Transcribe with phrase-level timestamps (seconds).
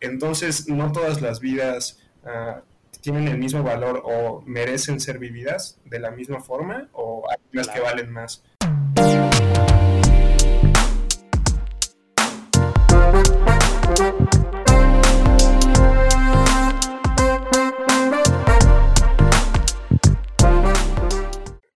[0.00, 2.62] entonces no todas las vidas ah,
[3.00, 7.68] tienen el mismo valor o merecen ser vividas de la misma forma o hay unas
[7.68, 8.42] que valen más.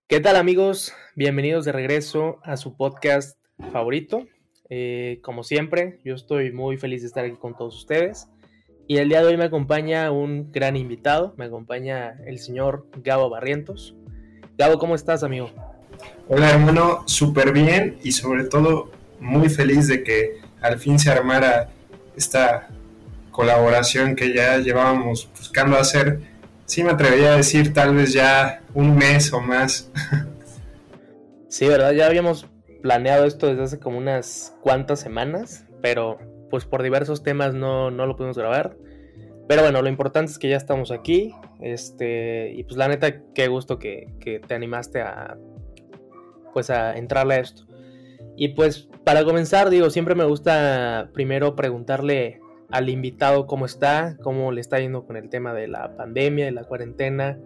[0.08, 0.92] ¿Qué tal amigos?
[1.14, 3.38] Bienvenidos de regreso a su podcast
[3.72, 4.26] favorito.
[4.72, 8.28] Eh, como siempre, yo estoy muy feliz de estar aquí con todos ustedes.
[8.86, 13.28] Y el día de hoy me acompaña un gran invitado, me acompaña el señor Gabo
[13.28, 13.96] Barrientos.
[14.56, 15.50] Gabo, ¿cómo estás, amigo?
[16.28, 21.70] Hola, hermano, súper bien y sobre todo muy feliz de que al fin se armara
[22.16, 22.68] esta
[23.32, 26.20] colaboración que ya llevábamos buscando hacer.
[26.66, 29.90] Sí, me atrevería a decir tal vez ya un mes o más.
[31.48, 31.90] Sí, ¿verdad?
[31.90, 32.46] Ya habíamos
[32.82, 36.18] planeado esto desde hace como unas cuantas semanas, pero
[36.50, 38.76] pues por diversos temas no, no lo pudimos grabar.
[39.48, 41.34] Pero bueno, lo importante es que ya estamos aquí.
[41.60, 45.36] Este, y pues la neta, qué gusto que, que te animaste a
[46.52, 47.64] pues a entrarle a esto.
[48.36, 54.52] Y pues para comenzar, digo, siempre me gusta primero preguntarle al invitado cómo está, cómo
[54.52, 57.38] le está yendo con el tema de la pandemia, de la cuarentena.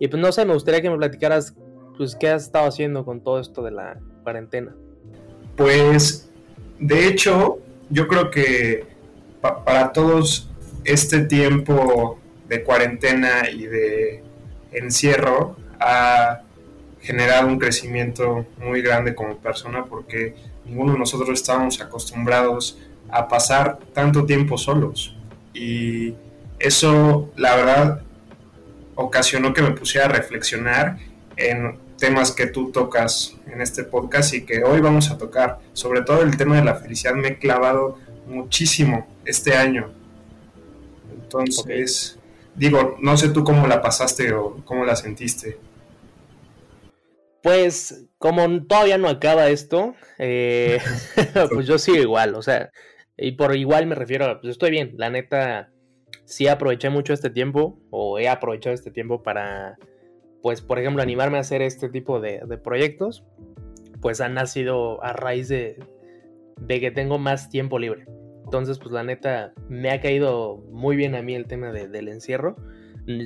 [0.00, 1.56] Y pues no sé, me gustaría que me platicaras,
[1.96, 4.74] pues, qué has estado haciendo con todo esto de la cuarentena.
[5.56, 6.28] Pues,
[6.78, 8.84] de hecho, yo creo que
[9.40, 10.50] para todos
[10.84, 14.22] este tiempo de cuarentena y de
[14.72, 16.42] encierro ha
[17.00, 20.34] generado un crecimiento muy grande como persona porque
[20.66, 25.16] ninguno de nosotros estábamos acostumbrados a pasar tanto tiempo solos.
[25.54, 26.14] Y
[26.58, 28.02] eso, la verdad,
[28.94, 30.98] ocasionó que me pusiera a reflexionar
[31.36, 35.58] en temas que tú tocas en este podcast y que hoy vamos a tocar.
[35.72, 39.90] Sobre todo el tema de la felicidad me he clavado muchísimo este año.
[41.12, 42.18] Entonces,
[42.54, 45.58] digo, no sé tú cómo la pasaste o cómo la sentiste.
[47.42, 50.80] Pues como todavía no acaba esto, eh,
[51.52, 52.70] pues yo sigo igual, o sea,
[53.16, 55.70] y por igual me refiero a, pues estoy bien, la neta,
[56.24, 59.78] sí aproveché mucho este tiempo, o he aprovechado este tiempo para
[60.42, 63.24] pues por ejemplo animarme a hacer este tipo de, proyectos,
[64.00, 65.78] pues han nacido a raíz de,
[66.60, 68.06] de, que tengo más tiempo libre.
[68.44, 72.56] Entonces pues la neta me ha caído muy bien a mí el tema del encierro.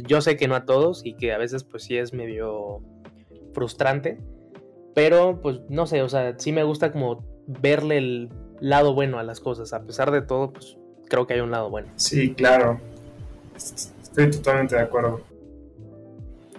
[0.07, 2.81] Yo sé que no a todos y que a veces pues sí es medio
[3.53, 4.19] frustrante,
[4.95, 8.31] pero pues no sé, o sea, sí me gusta como verle el
[8.61, 9.73] lado bueno a las cosas.
[9.73, 10.79] A pesar de todo, pues
[11.09, 11.89] creo que hay un lado bueno.
[11.97, 12.81] Sí, claro.
[13.55, 15.21] Estoy totalmente de acuerdo.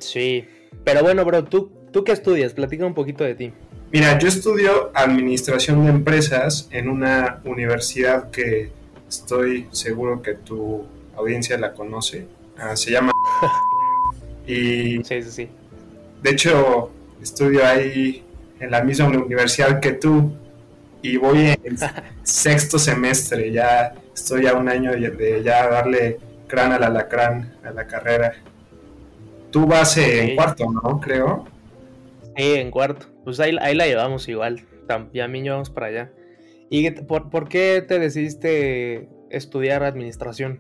[0.03, 0.45] Sí,
[0.83, 2.53] pero bueno, bro, ¿tú, ¿tú qué estudias?
[2.53, 3.53] Platica un poquito de ti.
[3.91, 8.71] Mira, yo estudio administración de empresas en una universidad que
[9.07, 12.25] estoy seguro que tu audiencia la conoce.
[12.57, 13.11] Ah, se llama...
[14.47, 15.03] y...
[15.03, 15.49] Sí, sí, sí.
[16.23, 18.23] De hecho, estudio ahí
[18.59, 20.31] en la misma universidad que tú
[21.01, 21.77] y voy en
[22.23, 23.51] sexto semestre.
[23.51, 28.33] Ya estoy a un año de ya darle crán al alacrán a la carrera.
[29.53, 30.99] Tú vas en cuarto, ¿no?
[30.99, 31.45] Creo.
[32.35, 33.05] Sí, en cuarto.
[33.23, 34.65] Pues ahí, ahí la llevamos igual.
[35.13, 36.11] Ya mí vamos para allá.
[36.71, 40.59] ¿Y por, por, qué te decidiste estudiar administración?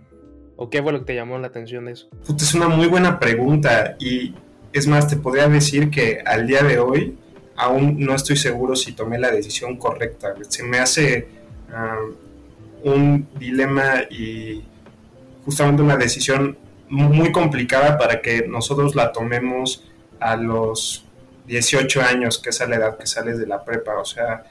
[0.57, 2.07] ¿O qué fue lo que te llamó la atención de eso?
[2.37, 3.95] es una muy buena pregunta.
[3.99, 4.35] Y
[4.71, 7.17] es más, te podría decir que al día de hoy
[7.55, 10.35] aún no estoy seguro si tomé la decisión correcta.
[10.49, 11.27] Se me hace
[11.73, 11.97] ah,
[12.83, 14.63] un dilema y
[15.45, 16.57] justamente una decisión
[16.93, 19.83] muy complicada para que nosotros la tomemos
[20.19, 21.03] a los
[21.47, 23.97] 18 años, que es la edad que sales de la prepa.
[23.97, 24.43] O sea,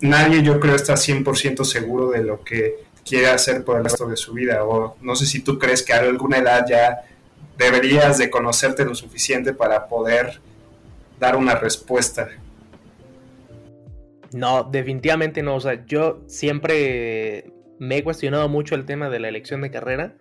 [0.00, 4.16] nadie yo creo está 100% seguro de lo que quiere hacer por el resto de
[4.16, 4.64] su vida.
[4.64, 7.02] O no sé si tú crees que a alguna edad ya
[7.58, 10.40] deberías de conocerte lo suficiente para poder
[11.18, 12.26] dar una respuesta.
[14.32, 15.56] No, definitivamente no.
[15.56, 20.14] O sea, yo siempre me he cuestionado mucho el tema de la elección de carrera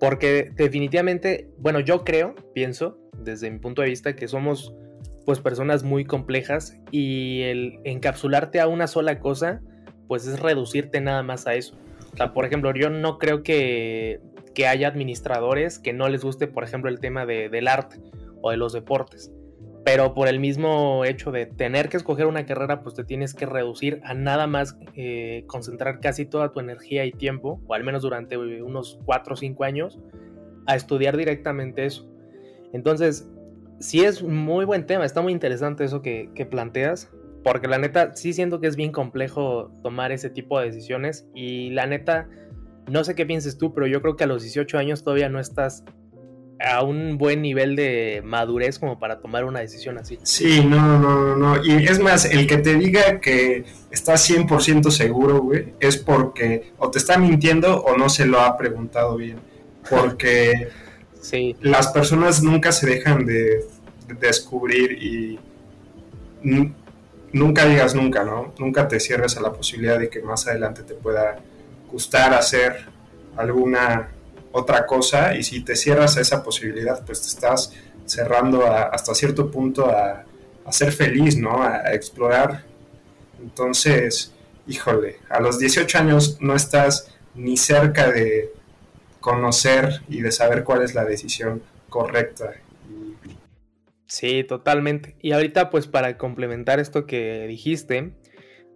[0.00, 4.74] porque definitivamente, bueno, yo creo, pienso, desde mi punto de vista, que somos
[5.24, 9.62] pues personas muy complejas y el encapsularte a una sola cosa,
[10.06, 11.76] pues es reducirte nada más a eso.
[12.12, 14.20] O sea, por ejemplo, yo no creo que,
[14.54, 18.00] que haya administradores que no les guste, por ejemplo, el tema de, del arte
[18.42, 19.32] o de los deportes.
[19.84, 23.44] Pero por el mismo hecho de tener que escoger una carrera, pues te tienes que
[23.44, 28.02] reducir a nada más eh, concentrar casi toda tu energía y tiempo, o al menos
[28.02, 29.98] durante unos 4 o 5 años,
[30.66, 32.08] a estudiar directamente eso.
[32.72, 33.28] Entonces,
[33.78, 37.10] sí es muy buen tema, está muy interesante eso que, planteas,
[37.42, 41.70] porque la neta sí siento que es bien complejo tomar ese tipo de decisiones y
[41.70, 42.28] la neta,
[42.90, 45.38] no sé qué pienses tú, pero yo creo que a los 18 años todavía no
[45.38, 45.84] estás
[46.60, 50.18] a un buen nivel de madurez como para tomar una decisión así.
[50.22, 51.64] Sí, no, no, no.
[51.64, 56.90] Y es más, el que te diga que estás 100% seguro, güey, es porque o
[56.90, 59.38] te está mintiendo o no se lo ha preguntado bien.
[59.88, 60.68] Porque
[61.20, 61.56] sí.
[61.60, 63.64] las personas nunca se dejan de,
[64.20, 65.38] descubrir y
[67.32, 68.54] nunca digas nunca, ¿no?
[68.58, 71.38] Nunca te cierres a la posibilidad de que más adelante te pueda
[71.90, 72.86] gustar hacer
[73.36, 74.10] alguna
[74.54, 77.72] otra cosa y si te cierras a esa posibilidad, pues te estás
[78.06, 80.24] cerrando hasta cierto punto a,
[80.70, 81.60] ser feliz, ¿no?
[81.60, 82.64] A, explorar.
[83.42, 84.32] Entonces,
[84.68, 88.52] híjole, a los 18 años no estás ni cerca de
[89.18, 92.52] conocer y de saber cuál es la decisión correcta.
[94.06, 95.16] Sí, totalmente.
[95.20, 98.12] Y ahorita, pues para complementar esto que dijiste,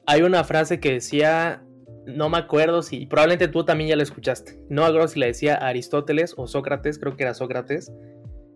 [0.06, 1.62] hay una frase que decía,
[2.08, 4.58] no me acuerdo si, probablemente tú también ya la escuchaste.
[4.70, 7.93] No me acuerdo si la decía Aristóteles o Sócrates, creo que era Sócrates,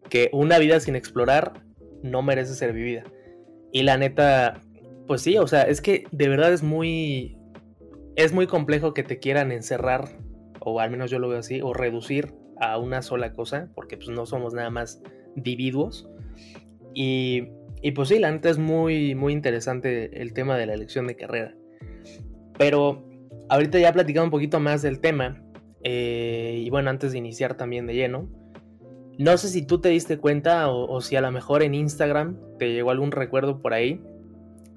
[0.08, 1.52] que una vida sin explorar
[2.02, 3.04] no merece ser vivida.
[3.70, 4.60] Y la neta,
[5.06, 7.36] pues sí, o sea, es que de verdad es muy,
[8.16, 10.08] es muy complejo que te quieran encerrar,
[10.60, 14.08] o al menos yo lo veo así, o reducir a una sola cosa, porque pues
[14.08, 15.02] no somos nada más
[15.36, 16.08] individuos.
[16.94, 17.48] Y,
[17.82, 21.16] y pues sí, la neta es muy, muy interesante el tema de la elección de
[21.16, 21.54] carrera.
[22.58, 23.11] Pero
[23.52, 25.42] ahorita ya platicado un poquito más del tema,
[25.84, 28.26] eh, y bueno, antes de iniciar también de lleno,
[29.18, 32.72] no sé si tú te diste cuenta o, si a lo mejor en Instagram te
[32.72, 34.00] llegó algún recuerdo por ahí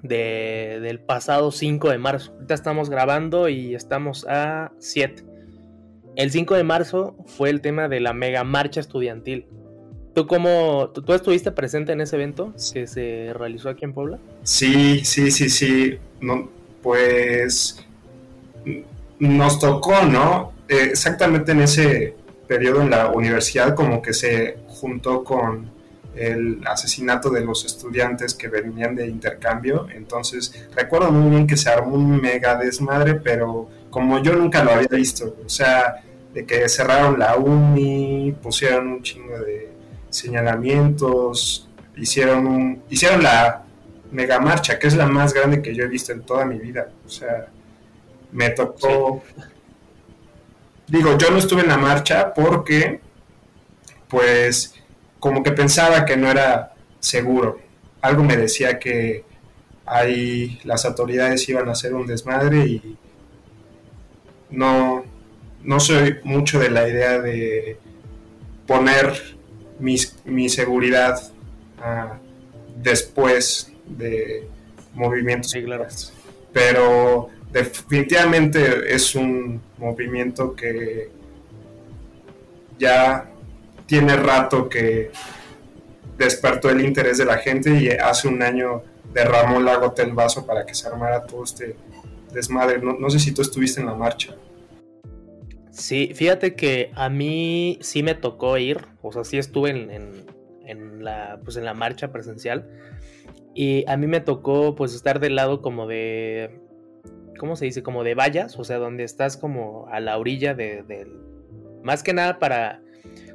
[0.04, 2.34] de, del pasado 5 de marzo.
[2.34, 5.24] Ahorita estamos grabando y estamos a 7.
[6.18, 9.48] El 5 de marzo fue el tema de la mega marcha estudiantil.
[10.14, 14.20] ¿Tú cómo, tú, estuviste presente en ese evento que se realizó aquí en Puebla?
[14.44, 15.98] Sí, sí, sí, sí.
[16.20, 16.50] No,
[16.82, 17.85] pues
[19.20, 20.54] nos tocó, ¿no?
[20.68, 22.16] Eh, exactamente en ese
[22.48, 25.74] periodo en la universidad como que se juntó con
[26.16, 29.88] el asesinato de los estudiantes que venían de intercambio.
[29.94, 34.72] Entonces, recuerdo muy bien que se armó un mega desmadre, pero como yo nunca lo
[34.72, 36.04] había visto, o sea,
[36.34, 39.70] de que cerraron la uni, pusieron un chingo de
[40.10, 43.64] señalamientos, hicieron un, hicieron la
[44.12, 46.90] mega marcha, que es la más grande que yo he visto en toda mi vida.
[47.06, 47.48] O sea,
[48.32, 49.24] me tocó...
[50.88, 53.00] Digo, yo no estuve en la marcha porque,
[54.08, 54.76] pues,
[55.20, 57.60] como que pensaba que no era seguro.
[58.02, 59.24] Algo me decía que
[59.86, 62.98] ahí las autoridades iban a hacer un desmadre y
[64.52, 65.04] no,
[65.64, 67.80] no soy mucho de la idea de
[68.68, 69.38] poner
[69.80, 71.20] mi seguridad
[71.80, 72.20] ah,
[72.76, 74.48] después de
[74.94, 75.52] movimientos.
[75.52, 75.88] Sí, claro.
[76.54, 81.10] Pero definitivamente es un movimiento que
[82.78, 83.32] ya
[83.86, 85.10] tiene rato que
[86.18, 90.46] despertó el interés de la gente y hace un año derramó la gota el vaso
[90.46, 91.78] para que se armara todo este
[92.34, 92.82] desmadre.
[92.82, 94.36] No, sé si tú estuviste en la marcha.
[95.72, 101.40] Sí, fíjate que a mí sí me tocó ir, o sea, sí estuve en, la,
[101.42, 102.70] pues en la marcha presencial
[103.54, 106.65] y a mí me tocó pues estar del lado como de
[107.38, 107.84] ¿cómo se dice?
[107.84, 111.08] Como de vallas, o sea, donde estás como a la orilla de,
[111.84, 112.82] más que nada para,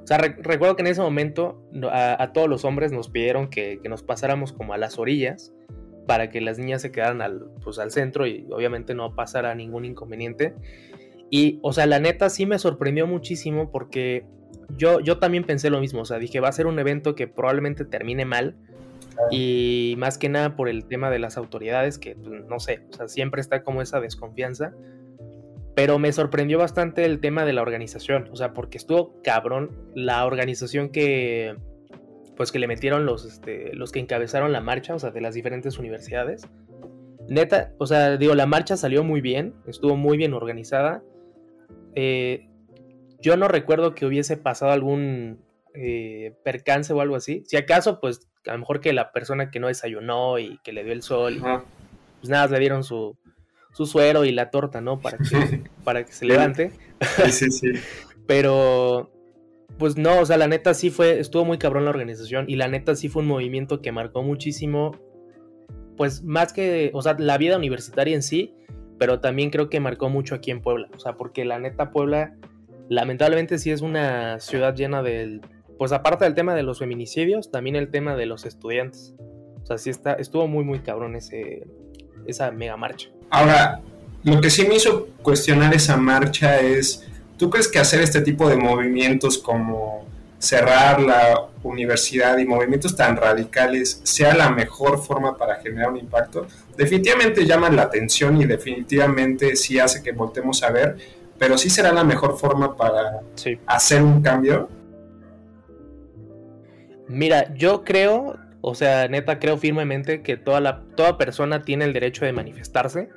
[0.03, 4.03] o sea, recuerdo que en ese momento a, todos los hombres nos pidieron que, nos
[4.03, 5.53] pasáramos como a las orillas
[6.07, 9.85] para que las niñas se quedaran al, pues, al centro y obviamente no pasara ningún
[9.85, 10.55] inconveniente.
[11.31, 14.25] Y, o sea, la neta sí me sorprendió muchísimo porque
[14.77, 17.29] yo, yo también pensé lo mismo, o sea, dije, va a ser un evento que
[17.29, 18.57] probablemente termine mal,
[19.31, 22.97] y más que nada por el tema de las autoridades, que pues, no sé, o
[22.97, 24.73] sea, siempre está como esa desconfianza.
[25.75, 30.27] Pero me sorprendió bastante el tema de la organización, o sea, porque estuvo cabrón la
[30.27, 31.57] organización que,
[32.37, 35.35] pues que le metieron los, este, los que encabezaron la marcha, o sea, de las
[35.35, 36.49] diferentes universidades.
[37.29, 41.03] Neta, o sea, digo, la marcha salió muy bien, estuvo muy bien organizada.
[41.95, 42.49] Eh,
[43.21, 45.41] yo no recuerdo que hubiese pasado algún
[45.75, 47.45] eh, percance o algo así.
[47.47, 50.85] Si acaso, pues a lo mejor que la persona que no desayunó y que le
[50.85, 51.41] dio el sol,
[52.21, 53.17] pues nada, le dieron su,
[53.73, 55.01] su suero y la torta, ¿no?
[55.01, 56.73] Para que, para que se levante.
[57.25, 57.73] Sí, sí, sí.
[58.27, 59.11] Pero,
[59.79, 62.69] pues no, o sea, la neta sí fue, estuvo muy cabrón la organización y la
[62.69, 64.97] neta sí fue un movimiento que marcó muchísimo,
[65.97, 68.55] pues más que, o sea, la vida universitaria en sí,
[68.99, 72.37] pero también creo que marcó mucho aquí en Puebla, o sea, porque la neta Puebla,
[72.89, 75.41] lamentablemente sí es una ciudad llena del
[75.81, 79.15] pues aparte del tema de los feminicidios, también el tema de los estudiantes.
[79.65, 81.67] O sea, sí está, estuvo muy, muy cabrón ese,
[82.25, 83.09] esa mega marcha.
[83.31, 83.81] Ahora,
[84.23, 87.11] lo que sí me hizo cuestionar esa marcha es
[87.41, 90.05] ¿Tú crees que hacer este tipo de movimientos como
[90.39, 96.47] cerrar la universidad y movimientos tan radicales sea la mejor forma para generar un impacto?
[96.77, 100.99] Definitivamente llaman la atención y definitivamente sí hace que voltemos a ver,
[101.39, 103.23] pero sí será la mejor forma para
[103.65, 104.69] hacer un cambio.
[107.11, 111.93] Mira, yo creo, o sea, neta creo firmemente que toda, la, toda persona tiene el
[111.93, 113.09] derecho de manifestarse.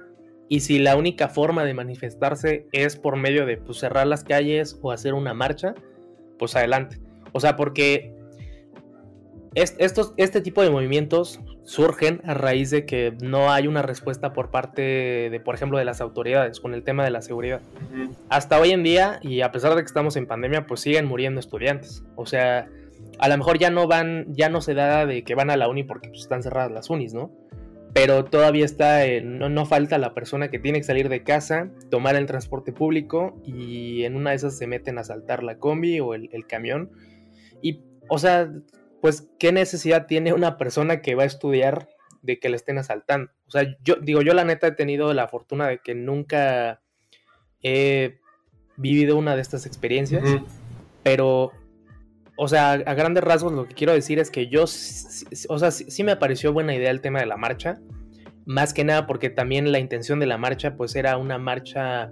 [0.50, 4.80] Y si la única forma de manifestarse es por medio de pues, cerrar las calles
[4.82, 5.76] o hacer una marcha,
[6.40, 7.00] pues adelante.
[7.34, 8.16] O sea, porque
[9.54, 14.50] estos, este tipo de movimientos surgen a raíz de que no hay una respuesta por
[14.50, 17.62] parte de, por ejemplo, de las autoridades con el tema de la seguridad.
[18.30, 21.40] Hasta hoy en día, y a pesar de que estamos en pandemia, pues siguen muriendo
[21.40, 22.04] estudiantes.
[22.16, 22.68] O sea,
[23.20, 25.68] a lo mejor ya no van, ya no se da de que van a la
[25.68, 27.32] uni porque pues, están cerradas las unis, ¿no?
[27.94, 32.16] Pero todavía está, no, no, falta la persona que tiene que salir de casa, tomar
[32.16, 36.16] el transporte público y en una de esas se meten a saltar la combi o
[36.16, 36.90] el, el camión.
[37.62, 38.52] Y, o sea,
[39.00, 41.90] pues, ¿qué necesidad tiene una persona que va a estudiar
[42.24, 43.32] de que le estén asaltando?
[43.48, 46.82] O sea, yo digo, yo la neta he tenido la fortuna de que nunca
[47.62, 48.18] he
[48.78, 50.24] vivido una de estas experiencias,
[51.04, 51.52] pero,
[52.36, 54.68] o sea, a, grandes rasgos lo que quiero decir es que yo, o
[55.60, 57.80] sea, sí, me pareció buena idea el tema de la marcha,
[58.46, 62.12] más que nada porque también la intención de la marcha, pues era una marcha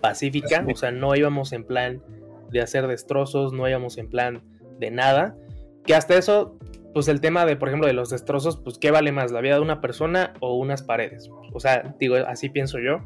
[0.00, 2.02] pacífica, o sea, no íbamos en plan
[2.50, 4.42] de hacer destrozos, no íbamos en plan
[4.78, 5.36] de nada,
[5.84, 6.58] que hasta eso,
[6.94, 9.32] pues el tema de, por ejemplo, de los destrozos, pues ¿qué vale más?
[9.32, 11.30] ¿La vida de una persona o unas paredes?
[11.52, 13.00] O sea, digo, así pienso yo.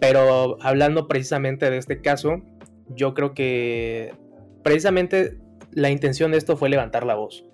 [0.00, 2.40] Pero hablando precisamente de este caso,
[2.88, 4.14] yo creo que
[4.62, 5.38] precisamente
[5.78, 7.44] la intención de esto fue levantar la voz.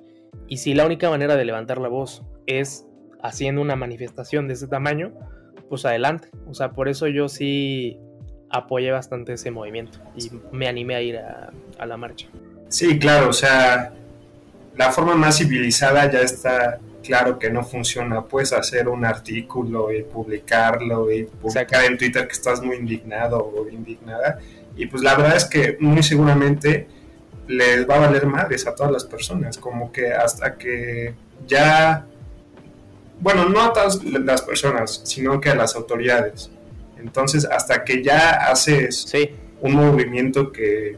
[0.49, 2.87] Y si la única manera de levantar la voz es
[3.23, 5.13] haciendo una manifestación de ese tamaño,
[5.69, 6.29] pues adelante.
[6.47, 7.99] O sea, por eso yo sí
[8.51, 12.29] apoyé bastante ese movimiento y me animé a ir a, a la marcha.
[12.69, 13.93] Sí, claro, o sea,
[14.77, 18.23] la forma más civilizada ya está claro que no funciona.
[18.23, 23.69] Puedes hacer un artículo y publicarlo y publicar en Twitter que estás muy indignado o
[23.69, 24.39] indignada.
[24.77, 26.89] Y pues la verdad es que muy seguramente
[27.49, 29.59] les va a valer madres a todas las personas.
[29.59, 31.15] Como que hasta que
[31.47, 32.07] ya,
[33.21, 36.51] bueno, no a todas las personas, sino que a las autoridades.
[36.99, 39.13] Entonces, hasta que ya haces
[39.61, 40.97] un movimiento que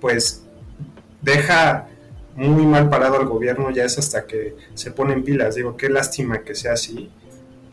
[0.00, 0.44] pues
[1.22, 1.88] deja
[2.36, 5.54] muy mal parado al gobierno, ya es hasta que se ponen pilas.
[5.54, 7.10] Digo, qué lástima que sea así,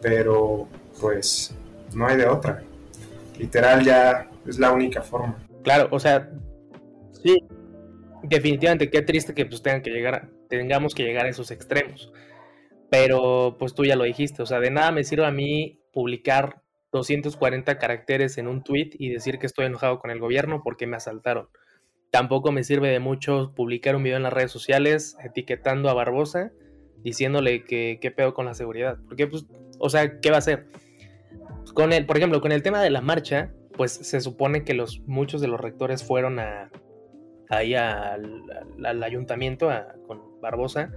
[0.02, 0.68] pero
[1.00, 1.54] pues
[1.94, 2.64] no hay de otra.
[3.38, 5.36] Literal ya es la única forma.
[5.64, 6.30] Claro, o sea,
[8.36, 12.12] definitivamente qué triste que pues tengan que llegar, tengamos que llegar a esos extremos.
[12.90, 16.62] Pero pues tú ya lo dijiste, o sea, de nada me sirve a mí publicar
[16.92, 20.98] 240 caracteres en un tweet y decir que estoy enojado con el gobierno porque me
[20.98, 21.50] asaltaron.
[22.10, 26.52] Tampoco me sirve de mucho publicar un video en las redes sociales etiquetando a Barbosa,
[26.98, 28.98] diciéndole que qué pedo con la seguridad.
[29.08, 29.46] Porque, pues,
[29.80, 30.68] o sea, ¿qué va a hacer?
[31.74, 35.00] Con el, por ejemplo, con el tema de la marcha, pues se supone que los,
[35.06, 36.70] muchos de los rectores fueron a,
[37.52, 39.70] ahí al, ayuntamiento
[40.08, 40.90] con Barbosa.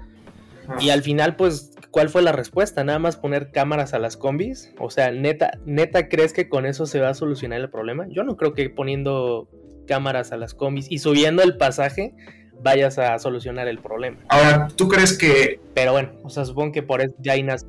[0.80, 2.84] Y al final, pues, ¿cuál fue la respuesta?
[2.84, 4.72] Nada más poner cámaras a las combis.
[4.78, 8.06] O sea, neta, neta, ¿crees que con eso se va a solucionar el problema?
[8.08, 9.48] Yo no creo que poniendo
[9.86, 12.14] cámaras a las combis y subiendo el pasaje
[12.62, 14.16] vayas a solucionar el problema.
[14.28, 15.60] Ahora, ¿tú crees que...
[15.74, 17.66] Pero bueno, o sea, supongo que por eso ya nace.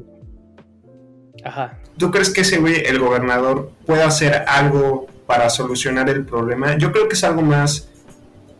[1.43, 1.79] Ajá.
[1.97, 6.77] ¿Tú crees que ese güey, el gobernador, puede hacer algo para solucionar el problema?
[6.77, 7.91] Yo creo que es algo más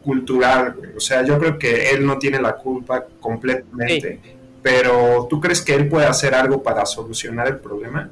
[0.06, 0.92] cultural, güey.
[0.96, 4.20] O sea, yo creo que él no tiene la culpa completamente.
[4.62, 8.10] Pero ¿tú crees que él puede hacer algo para solucionar el problema?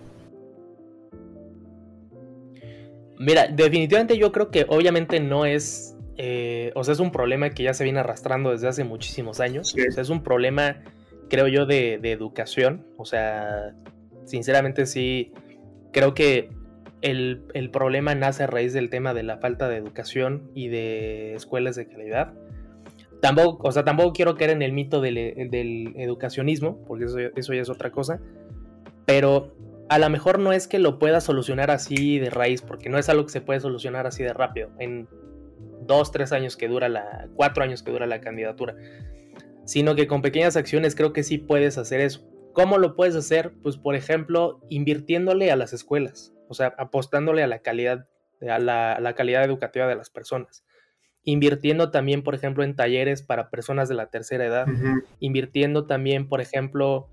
[3.17, 7.63] Mira, definitivamente yo creo que obviamente no es, eh, o sea, es un problema que
[7.63, 9.73] ya se viene arrastrando desde hace muchísimos años.
[9.73, 10.77] O sea, es un problema,
[11.29, 12.85] creo yo, de, educación.
[12.97, 13.73] O sea,
[14.25, 15.31] sinceramente sí,
[15.91, 16.50] creo que
[17.03, 21.75] el, problema nace a raíz del tema de la falta de educación y de escuelas
[21.75, 22.33] de calidad.
[23.22, 25.17] Tampoco, o sea, tampoco quiero caer en el mito del,
[25.98, 28.19] educacionismo, porque eso, eso ya es otra cosa.
[29.05, 29.53] Pero
[29.89, 33.10] a lo mejor no es que lo pueda solucionar así de raíz, porque no es
[33.10, 35.07] algo que se puede solucionar así de rápido, en
[35.86, 38.75] dos, tres años que dura la, cuatro años que dura la candidatura,
[39.65, 42.25] sino que con pequeñas acciones creo que sí puedes hacer eso.
[42.53, 43.51] ¿Cómo lo puedes hacer?
[43.62, 48.07] Pues por ejemplo, invirtiéndole a las escuelas, o sea, apostándole a la calidad,
[48.48, 50.63] a la, calidad educativa de las personas.
[51.24, 54.67] Invirtiendo también, por ejemplo, en talleres para personas de la tercera edad.
[55.19, 57.10] Invirtiendo también, por ejemplo,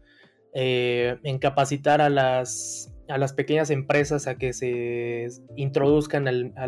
[0.52, 6.66] eh, en capacitar a las, a las pequeñas empresas a que se introduzcan a,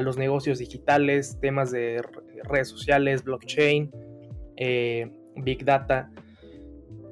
[0.00, 2.02] los negocios digitales, temas de
[2.44, 3.90] redes sociales, blockchain,
[4.56, 6.10] eh, big data.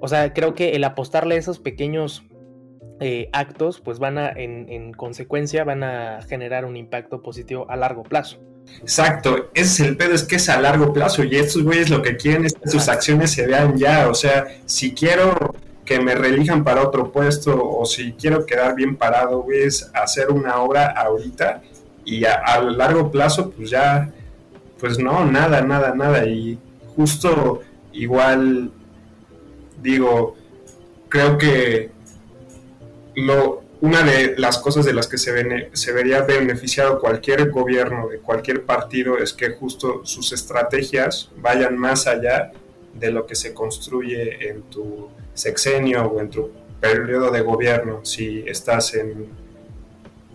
[0.00, 2.24] O sea, creo que el apostarle a esos pequeños
[3.02, 8.04] eh, actos, pues van a, en, consecuencia, van a generar un impacto positivo a largo
[8.04, 8.38] plazo.
[8.80, 12.00] Exacto, ese es el pedo, es que es a largo plazo y estos güeyes lo
[12.00, 15.54] que quieren es que sus acciones se vean ya, o sea, si quiero
[15.84, 20.30] que me relijan para otro puesto o si quiero quedar bien parado, güey, es hacer
[20.30, 21.60] una obra ahorita
[22.04, 24.12] y a, largo plazo, pues ya,
[24.78, 26.24] pues no, nada, nada, nada.
[26.24, 26.58] Y
[26.94, 28.70] justo igual
[29.82, 30.36] digo,
[31.08, 31.90] creo que
[33.14, 38.64] lo, una de las cosas de las que se, vería beneficiado cualquier gobierno de cualquier
[38.64, 42.52] partido es que justo sus estrategias vayan más allá
[42.94, 46.50] de lo que se construye en tu sexenio o en tu
[46.80, 49.26] periodo de gobierno si estás en,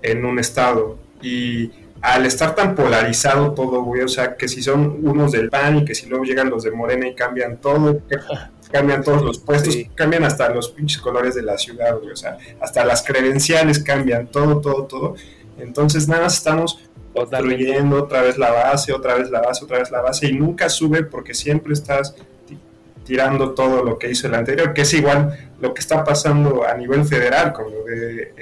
[0.01, 0.97] en un estado.
[1.21, 5.79] Y al estar tan polarizado todo, güey, o sea, que si son unos del PAN
[5.79, 8.01] y que si luego llegan los de Morena y cambian todo,
[8.71, 12.37] cambian todos los puestos, cambian hasta los pinches colores de la ciudad, güey, o sea,
[12.59, 15.15] hasta las credenciales cambian, todo, todo, todo.
[15.57, 16.79] Entonces nada más estamos
[17.13, 20.69] construyendo otra vez la base, otra vez la base, otra vez la base y nunca
[20.69, 22.15] sube porque siempre estás
[23.05, 26.73] tirando todo lo que hizo el anterior, que es igual lo que está pasando a
[26.75, 28.33] nivel federal con lo de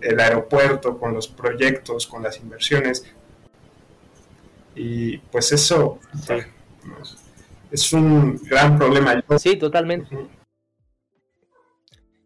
[0.00, 3.04] el, aeropuerto, con los proyectos, con las inversiones.
[4.74, 6.00] Y pues eso
[7.72, 9.22] es un gran problema.
[9.38, 10.16] Sí, totalmente.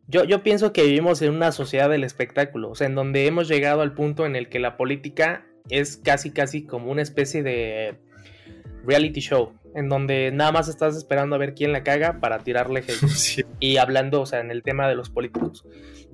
[0.08, 3.48] Yo, yo pienso que vivimos en una sociedad del espectáculo, o sea, en donde hemos
[3.48, 7.98] llegado al punto en el que la política es casi, casi como una especie de
[8.84, 12.80] reality show en donde nada más estás esperando a ver quién la caga para tirarle
[12.80, 13.46] hate.
[13.60, 15.66] Y hablando, o sea, en el tema de los políticos.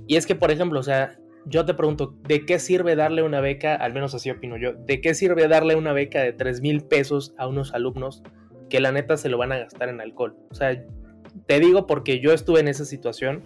[0.08, 3.40] Y es que, por ejemplo, o sea, yo te pregunto, ¿de qué sirve darle una
[3.40, 6.82] beca, al menos así opino yo, ¿de qué sirve darle una beca de 3 mil
[6.82, 8.22] pesos a unos alumnos
[8.72, 10.34] que la neta se lo van a gastar en alcohol?
[10.50, 10.82] O sea,
[11.46, 13.42] te digo porque yo estuve en esa situación.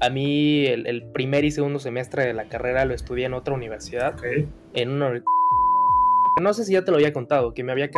[0.00, 4.16] A mí el, primer y segundo semestre de la carrera lo estudié en otra universidad.
[4.72, 5.22] En una...
[6.40, 7.90] No sé si ya te lo había contado, que me había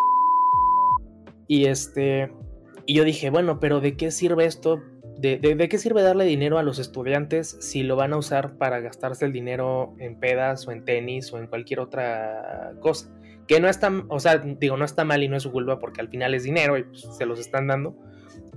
[1.47, 2.33] y este.
[2.87, 4.83] Y yo dije, bueno, pero ¿de qué sirve esto?
[5.17, 8.81] ¿De, de, qué sirve darle dinero a los estudiantes si lo van a usar para
[8.81, 13.15] gastarse el dinero en pedas o en tenis o en cualquier otra cosa?
[13.47, 16.01] Que no está, o sea, digo, no está mal y no es su culpa porque
[16.01, 17.97] al final es dinero y pues, se los están dando.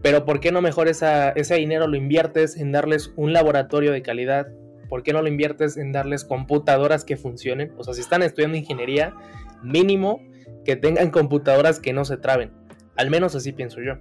[0.02, 4.48] Pero ¿por qué no mejor ese dinero lo inviertes en darles un laboratorio de calidad?
[4.90, 7.74] ¿Por qué no lo inviertes en darles computadoras que funcionen?
[7.78, 9.14] O sea, si están estudiando ingeniería,
[9.62, 10.22] mínimo
[10.64, 12.52] que tengan computadoras que no se traben
[12.98, 13.94] al menos así pienso yo.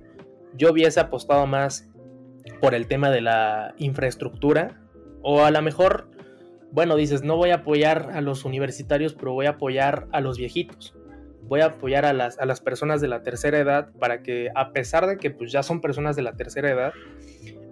[0.54, 1.88] Yo hubiese apostado más
[2.60, 4.80] por el tema de la infraestructura.
[5.22, 6.08] O a lo mejor,
[6.76, 10.36] bueno, dices, no voy a apoyar a los universitarios, pero voy a apoyar a los
[10.36, 10.94] viejitos.
[11.44, 14.74] Voy a apoyar a las, a las personas de la tercera edad para que, a
[14.74, 16.92] pesar de que pues, ya son personas de la tercera edad,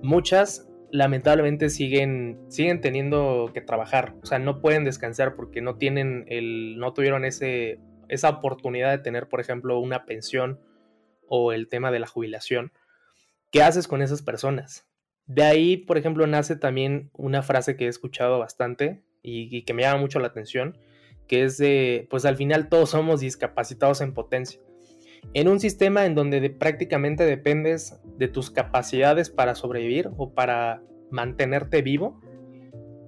[0.02, 4.14] muchas lamentablemente siguen, siguen teniendo que trabajar.
[4.22, 9.02] O sea, no pueden descansar porque no tienen el, no tuvieron ese, esa oportunidad de
[9.02, 10.58] tener, por ejemplo, una pensión
[11.28, 12.72] o el tema de la jubilación,
[13.52, 14.86] ¿qué haces con esas personas?
[15.26, 19.82] De ahí, por ejemplo, nace también una frase que he escuchado bastante y, que me
[19.82, 20.76] llama mucho la atención,
[21.26, 24.60] que es de, pues al final todos somos discapacitados en potencia.
[25.32, 31.80] En un sistema en donde prácticamente dependes de tus capacidades para sobrevivir o para mantenerte
[31.80, 32.20] vivo,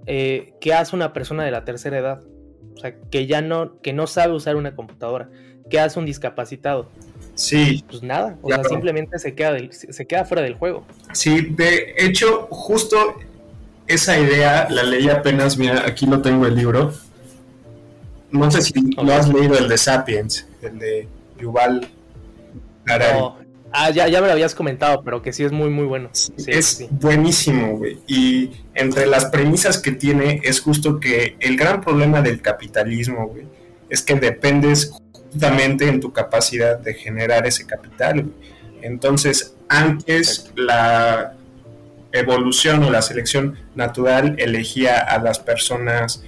[0.07, 2.25] eh, ¿qué hace una persona de la tercera edad?
[2.75, 5.31] O sea, que ya no, que no sabe usar una computadora.
[5.71, 6.89] ¿Qué hace un discapacitado?
[7.35, 7.85] Sí.
[7.89, 10.87] Pues nada, o sea, simplemente se queda, se queda fuera del juego.
[11.13, 12.97] Sí, de hecho, justo
[13.87, 16.93] esa idea la leí apenas, mira, aquí no tengo el libro.
[18.31, 21.89] No sé si lo has leído, el de Sapiens, el de Yuval
[23.73, 26.09] Ah, ya, ya me lo habías comentado, pero que sí es muy, muy bueno.
[26.47, 27.99] es buenísimo, güey.
[28.07, 33.47] Y entre las premisas que tiene es justo que el gran problema del capitalismo, güey,
[33.91, 34.93] es que dependes
[35.41, 38.27] en tu capacidad de generar ese capital.
[38.83, 41.35] Entonces, antes la
[42.13, 46.23] evolución o la selección natural elegía a las personas,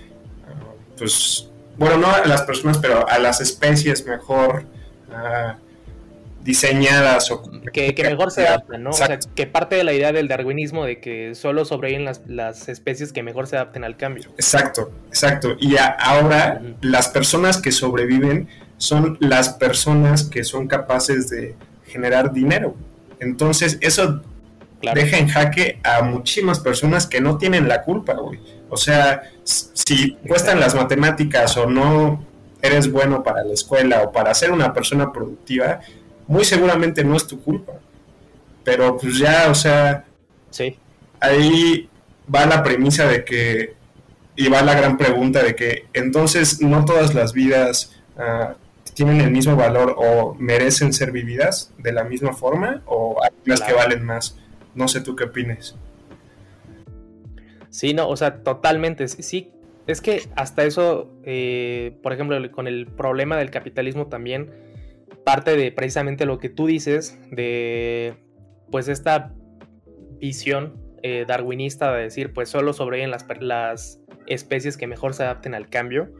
[0.96, 4.64] pues, bueno, no a las personas, pero a las especies mejor
[5.08, 5.52] uh,
[6.42, 8.90] diseñadas o que, mejor se adapten, ¿no?
[8.90, 12.68] O sea, que parte de la idea del darwinismo de que solo sobreviven las, las
[12.68, 14.30] especies que mejor se adapten al cambio.
[14.30, 15.56] Exacto, exacto.
[15.60, 21.54] Y ahora las personas que sobreviven son las personas que son capaces de
[21.86, 22.74] generar dinero.
[23.20, 24.22] Entonces, eso
[24.94, 28.40] deja en jaque a muchísimas personas que no tienen la culpa, güey.
[28.70, 32.24] O sea, si cuestan las matemáticas o no
[32.62, 35.80] eres bueno para la escuela o para ser una persona productiva,
[36.26, 37.72] muy seguramente no es tu culpa.
[38.62, 40.04] Pero pues ya, o sea,
[40.50, 40.76] sí.
[41.20, 41.88] ahí
[42.32, 43.74] va la premisa de que,
[44.36, 48.52] y va la gran pregunta de que entonces no todas las vidas uh,
[48.98, 53.62] tienen el mismo valor o merecen ser vividas de la misma forma o hay las
[53.62, 54.36] que valen más.
[54.74, 55.76] No sé tú qué opines.
[57.70, 59.06] Sí, no, o sea, totalmente.
[59.06, 59.52] Sí,
[59.86, 64.50] es que hasta eso, eh, por ejemplo, con el problema del capitalismo también,
[65.24, 68.16] parte de precisamente lo que tú dices, de
[68.68, 69.32] pues esta
[70.18, 75.54] visión eh, darwinista de decir, pues solo sobreviven las, las especies que mejor se adapten
[75.54, 76.10] al cambio.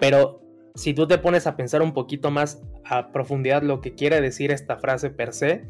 [0.00, 0.45] Pero
[0.76, 4.52] si tú te pones a pensar un poquito más a profundidad lo que quiere decir
[4.52, 5.64] esta frase per se,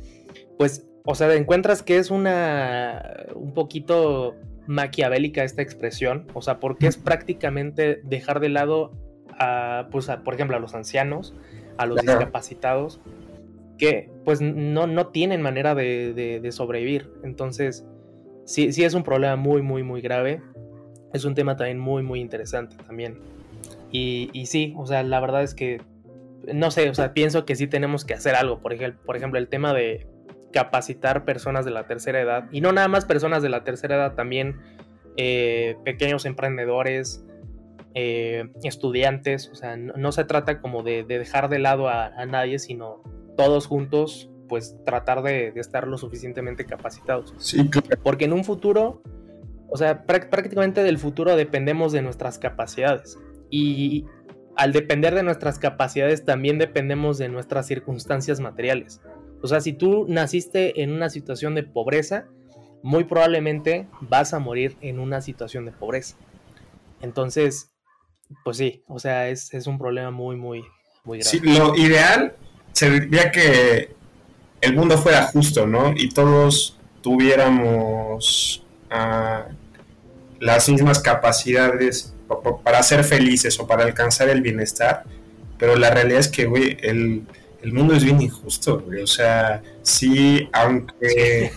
[0.59, 4.35] pues, o sea, encuentras que es una un poquito
[4.67, 8.91] maquiavélica esta expresión, o sea, porque es prácticamente dejar de lado
[9.39, 11.35] a, pues, por ejemplo, a los ancianos,
[11.79, 13.01] a los discapacitados,
[13.79, 17.13] que pues no, no tienen manera de, de, sobrevivir.
[17.23, 17.87] Entonces,
[18.45, 20.43] sí, sí es un problema muy, muy, muy grave.
[21.13, 23.19] Es un tema también muy, muy interesante también.
[23.91, 25.81] Y, y, sí, o sea, la verdad es que,
[26.53, 28.61] no sé, o sea, pienso que sí tenemos que hacer algo.
[28.61, 30.07] Por ejemplo, por ejemplo el tema de
[30.53, 32.49] capacitar personas de la tercera edad.
[32.51, 34.57] Y no nada más personas de la tercera edad, también
[35.17, 37.25] eh, pequeños emprendedores,
[37.95, 39.51] eh, estudiantes.
[39.51, 43.03] O sea, no, se trata como de, dejar de lado a, nadie, sino
[43.37, 47.35] todos juntos, pues tratar de, estar lo suficientemente capacitados.
[47.39, 47.69] Sí,
[48.03, 49.03] Porque en un futuro,
[49.69, 53.19] o sea, prácticamente del futuro dependemos de nuestras capacidades.
[53.51, 54.07] Y
[54.57, 59.01] al depender de nuestras capacidades, también dependemos de nuestras circunstancias materiales.
[59.43, 62.27] O sea, si tú naciste en una situación de pobreza,
[62.83, 66.17] muy probablemente vas a morir en una situación de pobreza.
[67.03, 67.71] Entonces,
[68.45, 70.65] pues sí, o sea, es, un problema muy, muy,
[71.05, 71.31] muy grave.
[71.31, 72.35] Sí, lo ideal
[72.73, 73.95] sería que
[74.61, 75.93] el mundo fuera justo, ¿no?
[75.97, 79.47] Y todos tuviéramos ah,
[80.41, 82.16] las mismas capacidades
[82.63, 85.05] para ser felices o para alcanzar el bienestar,
[85.59, 87.27] pero la realidad es que, güey, el,
[87.65, 89.03] mundo es bien injusto, güey.
[89.03, 91.53] O sea, sí, aunque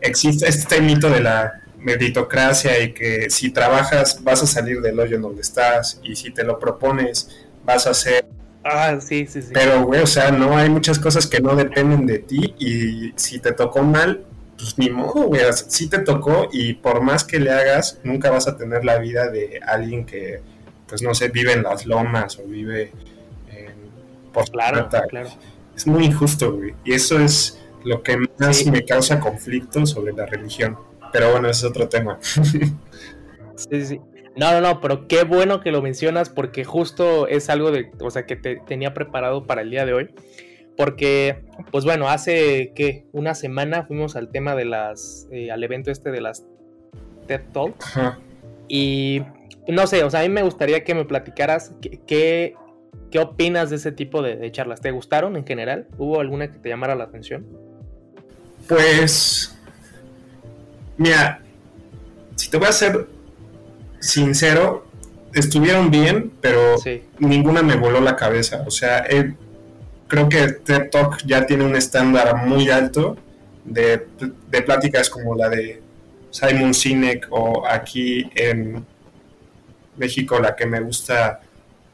[0.00, 5.16] existe este mito de la meritocracia y que si trabajas vas a salir del hoyo
[5.16, 8.26] en donde estás y si te lo propones vas a ser...
[8.64, 9.50] Ah, sí, sí, sí.
[9.52, 13.38] Pero, güey, o sea, no hay muchas cosas que no dependen de ti y si
[13.38, 14.24] te tocó mal,
[14.56, 18.48] pues ni modo, güey, sí te tocó y por más que le hagas, nunca vas
[18.48, 20.40] a tener la vida de alguien que,
[20.86, 22.92] pues no sé, vive en las lomas o vive
[23.50, 23.74] en...
[24.32, 25.28] Por claro, claro.
[25.76, 26.74] Es muy injusto, güey.
[26.84, 30.78] Y eso es lo que más me causa conflicto sobre la religión.
[31.12, 32.18] Pero bueno, ese es otro tema.
[33.56, 34.00] sí, sí.
[34.36, 38.10] No, no, no, pero qué bueno que lo mencionas porque justo es algo de, o
[38.10, 40.10] sea, que te tenía preparado para el día de hoy.
[40.76, 45.90] Porque, pues bueno, hace que una semana fuimos al tema de las, eh, al evento
[45.90, 46.44] este de las
[47.26, 47.98] TED Talks.
[48.68, 49.22] Y
[49.68, 52.54] no sé, o sea, a mí me gustaría que me platicaras qué,
[53.10, 54.80] qué, opinas de ese tipo de, charlas.
[54.80, 55.86] ¿Te gustaron en general?
[55.98, 57.46] ¿Hubo alguna que te llamara la atención?
[58.66, 59.56] Pues,
[60.96, 61.40] mira,
[62.34, 63.06] si te voy a ser
[64.00, 64.86] sincero,
[65.32, 66.74] estuvieron bien, pero
[67.20, 68.64] ninguna me voló la cabeza.
[68.66, 69.34] O sea, he
[70.08, 73.16] creo que TED Talk ya tiene un estándar muy alto
[73.64, 74.06] de,
[74.64, 75.82] pláticas como la de
[76.30, 78.84] Simon Sinek o aquí en
[79.96, 81.40] México la que me gusta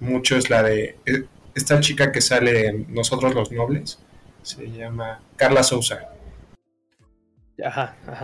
[0.00, 3.98] mucho es la de eh, esta chica que sale en Nosotros los Nobles,
[4.42, 6.08] se llama Carla Sousa.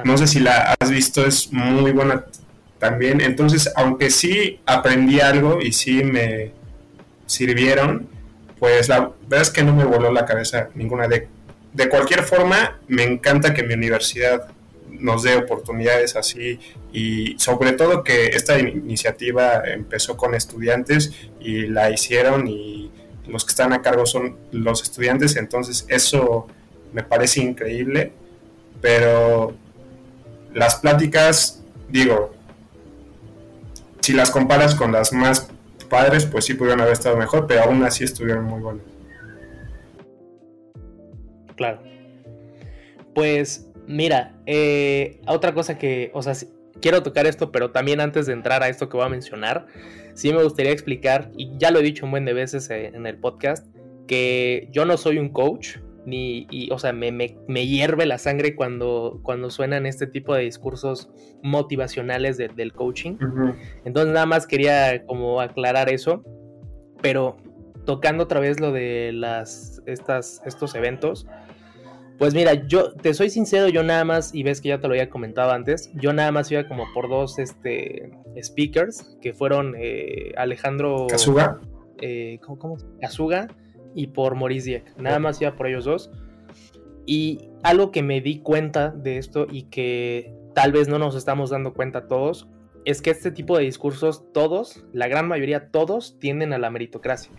[0.04, 2.24] No sé si la has visto, es muy buena
[2.78, 3.20] también.
[3.20, 6.52] Entonces, aunque sí aprendí algo y sí me
[7.26, 8.08] sirvieron,
[8.66, 11.06] pues la verdad es que no me voló la cabeza ninguna.
[11.06, 11.28] De,
[11.72, 14.48] de cualquier forma, me encanta que mi universidad
[14.88, 16.58] nos dé oportunidades así
[16.92, 22.90] y sobre todo que esta iniciativa empezó con estudiantes y la hicieron y
[23.28, 26.48] los que están a cargo son los estudiantes, entonces eso
[26.92, 28.14] me parece increíble,
[28.80, 29.54] pero
[30.54, 32.34] las pláticas, digo,
[34.00, 35.50] si las comparas con las más
[35.86, 38.82] padres, pues sí pudieron haber estado mejor, pero aún así estuvieron muy buenos.
[41.56, 41.80] Claro.
[43.14, 46.34] Pues mira, eh, otra cosa que, o sea,
[46.80, 49.66] quiero tocar esto, pero también antes de entrar a esto que voy a mencionar,
[50.14, 53.06] sí me gustaría explicar, y ya lo he dicho un buen de veces eh, en
[53.06, 53.66] el podcast,
[54.06, 58.54] que yo no soy un coach, ni, y, o sea, me, me, hierve la sangre
[58.54, 61.10] cuando, cuando suenan este tipo de discursos
[61.42, 63.18] motivacionales del coaching.
[63.84, 66.24] Entonces nada más quería como aclarar eso,
[67.02, 67.36] pero
[67.84, 71.26] tocando otra vez lo de las, estas, estos eventos,
[72.18, 74.94] pues mira, yo te soy sincero, yo nada más, y ves que ya te lo
[74.94, 78.10] había comentado antes, yo nada más iba como por dos este,
[78.42, 81.08] speakers, que fueron eh, Alejandro...
[81.08, 81.60] Kazuga.
[81.98, 82.76] Eh, ¿cómo, ¿Cómo?
[83.00, 83.48] Kazuga
[83.96, 84.96] y por Maurice Dieck.
[84.98, 86.10] Nada más iba por ellos dos.
[87.06, 91.50] Y algo que me di cuenta de esto y que tal vez no nos estamos
[91.50, 92.48] dando cuenta todos,
[92.84, 97.32] es que este tipo de discursos, todos, la gran mayoría, todos tienden a la meritocracia.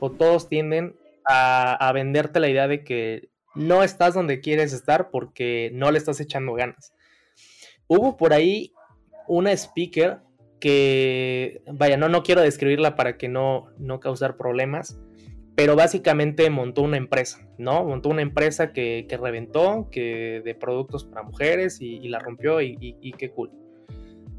[0.00, 5.10] O todos tienden a, a venderte la idea de que no estás donde quieres estar
[5.10, 6.92] porque no le estás echando ganas.
[7.86, 8.72] Hubo por ahí
[9.28, 10.18] una speaker
[10.60, 14.98] que, vaya, no, no quiero describirla para que no, no causar problemas,
[15.54, 17.84] pero básicamente montó una empresa, ¿no?
[17.84, 23.12] Montó una empresa que, reventó, que de productos para mujeres y, la rompió y, y,
[23.12, 23.50] qué cool.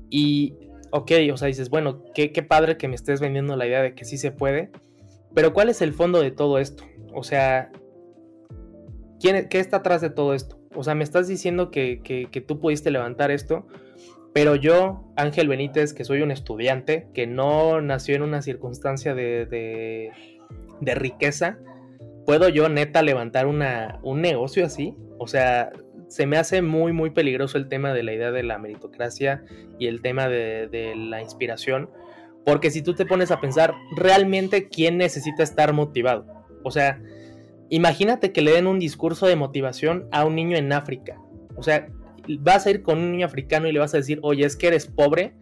[0.09, 0.55] Y,
[0.91, 3.93] ok, o sea, dices, bueno, qué, qué padre que me estés vendiendo la idea de
[3.93, 4.71] que sí se puede,
[5.33, 6.83] pero ¿cuál es el fondo de todo esto?
[7.13, 7.71] O sea,
[9.19, 10.59] ¿quién, ¿qué está atrás de todo esto?
[10.73, 13.67] O sea, me estás diciendo que, que, tú pudiste levantar esto,
[14.33, 19.45] pero yo, Ángel Benítez, que soy un estudiante, que no nació en una circunstancia de
[19.45, 20.11] de
[20.85, 21.59] riqueza,
[22.25, 24.95] ¿puedo yo neta levantar una, un negocio así?
[25.17, 25.71] O sea,
[26.11, 29.45] se me hace muy, muy peligroso el tema de la idea de la meritocracia
[29.79, 31.89] y el tema de, la inspiración,
[32.45, 36.25] porque si tú te pones a pensar, realmente, ¿quién necesita estar motivado?
[36.63, 37.01] O sea,
[37.69, 41.17] imagínate que le den un discurso de motivación a un niño en África.
[41.55, 41.87] O sea,
[42.39, 44.67] vas a ir con un niño africano y le vas a decir, oye, es que
[44.67, 45.33] eres pobre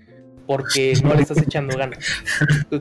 [0.49, 2.03] porque no le estás echando ganas.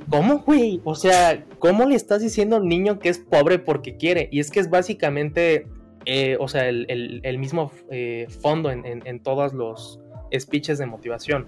[0.08, 0.80] ¿Cómo, güey?
[0.84, 4.30] O sea, ¿cómo le estás diciendo a un niño que es pobre porque quiere?
[4.32, 5.66] Y es que es básicamente,
[6.06, 10.00] eh, o sea, el, mismo eh, fondo en, todos los
[10.34, 11.46] speeches de motivación.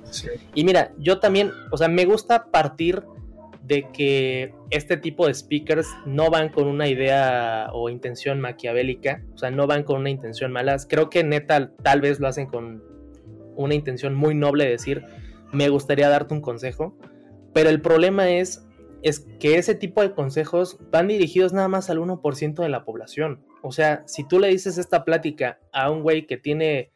[0.55, 3.03] Y mira, yo también, o sea, me gusta partir
[3.63, 9.39] de que este tipo de speakers no van con una idea o intención maquiavélica, o
[9.39, 10.77] sea, no van con una intención mala.
[10.87, 12.83] Creo que neta tal vez lo hacen con
[13.57, 15.07] una intención muy noble de decir,
[15.53, 16.97] me gustaría darte un consejo,
[17.53, 18.67] pero el problema es,
[19.03, 23.45] es que ese tipo de consejos van dirigidos nada más al 1% de la población.
[23.63, 26.93] O sea, si tú le dices esta plática a un güey que tiene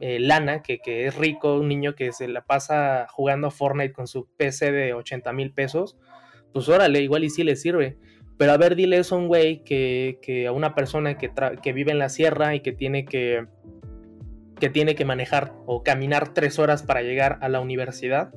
[0.00, 4.28] eh, lana, que, es rico, un niño que se la pasa jugando Fortnite con su
[4.36, 5.96] PC de 80 mil pesos,
[6.52, 7.96] pues órale, igual y sí le sirve.
[8.36, 11.30] Pero a ver, dile eso a un güey que, que a una persona que,
[11.62, 13.46] que vive en la sierra y que tiene que
[14.64, 18.32] que tiene que manejar o caminar tres horas para llegar a la universidad,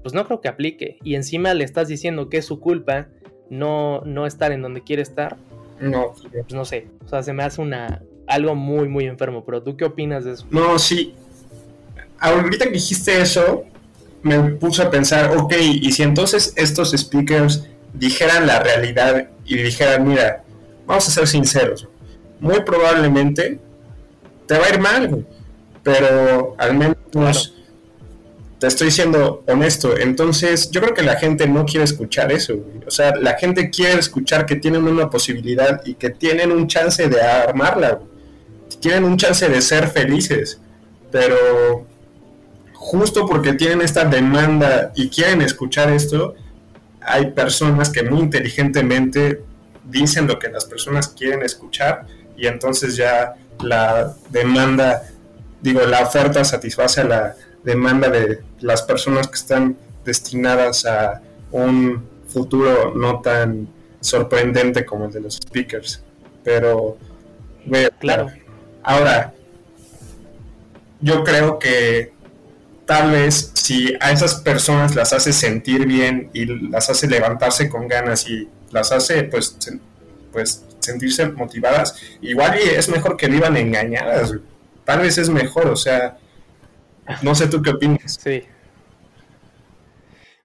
[0.00, 0.96] pues no creo que aplique.
[1.02, 3.08] Y encima le estás diciendo que es su culpa
[3.50, 5.36] no, no estar en donde quiere estar.
[5.80, 6.14] No.
[6.30, 6.86] Pues no sé.
[7.04, 9.44] O sea, se me hace una algo muy, muy enfermo.
[9.44, 10.46] Pero ¿tú qué opinas de eso?
[10.52, 11.16] No, sí.
[12.20, 13.64] Ahorita que dijiste eso,
[14.22, 20.06] me puse a pensar, ok, y si entonces estos speakers dijeran la realidad y dijeran,
[20.06, 20.44] mira,
[20.86, 21.88] vamos a ser sinceros,
[22.38, 23.58] muy probablemente
[24.46, 25.26] te va a ir mal,
[25.82, 27.54] pero al menos
[28.58, 29.98] te estoy siendo honesto.
[29.98, 32.54] Entonces, yo creo que la gente no quiere escuchar eso.
[32.86, 37.08] O sea, la gente quiere escuchar que tienen una posibilidad y que tienen un chance
[37.08, 38.00] de armarla.
[38.80, 40.60] Tienen un chance de ser felices.
[41.10, 41.86] Pero
[42.72, 46.34] justo porque tienen esta demanda y quieren escuchar esto,
[47.00, 49.42] hay personas que muy inteligentemente
[49.84, 55.02] dicen lo que las personas quieren escuchar y entonces ya la demanda
[55.62, 61.22] digo, la oferta satisface a la demanda de las personas que están destinadas a
[61.52, 63.68] un futuro no tan
[64.00, 66.02] sorprendente como el de los speakers.
[66.42, 66.98] Pero,
[68.00, 68.30] claro.
[68.82, 69.32] Ahora,
[71.00, 72.12] yo creo que
[72.84, 77.86] tal vez si a esas personas las hace sentir bien y las hace levantarse con
[77.86, 79.56] ganas y las hace pues,
[80.32, 84.34] pues sentirse motivadas, igual es mejor que vivan engañadas
[84.84, 86.18] tal vez es mejor, o sea,
[87.22, 88.18] no sé tú qué opinas.
[88.22, 88.42] Sí.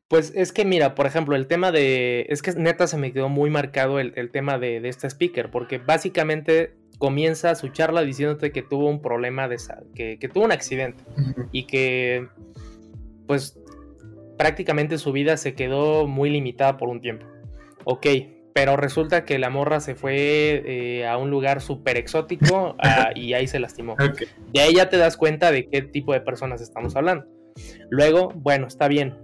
[0.08, 3.28] Pues es que mira, por ejemplo, el tema de, es que neta se me quedó
[3.28, 8.62] muy marcado el, tema de, de, este speaker, porque básicamente comienza su charla diciéndote que
[8.62, 9.58] tuvo un problema de
[9.94, 11.04] que, que tuvo un accidente
[11.52, 12.28] y que
[13.28, 13.60] pues
[14.38, 17.26] prácticamente su vida se quedó muy limitada por un tiempo.
[17.84, 18.08] Ok,
[18.58, 23.34] pero resulta que la morra se fue eh, a un lugar súper exótico ah, y
[23.34, 23.96] ahí se lastimó.
[24.52, 27.28] De ahí ya te das cuenta de qué tipo de personas estamos hablando.
[27.92, 29.16] Luego, bueno, está bien.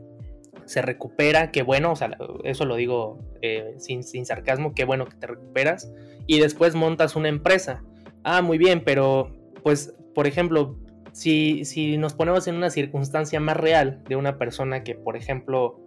[0.65, 5.07] se recupera, qué bueno, o sea, eso lo digo eh, sin, sin sarcasmo, qué bueno
[5.07, 5.91] que te recuperas,
[6.27, 7.81] y después montas una empresa.
[8.23, 9.31] Ah, muy bien, pero
[9.63, 10.77] pues, por ejemplo,
[11.11, 15.79] si, si nos ponemos en una circunstancia más real de una persona que, por ejemplo,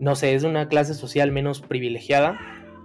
[0.00, 2.38] no sé, es de una clase social menos privilegiada,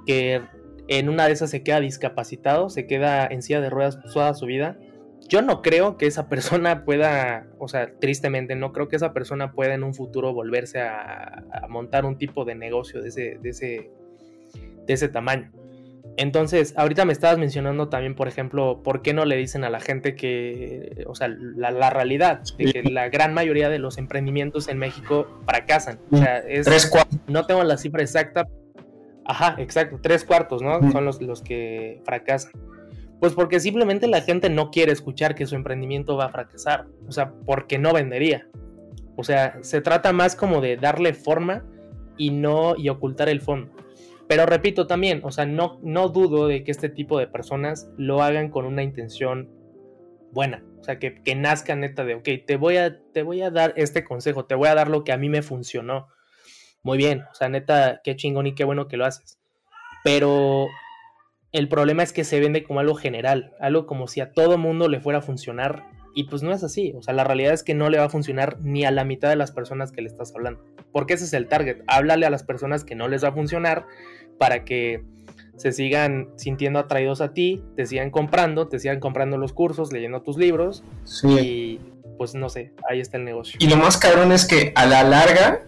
[0.06, 0.42] que
[0.88, 4.46] en una de esas se queda discapacitado, se queda en silla de ruedas toda su
[4.46, 4.78] vida,
[5.28, 9.54] yo no creo que esa persona pueda, o sea, tristemente, no creo que esa persona
[9.54, 13.90] pueda en un futuro volverse a, montar un tipo de negocio de ese, de ese,
[14.86, 15.52] de ese tamaño.
[16.18, 19.82] Entonces, ahorita me estabas mencionando también, por ejemplo, ¿por qué no le dicen a la
[19.82, 24.78] gente que, o sea, la, realidad de que la gran mayoría de los emprendimientos en
[24.78, 26.00] México fracasan?
[26.12, 26.68] O sea, es,
[27.28, 28.48] no tengo la cifra exacta.
[29.26, 30.80] Ajá, exacto, tres cuartos, ¿no?
[30.92, 32.54] Son los, los que fracasan.
[33.20, 36.86] Pues porque simplemente la gente no quiere escuchar que su emprendimiento va a fracasar.
[37.08, 38.48] O sea, porque no vendería.
[39.16, 41.64] O sea, se trata más como de darle forma
[42.18, 43.72] y no y ocultar el fondo.
[44.28, 48.24] Pero repito también, o sea, no, no dudo de que este tipo de personas lo
[48.24, 49.50] hagan con una intención
[50.32, 50.64] buena.
[50.80, 53.74] O sea, que, que nazca neta de, ok, te voy, a, te voy a dar
[53.76, 56.08] este consejo, te voy a dar lo que a mí me funcionó.
[56.84, 59.40] Muy bien, o sea, neta, qué chingón y qué bueno que lo haces.
[60.04, 60.68] Pero
[61.52, 64.88] el problema es que se vende como algo general, algo como si a todo mundo
[64.88, 65.86] le fuera a funcionar.
[66.16, 66.94] Y pues no es así.
[66.98, 69.30] O sea, la realidad es que no le va a funcionar ni a la mitad
[69.30, 70.64] de las personas que le estás hablando.
[70.94, 71.84] Porque ese es el target.
[71.88, 73.86] Háblale a las personas que no les va a funcionar
[74.40, 75.04] para que
[75.58, 80.22] se sigan sintiendo atraídos a ti, te sigan comprando, te sigan comprando los cursos, leyendo
[80.22, 80.84] tus libros.
[81.24, 81.82] Y
[82.18, 83.58] pues no sé, ahí está el negocio.
[83.60, 85.62] Y lo más cabrón es que a la larga,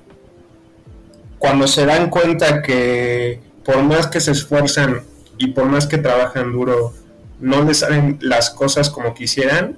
[1.39, 5.01] cuando se dan cuenta que por más que se esfuerzan
[5.37, 6.93] y por más que trabajan duro,
[7.41, 9.77] no les salen las cosas como quisieran,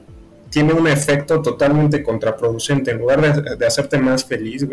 [0.50, 2.92] tiene un efecto totalmente contraproducente.
[2.92, 4.66] En lugar de, hacerte más feliz,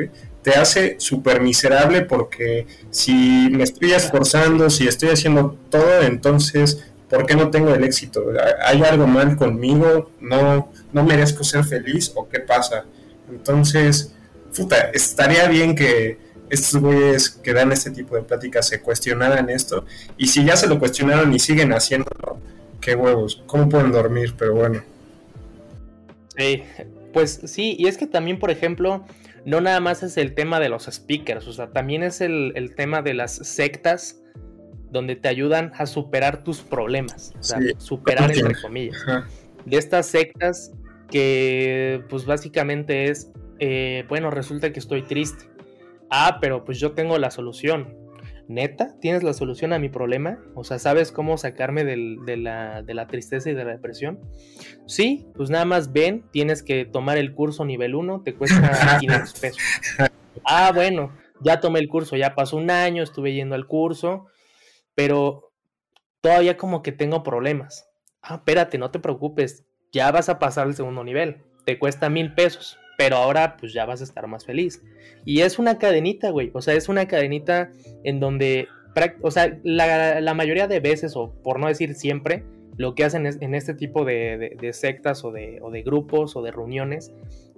[0.42, 7.26] te hace súper miserable porque si me estoy esforzando, si estoy haciendo todo, entonces, ¿por
[7.26, 8.24] qué no tengo el éxito?
[8.64, 10.10] ¿Hay algo mal conmigo?
[10.20, 12.12] ¿No, no merezco ser feliz?
[12.14, 12.84] ¿O qué pasa?
[13.30, 14.14] Entonces,
[14.56, 19.84] puta, estaría bien que estos güeyes que dan este tipo de pláticas se cuestionaran esto.
[20.16, 22.38] Y si ya se lo cuestionaron y siguen haciéndolo,
[22.80, 24.34] qué huevos, ¿cómo pueden dormir?
[24.38, 24.95] Pero bueno.
[26.36, 26.62] Sí,
[27.12, 29.04] pues sí, y es que también, por ejemplo,
[29.44, 33.02] no nada más es el tema de los speakers, o sea, también es el, tema
[33.02, 34.22] de las sectas
[34.90, 39.04] donde te ayudan a superar tus problemas, o sea, superar entre comillas.
[39.64, 40.72] De estas sectas
[41.10, 45.46] que pues básicamente es, eh, bueno, resulta que estoy triste
[46.10, 47.94] Ah, pero pues yo tengo la solución.
[48.48, 48.94] ¿Neta?
[49.00, 50.38] ¿Tienes la solución a mi problema?
[50.54, 54.20] O sea, ¿sabes cómo sacarme de, la, tristeza y de la depresión?
[54.86, 59.40] Sí, pues nada más ven, tienes que tomar el curso nivel 1, te cuesta 500
[59.40, 59.62] pesos.
[60.44, 64.26] Ah, bueno, ya tomé el curso, ya pasó un año, estuve yendo al curso,
[64.94, 65.52] pero
[66.20, 67.88] todavía como que tengo problemas.
[68.22, 72.32] Ah, espérate, no te preocupes, ya vas a pasar al segundo nivel, te cuesta mil
[72.34, 74.82] pesos pero ahora pues ya vas a estar más feliz.
[75.24, 77.70] Y es una cadenita, güey, o sea, es una cadenita
[78.04, 78.68] en donde,
[79.22, 82.44] o sea, la, mayoría de veces, o por no decir siempre,
[82.76, 86.52] lo que hacen en este tipo de, sectas o de, o de, grupos o de
[86.52, 87.12] reuniones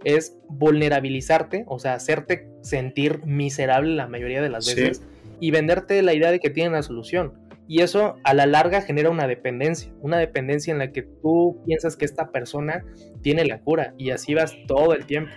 [0.05, 5.03] es vulnerabilizarte, o sea, hacerte sentir miserable la mayoría de las veces
[5.41, 7.48] y venderte la idea de que tienen la solución.
[7.69, 11.97] Y eso a la larga genera una dependencia, una dependencia en la que tú piensas
[11.97, 12.85] que esta persona
[13.21, 15.31] tiene la cura y así vas todo el tiempo.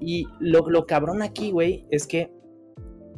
[0.00, 2.32] Y lo, lo cabrón aquí, güey, es que,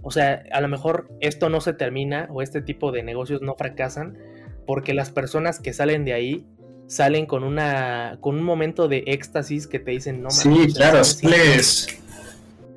[0.02, 3.54] o sea, a lo mejor esto no se termina o este tipo de negocios no
[3.54, 4.18] fracasan
[4.66, 6.46] porque las personas que salen de ahí
[6.86, 12.00] salen con una con un momento de éxtasis que te dicen no sí claro sales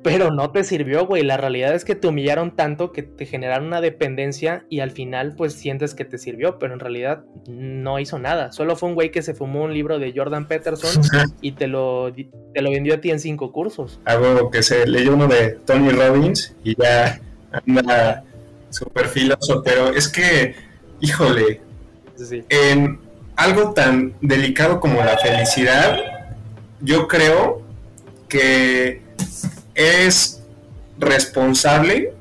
[0.04, 1.22] pero no te sirvió, güey.
[1.22, 5.34] La realidad es que te humillaron tanto que te generaron una dependencia y al final
[5.34, 8.52] pues sientes que te sirvió, pero en realidad no hizo nada.
[8.52, 11.02] Solo fue un güey que se fumó un libro de Jordan Peterson
[11.40, 13.98] y te lo, te lo vendió a ti en cinco cursos.
[14.04, 17.18] Algo que se leyó uno de Tony Robbins y ya
[17.50, 18.24] anda
[18.68, 20.54] súper filoso, pero es que,
[21.00, 21.62] híjole,
[22.50, 23.00] en
[23.36, 25.96] algo tan delicado como la felicidad,
[26.82, 27.62] yo creo
[28.28, 29.03] que
[29.74, 30.42] es
[30.98, 32.12] responsable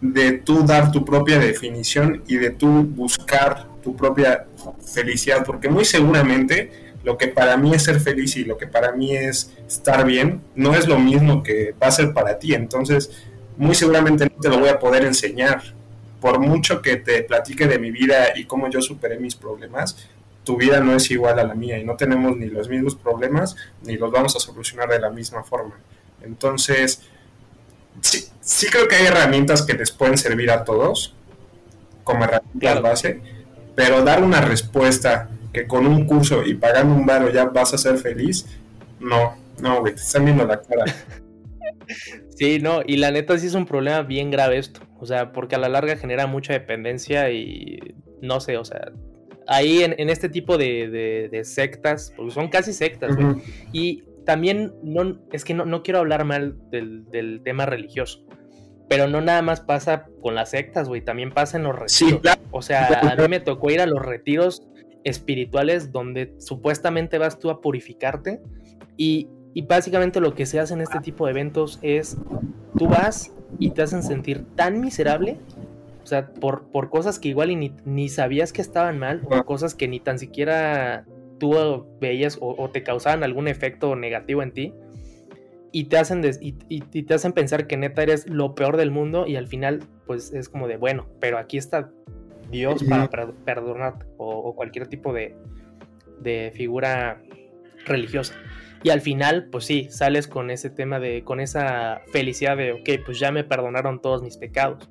[0.00, 4.46] de tú dar tu propia definición y de tú buscar tu propia
[4.84, 8.92] felicidad, porque muy seguramente lo que para mí es ser feliz y lo que para
[8.92, 13.10] mí es estar bien, no es lo mismo que va a ser para ti, entonces
[13.56, 15.62] muy seguramente no te lo voy a poder enseñar.
[16.20, 20.08] Por mucho que te platique de mi vida y cómo yo superé mis problemas,
[20.42, 23.54] tu vida no es igual a la mía y no tenemos ni los mismos problemas
[23.84, 25.76] ni los vamos a solucionar de la misma forma.
[26.22, 27.02] Entonces,
[28.00, 31.14] sí, sí creo que hay herramientas que les pueden servir a todos
[32.04, 33.20] como herramientas base,
[33.74, 37.78] pero dar una respuesta que con un curso y pagando un baro ya vas a
[37.78, 38.46] ser feliz,
[38.98, 40.84] no, no, güey, te están viendo la cara.
[42.36, 45.56] Sí, no, y la neta sí es un problema bien grave esto, o sea, porque
[45.56, 48.92] a la larga genera mucha dependencia y no sé, o sea,
[49.48, 53.42] ahí en, este tipo de, sectas, porque son casi sectas, güey,
[53.72, 58.26] y también no, es que no, no quiero hablar mal del, tema religioso,
[58.86, 62.20] pero no nada más pasa con las sectas, güey, también pasa en los retiros.
[62.50, 64.68] O sea, a mí me tocó ir a los retiros
[65.02, 68.42] espirituales donde supuestamente vas tú a purificarte
[68.98, 69.30] y,
[69.66, 72.18] básicamente lo que se hace en este tipo de eventos es
[72.76, 75.38] tú vas y te hacen sentir tan miserable,
[76.04, 79.74] o sea, por, por cosas que igual ni, ni sabías que estaban mal, o cosas
[79.74, 81.06] que ni tan siquiera
[81.38, 84.74] tú veías o, te causaban algún efecto negativo en ti,
[85.70, 89.36] y te hacen y, te hacen pensar que neta eres lo peor del mundo y
[89.36, 91.90] al final pues es como de bueno pero aquí está
[92.50, 93.08] Dios para
[93.44, 95.34] perdonar o, cualquier tipo de,
[96.20, 97.20] de, figura
[97.86, 98.34] religiosa.
[98.82, 103.04] Y al final, pues sí, sales con ese tema de, con esa felicidad de, ok,
[103.04, 104.88] pues ya me perdonaron todos mis pecados.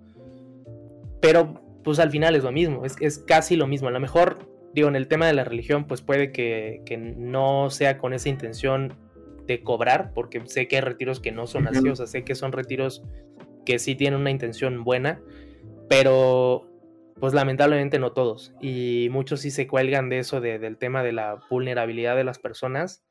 [1.21, 3.87] Pero, pues al final es lo mismo, es, es casi lo mismo.
[3.87, 7.69] A lo mejor, digo, en el tema de la religión, pues puede que, que no
[7.69, 8.93] sea con esa intención
[9.47, 12.35] de cobrar, porque sé que hay retiros que no son así, o sea, sé que
[12.35, 13.03] son retiros
[13.65, 15.21] que sí tienen una intención buena,
[15.89, 16.69] pero
[17.19, 18.53] pues lamentablemente no todos.
[18.61, 23.03] Y muchos sí se cuelgan de eso, del tema de la vulnerabilidad de las personas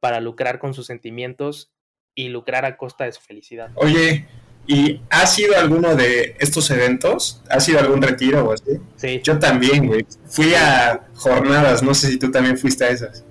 [0.00, 1.72] para lucrar con sus sentimientos
[2.14, 3.70] y lucrar a costa de su felicidad.
[3.74, 4.26] Oye,
[4.66, 7.42] ¿y ha sido alguno de estos eventos?
[7.50, 8.80] ¿Ha sido algún retiro o así?
[8.96, 9.20] Sí.
[9.22, 10.06] Yo también, güey.
[10.26, 13.24] Fui a jornadas, no sé si tú también fuiste a esas.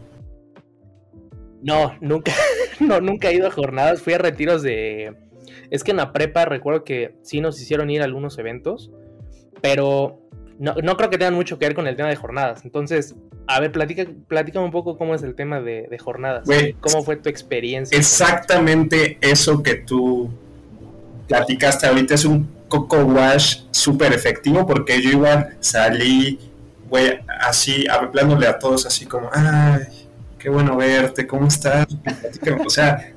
[1.61, 2.33] No, nunca,
[2.79, 5.15] no, nunca he ido a jornadas, fui a retiros de...
[5.71, 8.91] Es que en la prepa recuerdo que sí nos hicieron ir a algunos eventos,
[9.61, 10.19] pero
[10.59, 12.63] no, no, creo que tengan mucho que ver con el tema de jornadas.
[12.63, 13.15] Entonces,
[13.47, 16.47] a ver, platica, platícame un poco cómo es el tema de, jornadas.
[16.79, 17.97] ¿Cómo fue tu experiencia?
[17.97, 20.29] Exactamente eso que tú
[21.33, 26.39] platicaste ahorita es un coco wash súper efectivo porque yo igual salí,
[26.87, 30.07] güey, así, hablándole a todos así como, ay,
[30.37, 31.87] qué bueno verte, ¿cómo estás?
[32.63, 33.13] o sea,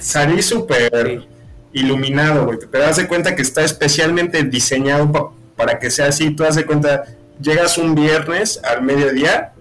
[0.00, 1.28] salí súper
[1.72, 6.30] iluminado, güey, pero das de cuenta que está especialmente diseñado para para que sea así.
[6.30, 7.02] Tú das de cuenta,
[7.40, 9.52] llegas un viernes al mediodía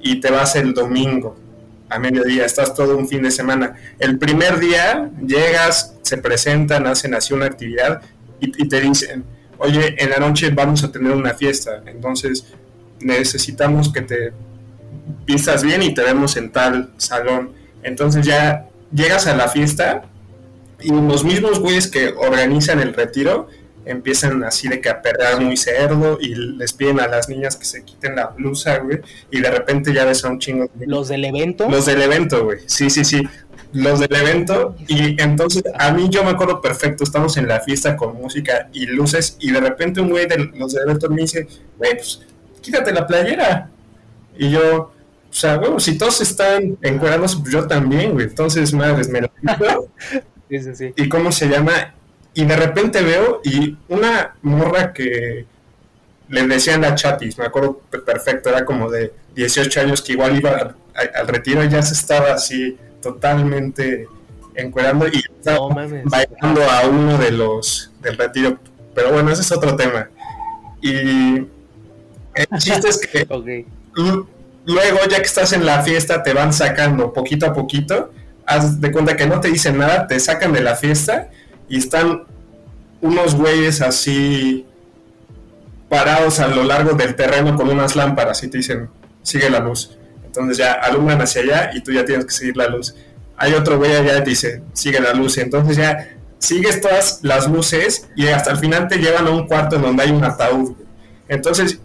[0.00, 1.36] y te vas el domingo
[1.90, 3.74] a mediodía, estás todo un fin de semana.
[3.98, 8.00] El primer día llegas, se presentan, hacen así una actividad
[8.40, 9.24] y, te dicen,
[9.58, 12.46] oye, en la noche vamos a tener una fiesta, entonces
[13.00, 14.32] necesitamos que te
[15.26, 17.52] vistas bien y te vemos en tal salón.
[17.82, 20.04] Entonces ya llegas a la fiesta
[20.80, 23.48] y los mismos güeyes que organizan el retiro
[23.84, 27.64] empiezan así de que a perder muy cerdo y les piden a las niñas que
[27.64, 29.00] se quiten la blusa, güey,
[29.30, 30.70] y de repente ya ves a un chingo.
[30.78, 31.68] ¿Los del evento?
[31.68, 33.22] Los del evento, güey, sí, sí, sí,
[33.72, 37.96] los del evento, y entonces a mí yo me acuerdo perfecto, estamos en la fiesta
[37.96, 41.48] con música y luces, y de repente un güey de los del evento me dice,
[41.78, 42.22] güey, pues
[42.60, 43.70] quítate la playera,
[44.36, 44.92] y yo...
[45.22, 48.26] O sea, si todos están encuadrados, yo también, güey.
[48.26, 49.30] Entonces, madres, me lo
[50.50, 50.92] sí, sí, sí.
[50.96, 51.94] ¿Y cómo se llama?
[52.40, 55.44] Y de repente veo y una morra que
[56.28, 60.74] le decían la chatis, me acuerdo perfecto, era como de 18 años que igual iba
[60.94, 64.08] al, retiro y ya se estaba así totalmente
[64.54, 68.58] encuerando y estaba bailando a uno de los del retiro.
[68.94, 70.08] Pero bueno, ese es otro tema.
[70.80, 71.46] Y
[72.34, 73.26] el chiste es que
[74.64, 78.12] luego, ya que estás en la fiesta, te van sacando poquito a poquito.
[78.46, 81.28] Haz de cuenta que no te dicen nada, te sacan de la fiesta
[81.68, 82.29] y están
[83.00, 84.66] unos güeyes así
[85.88, 88.88] parados a lo largo del terreno con unas lámparas y te dicen,
[89.22, 89.96] sigue la luz.
[90.24, 92.94] Entonces ya alumbran hacia allá y tú ya tienes que seguir la luz.
[93.36, 95.38] Hay otro güey allá te dice, sigue la luz.
[95.38, 99.46] Y entonces ya sigues todas las luces y hasta el final te llevan a un
[99.46, 100.74] cuarto en donde hay un ataúd.
[101.28, 101.80] Entonces,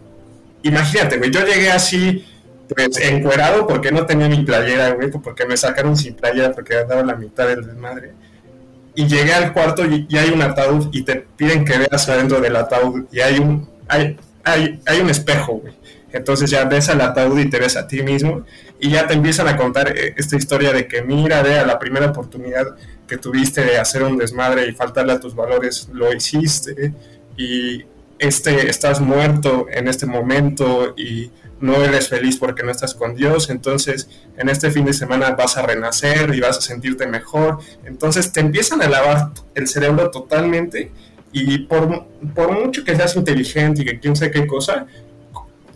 [0.61, 2.25] imagínate, güey, yo llegué así,
[2.73, 7.03] pues, encuerado porque no tenía mi playera, güey, porque me sacaron sin playera porque andaba
[7.03, 8.13] la mitad del desmadre
[8.95, 12.55] y llegué al cuarto y, hay un ataúd y te piden que veas adentro del
[12.55, 15.73] ataúd y hay un, hay, hay, hay un espejo, güey.
[16.11, 18.45] Entonces ya ves al ataúd y te ves a ti mismo
[18.79, 22.07] y ya te empiezan a contar eh, esta historia de que mira, vea, la primera
[22.07, 22.75] oportunidad
[23.05, 26.93] que tuviste de hacer un desmadre y faltarle a tus valores, lo hiciste
[27.35, 27.83] y
[28.17, 33.49] este, estás muerto en este momento y no eres feliz porque no estás con Dios,
[33.49, 37.59] entonces en este fin de semana vas a renacer y vas a sentirte mejor.
[37.85, 40.91] Entonces te empiezan a lavar el cerebro totalmente
[41.31, 44.85] y por, por mucho que seas inteligente y que quién sabe qué cosa,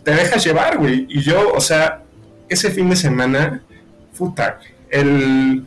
[0.02, 1.06] te dejas llevar, güey.
[1.08, 2.02] Y yo, o sea,
[2.48, 3.62] ese fin de semana,
[4.16, 4.58] puta,
[4.88, 5.66] el,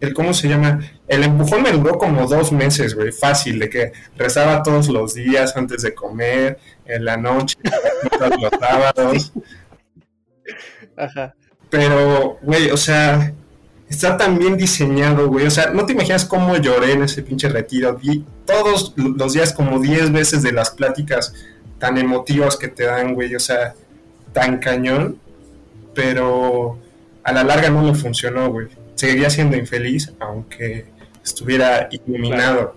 [0.00, 0.80] el, ¿cómo se llama?
[1.08, 5.56] El empujón me duró como dos meses, güey, fácil, de que rezaba todos los días
[5.56, 6.58] antes de comer,
[6.88, 7.58] en la noche,
[8.40, 9.32] los sábados.
[10.96, 11.34] Ajá.
[11.70, 13.32] Pero, güey, o sea,
[13.88, 15.46] está tan bien diseñado, güey.
[15.46, 17.96] O sea, no te imaginas cómo lloré en ese pinche retiro.
[17.96, 21.34] Vi todos los días como diez veces de las pláticas
[21.78, 23.34] tan emotivas que te dan, güey.
[23.34, 23.74] O sea,
[24.32, 25.18] tan cañón.
[25.94, 26.78] Pero
[27.22, 28.68] a la larga no me funcionó, güey.
[28.94, 30.86] Seguiría siendo infeliz, aunque
[31.24, 32.76] estuviera iluminado.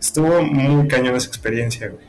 [0.00, 2.07] Estuvo muy cañón esa experiencia, güey.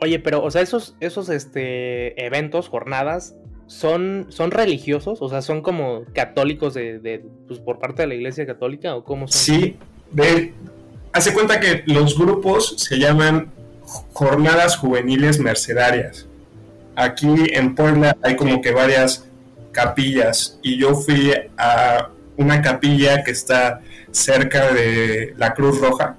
[0.00, 3.34] Oye, pero, o sea, esos, esos este, eventos, jornadas,
[3.66, 5.20] ¿son, ¿son religiosos?
[5.20, 9.26] O sea, ¿son como católicos de, pues, por parte de la iglesia católica o cómo
[9.26, 9.40] son?
[9.40, 9.76] Sí,
[10.12, 10.54] de,
[11.12, 13.50] hace cuenta que los grupos se llaman
[14.12, 16.26] jornadas juveniles mercedarias.
[16.94, 19.26] Aquí en Puebla hay como que varias
[19.72, 23.80] capillas y yo fui a una capilla que está
[24.12, 26.16] cerca de la Cruz Roja,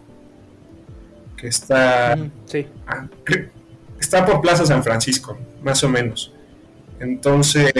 [1.37, 2.17] que está...
[2.45, 2.67] sí.
[3.99, 6.33] Está por Plaza San Francisco, más o menos.
[6.99, 7.71] Entonces,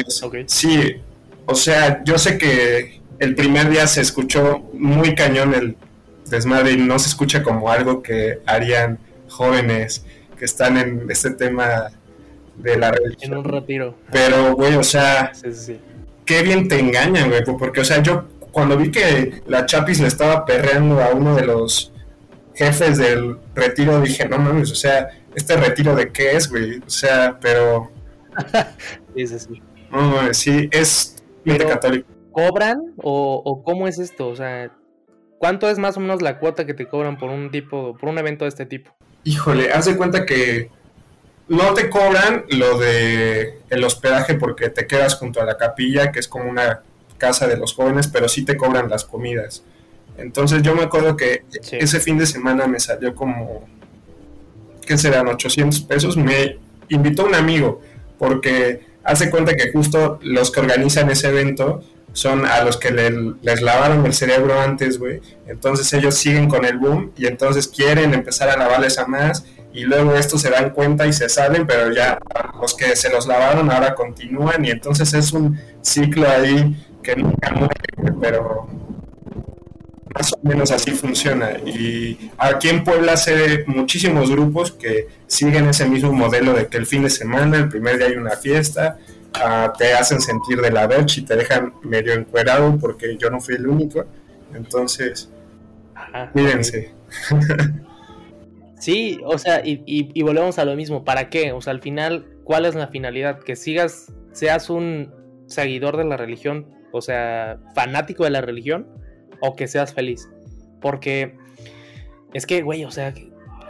[0.48, 0.96] sí,
[1.46, 5.76] o sea, yo sé que el primer día se escuchó muy cañón el
[6.30, 10.06] desmadre y no se escucha como algo que harían jóvenes
[10.38, 11.92] que están en este tema
[12.56, 13.32] de la religión.
[13.34, 13.96] En un retiro.
[14.12, 15.32] Pero, güey, o sea,
[16.26, 20.08] qué bien te engañan, güey, porque, o sea, yo cuando vi que la Chapis le
[20.08, 21.92] estaba perreando a uno de los
[22.56, 26.90] jefes del retiro, dije, no mames, o sea, este retiro de qué es, güey, o
[26.90, 27.92] sea, pero...
[29.16, 29.62] sí, sí.
[29.92, 31.16] No, sí, es
[31.68, 32.08] católico.
[32.32, 34.28] ¿Cobran o, o cómo es esto?
[34.28, 34.72] O sea,
[35.40, 38.18] ¿cuánto es más o menos la cuota que te cobran por un tipo, por un
[38.18, 38.92] evento de este tipo?
[39.24, 40.70] Híjole, haz de cuenta que
[41.48, 46.20] no te cobran lo de el hospedaje porque te quedas junto a la capilla, que
[46.20, 46.84] es como una
[47.18, 49.64] casa de los jóvenes, pero sí te cobran las comidas.
[50.18, 53.68] Entonces yo me acuerdo que ese fin de semana me salió como,
[54.90, 55.28] ¿qué serán?
[55.28, 56.18] 800 pesos.
[56.18, 56.58] Me
[56.90, 57.80] invitó un amigo
[58.18, 63.62] porque hace cuenta que justo los que organizan ese evento son a los que les
[63.62, 65.22] lavaron el cerebro antes, güey.
[65.46, 69.82] Entonces ellos siguen con el boom y entonces quieren empezar a lavarles a más y
[69.82, 72.18] luego estos se dan cuenta y se salen, pero ya
[72.60, 77.52] los que se los lavaron ahora continúan y entonces es un ciclo ahí que nunca
[77.52, 78.68] muere, pero
[80.14, 81.52] más o menos así funciona.
[81.66, 86.86] Y aquí en Puebla sé muchísimos grupos que siguen ese mismo modelo de que el
[86.86, 88.98] fin de semana, el primer día hay una fiesta,
[89.34, 93.40] ah, te hacen sentir de la verge y te dejan medio encuerado porque yo no
[93.40, 94.06] fui el único.
[94.54, 95.30] Entonces,
[96.34, 96.92] mírense.
[98.80, 101.04] Sí, o sea, y, volvemos a lo mismo.
[101.04, 101.52] ¿Para qué?
[101.52, 103.40] O sea, al final, ¿cuál es la finalidad?
[103.40, 105.14] Que sigas, seas un
[105.48, 108.88] seguidor de la religión, o sea, fanático de la religión,
[109.42, 110.30] o que seas feliz.
[110.82, 111.36] Porque
[112.34, 113.14] es que, güey, o sea,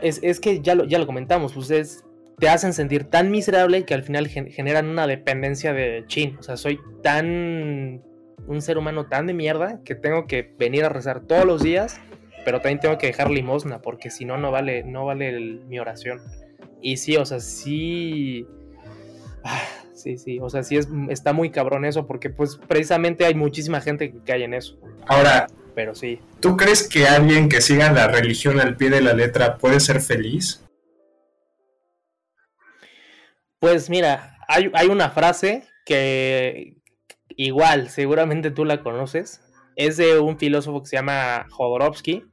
[0.02, 2.04] es, que ya lo, ya lo comentamos, ustedes
[2.38, 6.38] te hacen sentir tan miserable que al final generan una dependencia de chin.
[6.40, 8.02] O sea, soy tan
[8.48, 12.00] un ser humano tan de mierda que tengo que venir a rezar todos los días
[12.46, 16.20] pero también tengo que dejar limosna porque si no no vale no vale mi oración.
[16.82, 18.48] Y sí, o sea, sí
[19.94, 23.82] sí, sí, o sea, sí es, está muy cabrón eso porque pues precisamente hay muchísima
[23.82, 24.78] gente que cae en eso.
[25.08, 26.20] Ahora, pero sí.
[26.40, 30.02] ¿Tú crees que alguien que siga la religión al pie de la letra puede ser
[30.02, 30.64] feliz?
[33.60, 36.78] Pues mira, hay, hay una frase que
[37.36, 39.42] igual, seguramente tú la conoces,
[39.76, 42.26] es de un filósofo que se llama Jodorowsky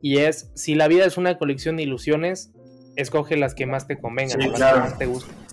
[0.00, 2.52] y es, si la vida es una colección de ilusiones,
[2.96, 5.45] escoge las que más te convengan, las que más te gusten.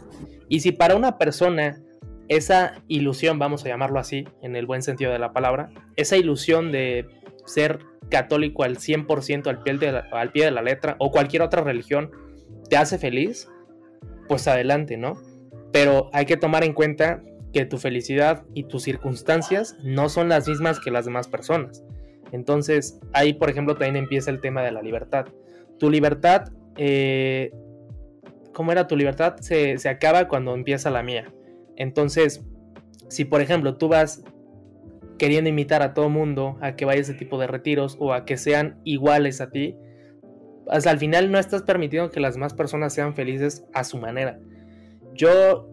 [0.54, 1.82] Y si para una persona
[2.28, 6.72] esa ilusión, vamos a llamarlo así, en el buen sentido de la palabra, esa ilusión
[6.72, 7.08] de
[7.48, 7.80] ser
[8.10, 11.64] católico al 100% al pie, de la, al pie de la letra o cualquier otra
[11.64, 12.12] religión
[12.70, 13.50] te hace feliz,
[14.28, 15.16] pues adelante, ¿no?
[15.72, 20.48] Pero hay que tomar en cuenta que tu felicidad y tus circunstancias no son las
[20.48, 21.84] mismas que las demás personas.
[22.32, 25.26] Entonces, ahí, por ejemplo, también empieza el tema de la libertad.
[25.80, 27.52] Tu libertad, eh,
[28.54, 29.36] ¿cómo era tu libertad?
[29.42, 31.32] Se, se acaba cuando empieza la mía.
[31.76, 32.44] Entonces,
[33.10, 34.24] si por ejemplo tú vas
[35.18, 38.26] queriendo invitar a todo mundo a que vaya a ese tipo de retiros o a
[38.26, 39.76] que sean iguales a ti,
[40.68, 44.40] al final no estás permitiendo que las demás personas sean felices a su manera.
[45.14, 45.70] Yo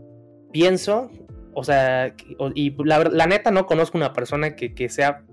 [0.53, 1.11] pienso,
[1.55, 2.15] o sea,
[2.55, 5.25] y la, neta no conozco una persona que, sea,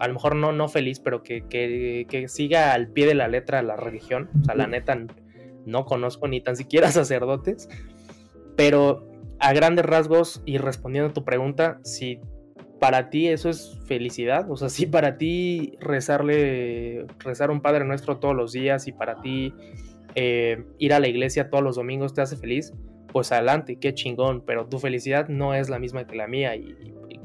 [0.00, 3.62] a lo mejor no, no feliz, pero que, que, siga al pie de la letra
[3.62, 4.30] la religión.
[4.40, 4.98] O sea, la neta
[5.66, 7.68] no conozco ni tan siquiera sacerdotes.
[8.56, 9.06] Pero
[9.38, 12.20] a grandes rasgos y respondiendo a tu pregunta, si
[12.78, 18.18] para ti eso es felicidad, o sea, si para ti rezarle, rezar un Padre Nuestro
[18.18, 19.52] todos los días y para ti
[20.14, 22.72] eh, ir a la iglesia todos los domingos te hace feliz,
[23.12, 26.74] pues adelante, qué chingón, pero tu felicidad no es la misma que la mía y,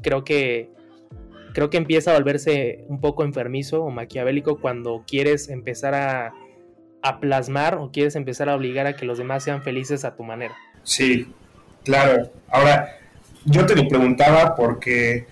[0.02, 0.70] creo que
[1.54, 6.32] creo que empieza a volverse un poco enfermizo o maquiavélico cuando quieres empezar a,
[7.02, 10.22] a plasmar o quieres empezar a obligar a que los demás sean felices a tu
[10.22, 10.54] manera.
[10.84, 11.32] Sí,
[11.84, 12.30] claro.
[12.48, 12.96] Ahora,
[13.44, 15.26] yo te lo preguntaba porque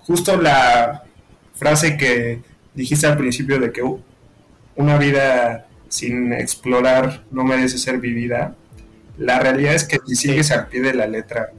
[0.00, 1.02] justo la
[1.54, 2.40] frase que
[2.74, 3.82] dijiste al principio de que
[4.76, 8.54] una vida sin explorar no merece ser vivida,
[9.18, 11.50] la realidad es que si sigues al pie de la letra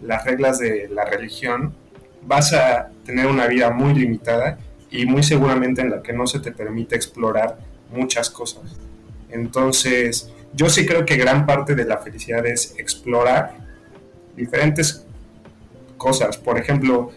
[0.00, 1.74] las reglas de la religión,
[2.22, 4.58] vas a tener una vida muy limitada
[4.90, 7.58] y muy seguramente en la que no se te permite explorar
[7.92, 8.62] muchas cosas.
[9.30, 13.54] Entonces, yo sí creo que gran parte de la felicidad es explorar
[14.36, 15.04] diferentes
[15.96, 16.36] cosas.
[16.36, 17.12] Por ejemplo,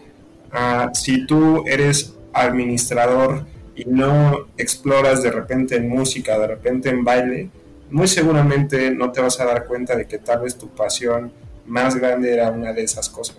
[0.58, 7.04] Ah, si tú eres administrador y no exploras de repente en música, de repente en
[7.04, 7.50] baile,
[7.90, 11.30] muy seguramente no te vas a dar cuenta de que tal vez tu pasión
[11.66, 13.36] más grande era una de esas cosas.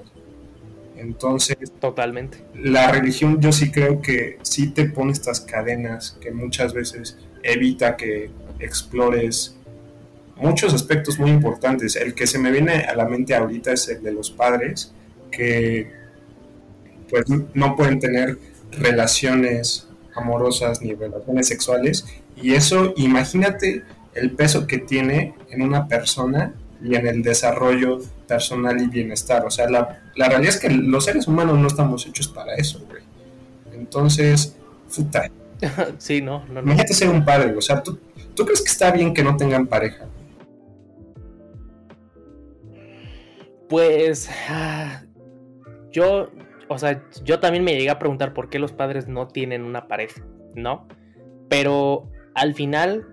[0.97, 2.39] Entonces, totalmente.
[2.55, 7.95] La religión yo sí creo que sí te pone estas cadenas que muchas veces evita
[7.95, 9.55] que explores
[10.35, 11.95] muchos aspectos muy importantes.
[11.95, 14.93] El que se me viene a la mente ahorita es el de los padres,
[15.31, 15.91] que
[17.09, 18.37] pues no pueden tener
[18.71, 22.05] relaciones amorosas ni relaciones sexuales.
[22.35, 23.83] Y eso, imagínate
[24.13, 29.45] el peso que tiene en una persona y en el desarrollo personal y bienestar.
[29.45, 33.03] O sea, la, realidad es que los seres humanos no estamos hechos para eso, güey.
[33.73, 34.55] Entonces,
[34.95, 35.29] puta.
[35.97, 37.99] sí, no, no, Imagínate ser un padre, o sea, ¿tú,
[38.35, 40.05] ¿tú crees que está bien que no tengan pareja?
[43.67, 45.01] Pues ah,
[45.91, 46.29] yo
[46.69, 49.87] o sea, yo también me llegué a preguntar por qué los padres no tienen una
[49.87, 50.21] pareja,
[50.55, 50.87] ¿no?
[51.49, 53.07] Pero al final,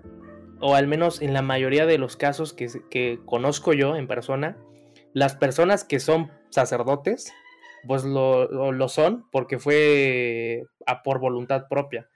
[0.59, 4.57] o al menos en la mayoría de los casos que, conozco yo en persona,
[5.13, 7.33] las personas que son sacerdotes,
[7.87, 12.07] pues lo, son porque fue a, por voluntad propia.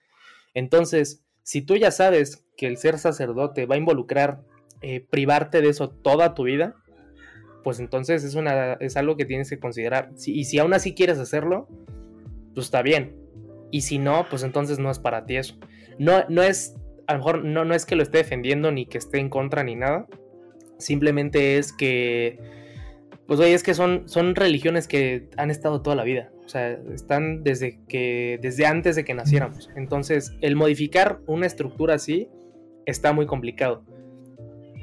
[0.53, 4.41] Entonces, si tú ya sabes que el ser sacerdote va a involucrar
[4.81, 6.75] eh, privarte de eso toda tu vida,
[7.63, 10.11] pues entonces es, una, es algo que tienes que considerar.
[10.25, 11.67] y si aún así quieres hacerlo,
[12.53, 13.15] pues está bien.
[13.71, 15.55] Y si no, pues entonces no es para ti eso.
[15.97, 16.75] No, no es,
[17.10, 19.64] a lo mejor no, no es que lo esté defendiendo ni que esté en contra
[19.64, 20.05] ni nada.
[20.78, 22.38] Simplemente es que,
[23.26, 26.30] pues oye, es que son, son religiones que han estado toda la vida.
[26.45, 29.72] O sea, están desde que, desde antes de que naciéramos.
[29.76, 32.30] Entonces, el modificar una estructura así
[32.86, 33.84] está muy complicado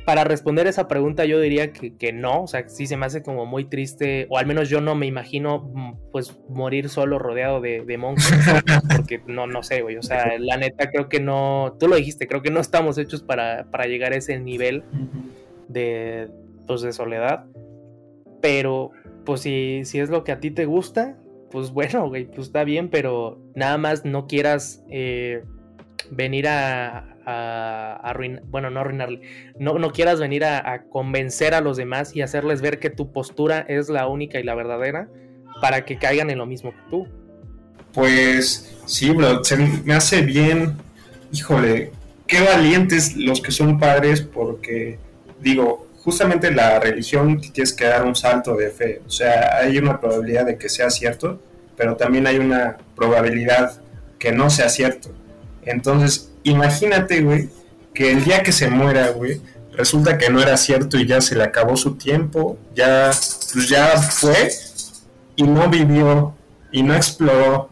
[0.07, 3.45] para responder esa pregunta yo diría que, no, o sea, sí se me hace como
[3.45, 7.85] muy triste, o al menos yo no me imagino mm, pues morir solo rodeado de,
[7.85, 8.25] de monjes,
[8.97, 12.29] porque no, no sé, güey, o sea, la neta creo que no, tú lo dijiste,
[12.29, 14.85] creo que no estamos hechos para, para llegar a ese nivel
[15.67, 16.29] de,
[16.69, 17.47] pues, de soledad,
[18.41, 18.93] pero
[19.25, 21.19] pues si, si es lo que a ti te gusta,
[21.51, 25.43] pues bueno, güey, pues está bien, pero nada más no quieras eh,
[26.13, 29.21] venir a, a, arruinar, bueno, no arruinarle,
[29.59, 33.61] no, no quieras venir a, convencer a los demás y hacerles ver que tu postura
[33.69, 35.09] es la única y la verdadera
[35.61, 37.07] para que caigan en lo mismo que tú.
[37.93, 40.77] Pues sí, bro, se me hace bien,
[41.33, 41.93] híjole,
[42.27, 44.99] qué valientes los que son padres porque,
[45.41, 50.01] digo, justamente la religión tienes que dar un salto de fe, o sea, hay una
[50.01, 51.41] probabilidad de que sea cierto,
[51.77, 53.81] pero también hay una probabilidad
[54.19, 55.11] que no sea cierto.
[55.63, 57.49] Entonces, imagínate, güey,
[57.95, 59.41] que el día que se muera, güey,
[59.73, 63.11] resulta que no era cierto y ya se le acabó su tiempo, ya,
[63.53, 64.51] pues ya fue
[65.37, 66.35] y no vivió
[66.73, 67.71] y no exploró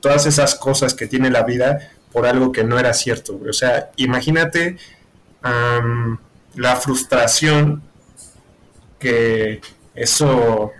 [0.00, 3.50] todas esas cosas que tiene la vida por algo que no era cierto, güey.
[3.50, 4.76] O sea, imagínate
[6.54, 7.82] la frustración
[8.98, 9.60] que
[9.94, 10.72] eso,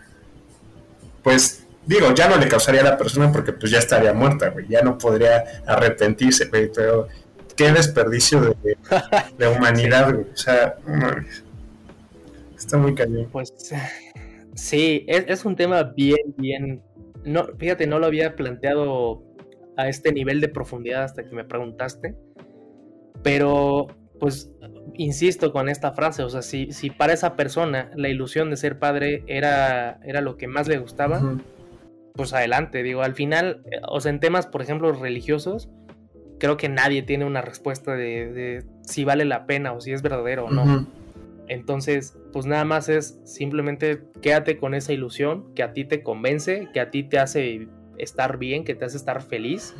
[1.23, 4.67] pues Digo, ya no le causaría a la persona porque pues ya estaría muerta, güey.
[4.69, 6.71] Ya no podría arrepentirse, güey.
[6.75, 7.07] Pero
[7.55, 10.27] qué desperdicio de, humanidad, güey.
[10.33, 10.77] O sea,
[12.57, 13.29] está muy cañón.
[13.31, 13.55] Pues
[14.55, 16.83] sí, es, un tema bien, bien.
[17.25, 19.23] No, fíjate, no lo había planteado
[19.77, 22.17] a este nivel de profundidad hasta que me preguntaste.
[23.23, 23.87] Pero,
[24.19, 24.51] pues,
[24.95, 28.81] insisto con esta frase, o sea, si, si para esa persona la ilusión de ser
[28.81, 31.21] padre era, era lo que más le gustaba,
[32.17, 35.69] pues adelante, digo, al final, o sea, en temas, por ejemplo, religiosos,
[36.39, 40.47] creo que nadie tiene una respuesta de, si vale la pena o si es verdadero
[40.47, 40.87] o no.
[41.49, 46.69] Entonces, pues nada más es simplemente quédate con esa ilusión que a ti te convence,
[46.73, 49.75] que a ti te hace estar bien, que te hace estar feliz.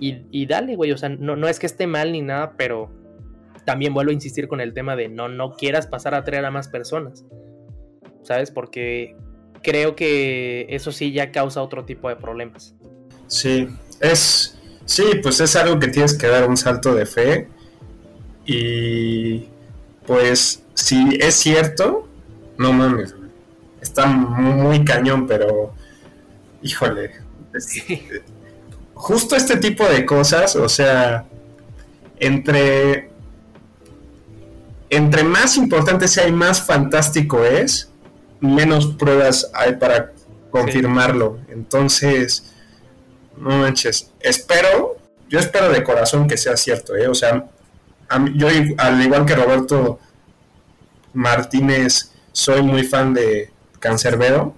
[0.00, 2.90] y, dale, güey, o sea, no, no es que esté mal ni nada, pero
[3.64, 6.50] también vuelvo a insistir con el tema de no, no quieras pasar a traer a
[6.50, 7.24] más personas.
[8.22, 8.50] ¿Sabes?
[8.50, 9.16] Porque
[9.62, 12.74] creo que eso sí ya causa otro tipo de problemas.
[13.26, 13.68] Sí,
[14.00, 17.48] es, sí, pues es algo que tienes que dar un salto de fe
[18.44, 19.48] y
[20.06, 22.08] pues si es cierto,
[22.58, 23.14] no mames,
[23.80, 25.72] está muy cañón, pero
[26.62, 27.12] híjole,
[28.94, 31.24] justo este tipo de cosas, o sea,
[32.18, 33.12] entre
[34.90, 37.91] entre más importante sea y más fantástico es,
[38.42, 40.12] menos pruebas hay para
[40.50, 41.38] confirmarlo.
[41.48, 42.52] Entonces,
[43.38, 44.96] no manches, espero,
[45.30, 47.08] yo espero de corazón que sea cierto, ¿eh?
[47.08, 47.46] O sea,
[48.34, 49.98] yo al igual que Roberto
[51.14, 54.54] Martínez, soy muy fan de Cancerbero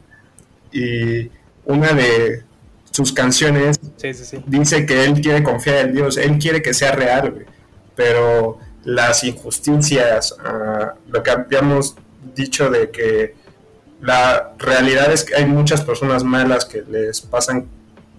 [0.72, 1.30] y
[1.64, 2.42] una de
[2.90, 3.80] sus canciones
[4.46, 7.46] dice que él quiere confiar en Dios, él quiere que sea real,
[7.96, 11.96] pero las injusticias, ah, lo que habíamos
[12.34, 13.34] dicho de que
[14.00, 17.66] la realidad es que hay muchas personas malas que les pasan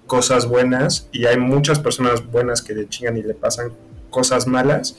[0.05, 3.71] cosas buenas y hay muchas personas buenas que le chingan y le pasan
[4.09, 4.95] cosas malas.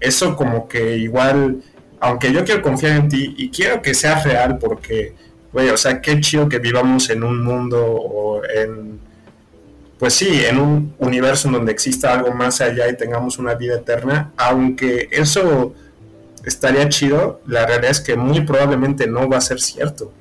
[0.00, 1.62] Eso como que igual,
[2.00, 5.14] aunque yo quiero confiar en ti y quiero que sea real porque,
[5.52, 8.98] güey, o sea, qué chido que vivamos en un mundo o en,
[9.98, 13.76] pues sí, en un universo en donde exista algo más allá y tengamos una vida
[13.76, 15.74] eterna, aunque eso
[16.46, 20.12] estaría chido, la realidad es que muy probablemente no va a ser cierto.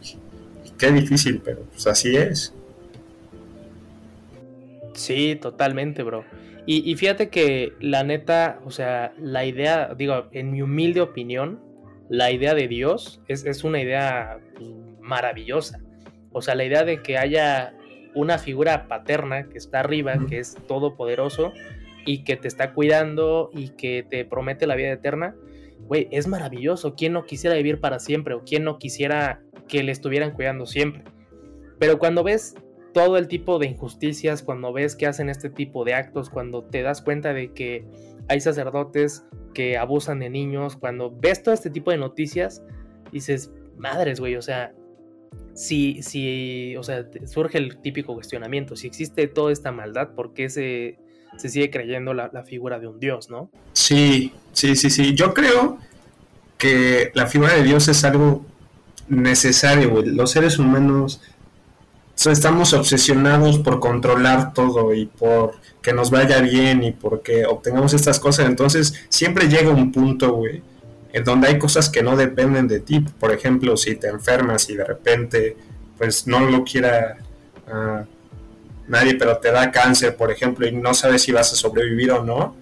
[0.78, 2.54] qué difícil, pero pues así es.
[4.94, 6.24] Sí, totalmente, bro.
[6.66, 11.60] Y, fíjate que la neta, o sea, la idea, digo, en mi humilde opinión,
[12.08, 14.70] la idea de Dios es, es una idea pues,
[15.02, 15.82] maravillosa.
[16.32, 17.74] O sea, la idea de que haya
[18.16, 21.52] una figura paterna que está arriba, que es todopoderoso
[22.06, 25.36] y que te está cuidando y que te promete la vida eterna,
[25.94, 26.96] güey, es maravilloso.
[26.96, 28.34] ¿Quién no quisiera vivir para siempre?
[28.34, 31.04] ¿O quién no quisiera que le estuvieran cuidando siempre?
[31.78, 32.56] Pero cuando ves
[32.94, 36.82] todo el tipo de injusticias, cuando ves que hacen este tipo de actos, cuando te
[36.82, 37.86] das cuenta de que
[38.28, 42.64] hay sacerdotes que abusan de niños, cuando ves todo este tipo de noticias,
[43.12, 44.74] dices, madres, güey, o sea,
[45.54, 50.50] si, si, o sea, surge el típico cuestionamiento, si existe toda esta maldad, ¿por qué
[50.50, 50.98] se,
[51.38, 53.50] se sigue creyendo la, figura de un dios, ¿no?
[53.74, 55.14] Sí, sí, sí, sí.
[55.14, 55.78] Yo creo
[56.58, 58.46] que la figura de Dios es algo
[59.08, 60.06] necesario, güey.
[60.08, 61.22] Los seres humanos
[62.32, 68.20] estamos obsesionados por controlar todo y por que nos vaya bien y porque obtengamos estas
[68.20, 68.48] cosas.
[68.48, 70.62] Entonces, siempre llega un punto, güey,
[71.12, 73.02] en donde hay cosas que no dependen de ti.
[73.02, 75.58] Por ejemplo, si te enfermas y de repente,
[75.98, 77.18] pues no lo quiera
[77.68, 78.06] ah,
[78.88, 82.24] nadie, pero te da cáncer, por ejemplo, y no sabes si vas a sobrevivir o
[82.24, 82.56] no,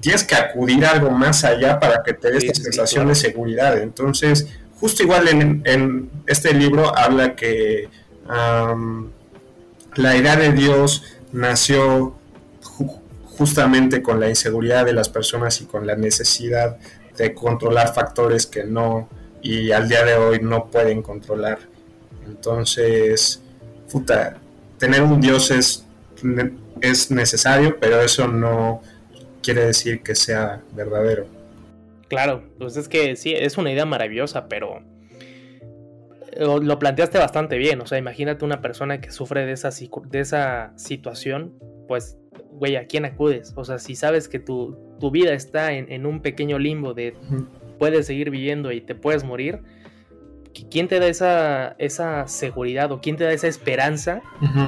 [0.00, 3.78] tienes que acudir a algo más allá para que te dé esta sensación de seguridad.
[3.78, 4.48] Entonces,
[4.80, 7.88] justo igual en, este libro habla que
[9.94, 12.16] la idea de Dios nació
[13.24, 16.76] justamente con la inseguridad de las personas y con la necesidad
[17.16, 19.08] de controlar factores que no
[19.40, 21.58] y al día de hoy no pueden controlar.
[22.26, 23.40] Entonces,
[23.90, 24.41] puta,
[24.82, 25.86] tener un Dios es,
[26.80, 28.82] es necesario, pero eso no
[29.40, 31.24] quiere decir que sea verdadero.
[32.08, 34.82] Claro, pues es que sí, es una idea maravillosa, pero
[36.36, 37.80] lo, planteaste bastante bien.
[37.80, 41.54] O sea, imagínate una persona que sufre de esa, de esa situación,
[41.86, 42.18] pues,
[42.50, 43.52] güey, ¿a quién acudes?
[43.54, 47.14] O sea, si sabes que tu, tu vida está en, un pequeño limbo de
[47.78, 49.60] puedes seguir viviendo y te puedes morir,
[50.70, 54.22] ¿quién te da esa, esa seguridad o quién te da esa esperanza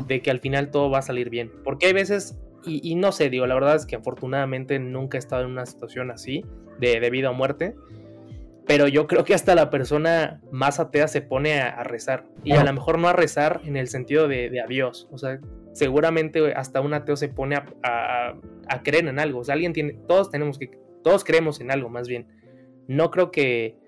[0.06, 1.50] de que al final todo va a salir bien?
[1.62, 5.44] Porque hay veces, y, no sé, digo, la verdad es que afortunadamente nunca he estado
[5.44, 6.44] en una situación así,
[6.78, 7.74] de, vida o muerte,
[8.66, 12.64] pero yo creo que hasta la persona más atea se pone a, rezar, y a
[12.64, 15.38] lo mejor no a rezar en el sentido de, de adiós, o sea,
[15.72, 18.34] seguramente hasta un ateo se pone a,
[18.68, 20.70] a creer en algo, o sea, alguien tiene, todos tenemos que,
[21.02, 22.26] todos creemos en algo más bien.
[22.88, 23.78] No creo que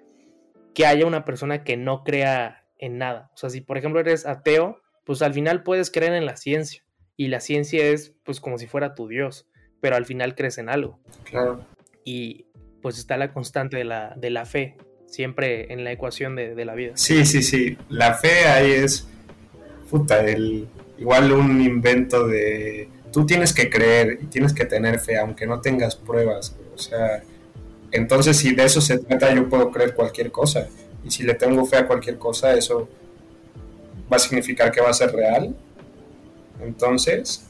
[0.76, 3.30] que haya una persona que no crea en nada.
[3.32, 6.84] O sea, si por ejemplo eres ateo, pues al final puedes creer en la ciencia.
[7.16, 9.48] Y la ciencia es pues como si fuera tu Dios,
[9.80, 11.00] pero al final crees en algo.
[11.24, 11.64] Claro.
[12.04, 12.44] Y
[12.82, 16.64] pues está la constante de la, de la fe, siempre en la ecuación de, de
[16.66, 16.92] la vida.
[16.94, 17.78] Sí, sí, sí.
[17.88, 19.08] La fe ahí es,
[19.88, 20.68] puta, el,
[20.98, 25.62] igual un invento de, tú tienes que creer y tienes que tener fe, aunque no
[25.62, 26.54] tengas pruebas.
[26.74, 27.22] O sea,
[27.96, 30.68] entonces si de eso se trata, yo puedo creer cualquier cosa.
[31.04, 32.88] Y si le tengo fe a cualquier cosa, eso
[34.10, 35.54] va a significar que va a ser real.
[36.60, 37.44] Entonces,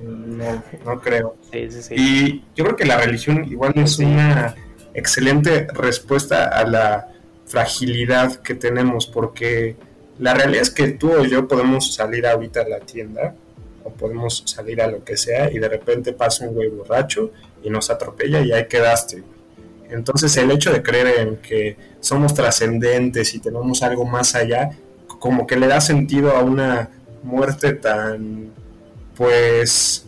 [0.00, 1.36] no, no creo.
[1.52, 1.94] Sí, sí, sí.
[1.96, 4.54] Y yo creo que la religión igual es una
[4.94, 7.08] excelente respuesta a la
[7.46, 9.76] fragilidad que tenemos, porque
[10.18, 13.34] la realidad es que tú o yo podemos salir ahorita a la tienda
[13.84, 17.30] o podemos salir a lo que sea y de repente pasa un güey borracho
[17.62, 19.22] y nos atropella y ahí quedaste.
[19.90, 24.70] Entonces el hecho de creer en que somos trascendentes y tenemos algo más allá,
[25.18, 26.90] como que le da sentido a una
[27.22, 28.50] muerte tan,
[29.16, 30.06] pues,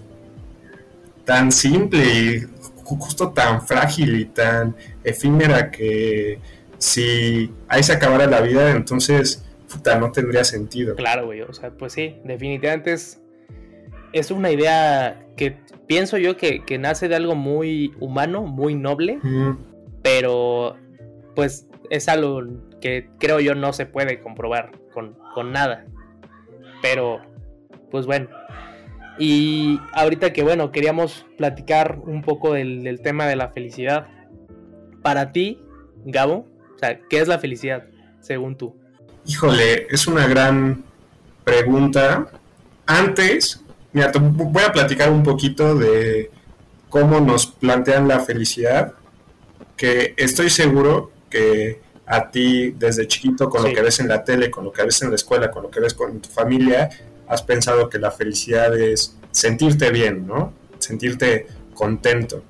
[1.25, 2.41] tan simple y
[2.85, 4.75] ju- justo tan frágil y tan
[5.05, 6.39] efímera que
[6.79, 10.97] si ahí se acabara la vida, entonces, puta, no tendría sentido.
[10.97, 11.43] Claro, güey.
[11.43, 13.21] O sea, pues sí, definitivamente es,
[14.13, 15.57] es una idea que
[15.87, 19.51] pienso yo que, que nace de algo muy humano, muy noble, Mm,
[20.03, 20.77] pero
[21.35, 22.43] pues es algo
[22.81, 25.85] que creo yo no se puede comprobar con, con nada.
[26.83, 27.21] Pero,
[27.91, 28.29] pues bueno.
[29.19, 34.07] Y ahorita que bueno, queríamos platicar un poco del, tema de la felicidad.
[35.03, 35.61] Para ti,
[36.05, 37.85] Gabo, o sea, ¿qué es la felicidad
[38.21, 38.75] según tú?
[39.27, 40.83] Híjole, es una gran
[41.45, 42.29] pregunta.
[42.87, 46.31] Antes, mira, voy a platicar un poquito de
[46.89, 48.95] cómo nos plantean la felicidad,
[49.81, 53.69] que estoy seguro que a ti desde chiquito, con Sí.
[53.69, 55.71] lo que ves en la tele, con lo que ves en la escuela, con lo
[55.71, 56.91] que ves con tu familia,
[57.27, 60.53] has pensado que la felicidad es sentirte bien, ¿no?
[60.79, 62.43] Sentirte contento,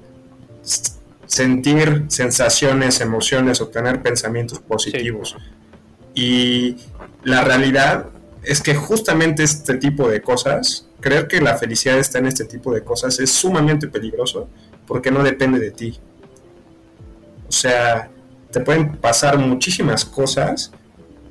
[1.27, 5.37] sentir sensaciones, emociones, obtener pensamientos positivos.
[6.15, 6.79] Y
[7.23, 8.07] la realidad
[8.43, 12.75] es que justamente este tipo de cosas, creer que la felicidad está en este tipo
[12.75, 14.49] de cosas es sumamente peligroso
[14.89, 16.01] porque no depende de ti.
[17.51, 18.09] O sea,
[18.53, 20.71] te pueden pasar muchísimas cosas,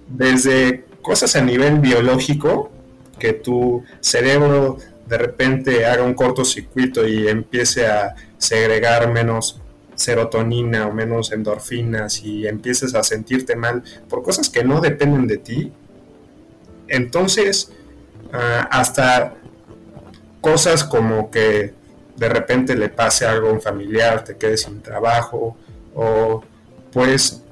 [0.05, 2.71] desde cosas a nivel biológico,
[3.17, 9.61] que tu cerebro de repente haga un cortocircuito y empiece a segregar menos
[9.95, 15.37] serotonina o menos endorfinas y empieces a sentirte mal por cosas que no dependen de
[15.37, 15.71] ti,
[16.89, 17.71] entonces
[18.33, 19.35] ah, hasta
[20.41, 21.73] cosas como que
[22.17, 25.55] de repente le pase algo a un familiar, te quedes sin trabajo
[25.95, 26.41] o
[26.91, 27.43] pues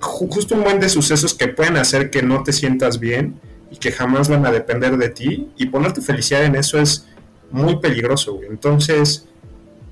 [0.00, 3.38] ju- justo un buen de sucesos que pueden hacer que no te sientas bien
[3.70, 7.06] y que jamás van a depender de ti y ponerte felicidad en eso es
[7.50, 8.48] muy peligroso, güey.
[8.48, 9.26] Entonces,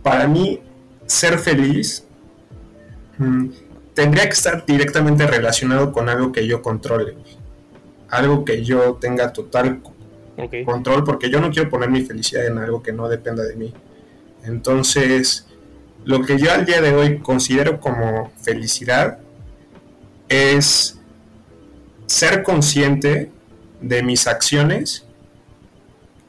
[0.02, 0.60] para mí,
[1.06, 2.04] ser feliz
[3.18, 3.46] mm,
[3.94, 7.36] tendría que estar directamente relacionado con algo que yo controle, güey.
[8.08, 9.80] algo que yo tenga total
[10.64, 13.72] control, porque yo no quiero poner mi felicidad en algo que no dependa de mí.
[14.44, 15.46] Entonces,
[16.04, 19.18] lo que yo al día de hoy considero como felicidad
[20.28, 20.98] es
[22.06, 23.30] ser consciente
[23.80, 25.06] de mis acciones,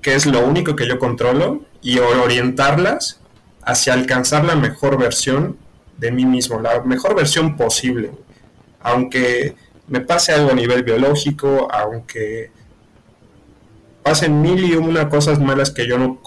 [0.02, 3.20] que es lo único que yo controlo, y orientarlas
[3.62, 5.58] hacia alcanzar la mejor versión
[5.98, 8.12] de mí mismo, la mejor versión posible.
[8.82, 9.56] Aunque
[9.88, 12.52] me pase algo a nivel biológico, aunque
[14.02, 16.22] pasen mil y una cosas malas que yo no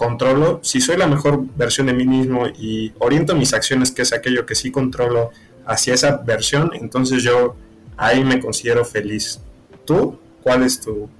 [0.00, 4.14] controlo, si soy la mejor versión de mí mismo y oriento mis acciones, que es
[4.14, 5.30] aquello que sí controlo,
[5.66, 7.54] hacia esa versión, entonces yo
[7.98, 9.42] ahí me considero feliz.
[9.84, 10.18] ¿Tú?
[10.42, 11.10] ¿Cuál es tu,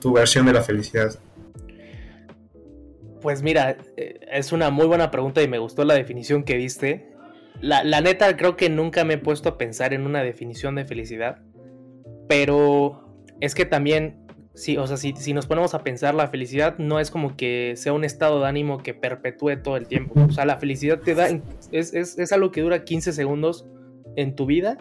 [0.00, 1.18] tu versión de la felicidad?
[3.22, 7.10] Pues mira, eh, es una muy buena pregunta y me gustó la definición que diste.
[7.60, 10.84] La, la neta, creo que nunca me he puesto a pensar en una definición de
[10.84, 11.38] felicidad.
[12.28, 14.25] Pero es que también,
[14.56, 17.74] sí, o sea, si, si nos ponemos a pensar, la felicidad no es como que
[17.76, 20.14] sea un estado de ánimo que perpetúe todo el tiempo.
[20.28, 23.66] O sea, la felicidad te da, es, es, es algo que dura 15 segundos
[24.16, 24.78] en tu vida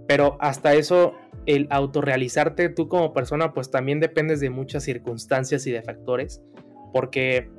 [0.07, 1.15] Pero hasta eso,
[1.47, 6.43] el autorrealizarte tú como persona, pues también dependes de muchas circunstancias y de factores.
[6.93, 7.51] Porque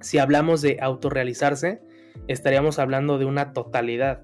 [0.00, 1.80] si hablamos de autorrealizarse,
[2.28, 4.22] estaríamos hablando de una totalidad.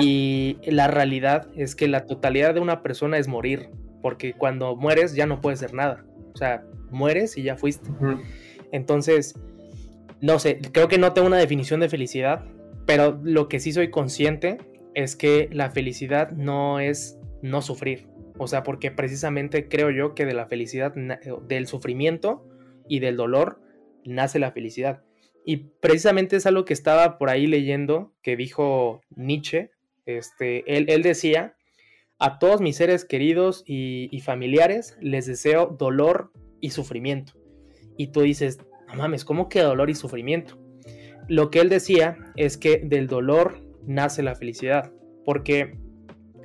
[0.00, 3.70] Y la realidad es que la totalidad de una persona es morir,
[4.02, 6.04] porque cuando mueres ya no puedes hacer nada.
[6.34, 7.88] O sea, mueres y ya fuiste.
[8.72, 9.38] Entonces,
[10.20, 12.44] no sé, creo que no tengo una definición de felicidad,
[12.84, 14.58] Pero lo que sí soy consciente
[14.96, 18.08] es que la felicidad no es no sufrir.
[18.38, 22.48] O sea, porque precisamente creo yo que de la felicidad, del sufrimiento
[22.88, 23.60] y del dolor,
[24.06, 25.04] nace la felicidad.
[25.44, 29.70] Y precisamente es algo que estaba por ahí leyendo, que dijo Nietzsche.
[30.06, 31.56] Este, él, él decía,
[32.18, 37.34] a todos mis seres queridos y, y, familiares les deseo dolor y sufrimiento.
[37.98, 40.58] Y tú dices, no mames, ¿cómo que dolor y sufrimiento?
[41.28, 44.92] Lo que él decía es que del dolor nace la felicidad,
[45.24, 45.76] porque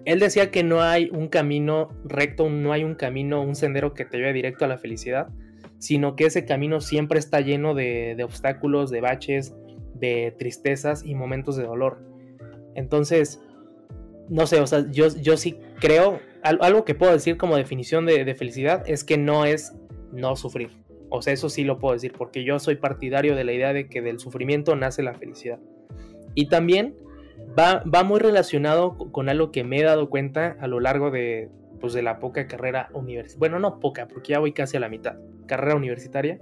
[0.06, 4.06] él decía que no hay un camino recto, no hay un camino, un sendero que
[4.06, 5.30] te lleve directo a la felicidad,
[5.78, 9.56] sino que ese camino siempre está lleno de, obstáculos, de baches,
[9.96, 12.04] de tristezas y momentos de dolor.
[12.76, 13.42] Entonces,
[14.30, 18.26] no sé, o sea, yo, yo sí creo, algo que puedo decir como definición de,
[18.26, 19.74] de felicidad es que no es
[20.12, 20.70] no sufrir.
[21.10, 23.88] O sea, eso sí lo puedo decir, porque yo soy partidario de la idea de
[23.88, 25.60] que del sufrimiento nace la felicidad.
[26.36, 26.96] Y también
[27.58, 31.50] va, va muy relacionado con algo que me he dado cuenta a lo largo de,
[31.82, 33.40] pues, de la poca carrera universitaria.
[33.40, 35.18] Bueno, no poca, porque ya voy casi a la mitad.
[35.48, 36.40] Carrera universitaria.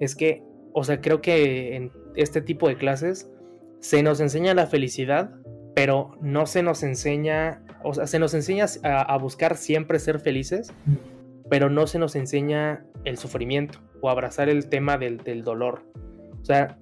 [0.00, 0.42] Es que,
[0.72, 3.30] o sea, creo que en este tipo de clases
[3.80, 5.30] se nos enseña la felicidad,
[5.74, 10.72] pero no se nos enseña, o sea, se nos enseña a, buscar siempre ser felices,
[11.50, 15.82] pero no se nos enseña el sufrimiento o abrazar el tema del, del dolor.
[16.40, 16.78] O sea,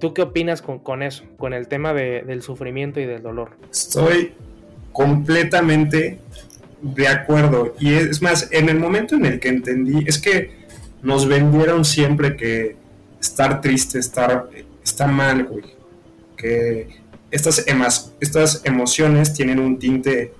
[0.00, 3.50] ¿Tú qué opinas con, eso, con el tema del sufrimiento y del dolor?
[3.70, 4.32] Estoy
[4.92, 6.18] completamente
[6.80, 7.74] de acuerdo.
[7.78, 10.52] Y es más, en el momento en el que entendí, es que
[11.02, 12.76] nos vendieron siempre que
[13.20, 14.48] estar triste, estar,
[14.82, 15.64] está mal, güey.
[16.36, 16.88] Que
[17.30, 17.64] estas,
[18.20, 20.32] estas emociones tienen un tinte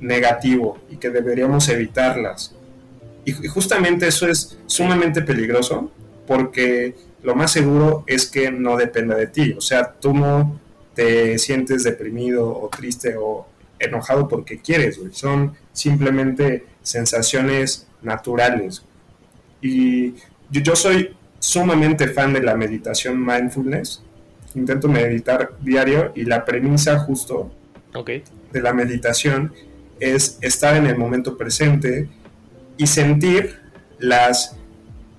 [0.00, 2.54] negativo y que deberíamos evitarlas.
[3.24, 5.92] Y justamente eso es sumamente peligroso
[6.26, 9.54] porque lo más seguro es que no dependa de ti.
[9.56, 10.60] O sea, tú no
[10.94, 13.46] te sientes deprimido o triste o
[13.78, 18.82] enojado porque quieres, Son simplemente sensaciones naturales.
[19.60, 20.14] Y
[20.50, 24.02] yo, soy sumamente fan de la meditación mindfulness.
[24.54, 27.50] Intento meditar diario y la premisa justo
[28.52, 29.52] de la meditación
[29.98, 32.08] es estar en el momento presente
[32.76, 33.60] y sentir
[33.98, 34.56] las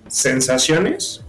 [0.07, 1.23] sensaciones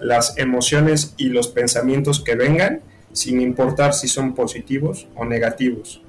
[0.00, 2.80] las emociones y los pensamientos que vengan,
[3.12, 6.02] sin importar si son positivos o negativos.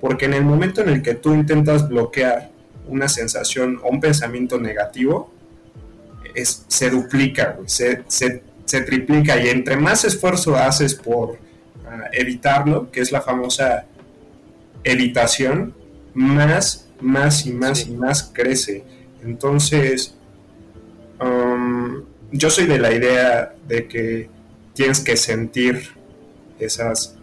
[0.00, 2.50] Porque en el momento en el que tú intentas bloquear
[2.88, 5.32] una sensación o un pensamiento negativo,
[6.34, 11.38] es, se duplica, se, se, triplica y entre más esfuerzo haces por
[11.86, 13.86] ah, evitarlo, que es la famosa
[14.84, 15.74] evitación,
[16.14, 18.84] más, más y más y más crece.
[19.24, 20.14] Entonces,
[21.20, 22.02] um,
[22.36, 24.28] yo soy de la idea de que
[24.74, 25.90] tienes que sentir
[26.58, 27.16] esas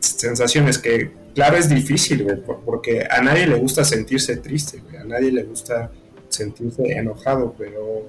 [0.00, 2.26] sensaciones que, claro, es difícil,
[2.64, 5.90] porque a nadie le gusta sentirse triste, a nadie le gusta
[6.28, 8.08] sentirse enojado, pero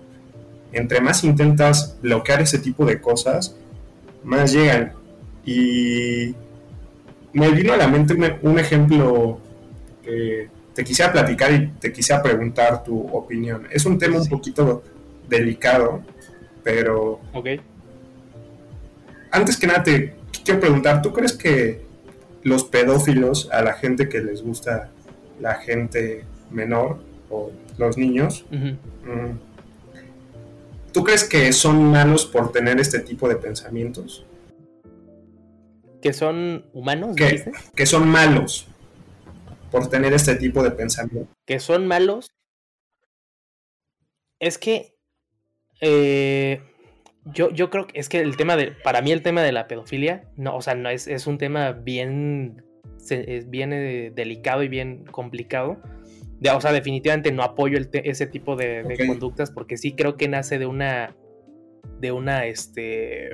[0.72, 3.56] entre más intentas bloquear ese tipo de cosas,
[4.24, 4.94] más llegan.
[5.46, 6.36] Y
[7.34, 9.40] me vino a la mente un, ejemplo
[10.04, 13.68] que te quisiera platicar y te quisiera preguntar tu opinión.
[13.72, 14.84] Es un tema un poquito
[15.28, 16.04] delicado,
[16.64, 17.20] pero...
[17.34, 17.48] Ok.
[19.32, 21.86] Antes que nada te quiero preguntar, ¿tú crees que
[22.44, 24.92] los pedófilos, a la gente que les gusta
[25.40, 27.00] la gente menor
[27.30, 29.32] o los niños, mm,
[30.94, 34.26] ¿tú crees que son malos por tener este tipo de pensamientos?
[36.02, 37.16] ¿Que son humanos?
[37.16, 38.68] Que, que son malos
[39.72, 41.36] por tener este tipo de pensamientos.
[41.46, 42.28] ¿Que son malos?
[44.40, 44.95] Es que
[45.82, 46.62] eh,
[47.26, 49.68] yo, yo creo que es que el tema de, para mí el tema de la
[49.68, 52.64] pedofilia, no, o sea, no es, es un tema bien,
[53.10, 55.78] es bien eh, delicado y bien complicado.
[56.40, 60.60] De, o sea, definitivamente no apoyo ese tipo de, conductas porque sí creo que nace
[60.60, 61.16] de una,
[62.00, 63.30] de una, este,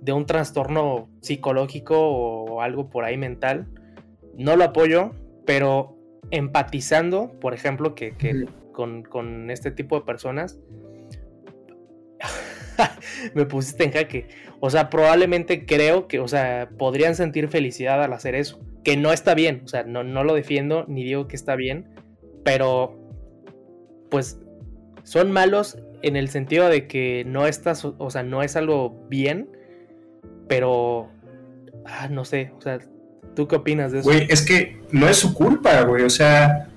[0.00, 3.66] de un trastorno psicológico o algo por ahí mental.
[4.36, 5.12] No lo apoyo,
[5.44, 5.98] pero
[6.30, 10.58] empatizando, por ejemplo, que, que con, con este tipo de personas,
[13.34, 14.28] me pusiste en jaque.
[14.60, 18.60] O sea, probablemente creo que, o sea, podrían sentir felicidad al hacer eso.
[18.82, 21.88] Que no está bien, o sea, no, no lo defiendo ni digo que está bien,
[22.44, 22.98] pero
[24.10, 24.38] pues
[25.02, 29.48] son malos en el sentido de que no estás, o sea, no es algo bien,
[30.48, 31.08] pero
[31.86, 32.78] ah, no sé, o sea,
[33.34, 34.08] ¿tú qué opinas de eso?
[34.08, 36.68] Güey, es que no es su culpa, güey, o sea,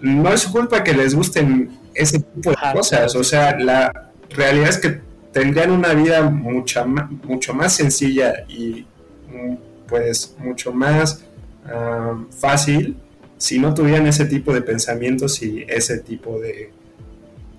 [0.00, 4.68] no es su culpa que les gusten ese tipo de cosas, o sea, la realidad
[4.68, 5.00] es que
[5.32, 8.86] tendrían una vida mucha, mucho más sencilla y
[9.28, 9.54] mm,
[9.88, 11.24] pues mucho más
[12.30, 12.96] fácil
[13.36, 16.70] si no tuvieran ese tipo de pensamientos y ese tipo de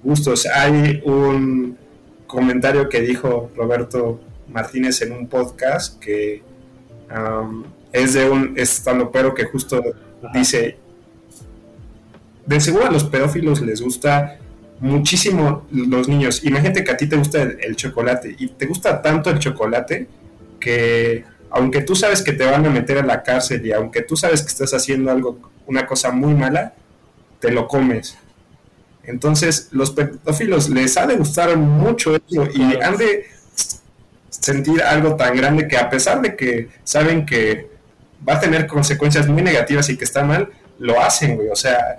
[0.04, 0.46] gustos.
[0.46, 1.78] Hay un
[2.28, 6.44] comentario que dijo Roberto Martínez en un podcast que
[7.92, 8.56] es de un
[9.12, 9.82] pero que justo
[10.34, 10.78] dice,
[12.46, 14.38] de seguro a los pedófilos les gusta
[14.82, 16.44] muchísimo los niños.
[16.44, 20.08] Imagínate que a ti te gusta el, chocolate y te gusta tanto el chocolate
[20.60, 24.18] que aunque tú sabes que te van a meter a la cárcel y aunque tú
[24.18, 26.74] sabes que estás haciendo algo, una cosa muy mala,
[27.40, 28.18] te lo comes.
[29.04, 33.26] Entonces, los pedófilos les ha de gustar mucho eso y han de
[34.30, 37.70] sentir algo tan grande que a pesar de que saben que
[38.28, 41.50] va a tener consecuencias muy negativas y que está mal, lo hacen, güey.
[41.50, 41.98] O sea,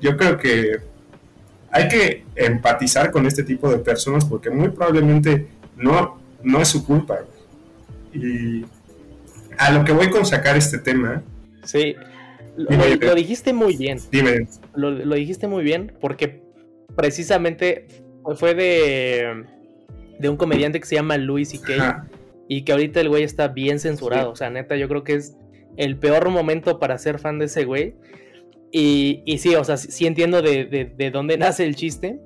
[0.00, 0.89] yo creo que
[1.70, 5.46] hay que empatizar con este tipo de personas porque muy probablemente
[5.76, 7.20] no, no es su culpa.
[8.12, 8.64] Y
[9.56, 11.22] a lo que voy con sacar este tema.
[11.64, 11.94] Sí,
[12.56, 13.98] lo, dijiste muy bien.
[14.10, 14.48] Dime.
[14.74, 16.42] Lo, lo, dijiste muy bien porque
[16.96, 17.86] precisamente
[18.36, 19.44] fue de,
[20.18, 22.06] de un comediante que se llama Louis C.K.
[22.48, 24.32] Y que ahorita el güey está bien censurado.
[24.32, 25.36] O sea, neta, yo creo que es
[25.76, 27.94] el peor momento para ser fan de ese güey.
[28.72, 32.20] Y, y sí, o sea, sí entiendo de, de, dónde nace el chiste,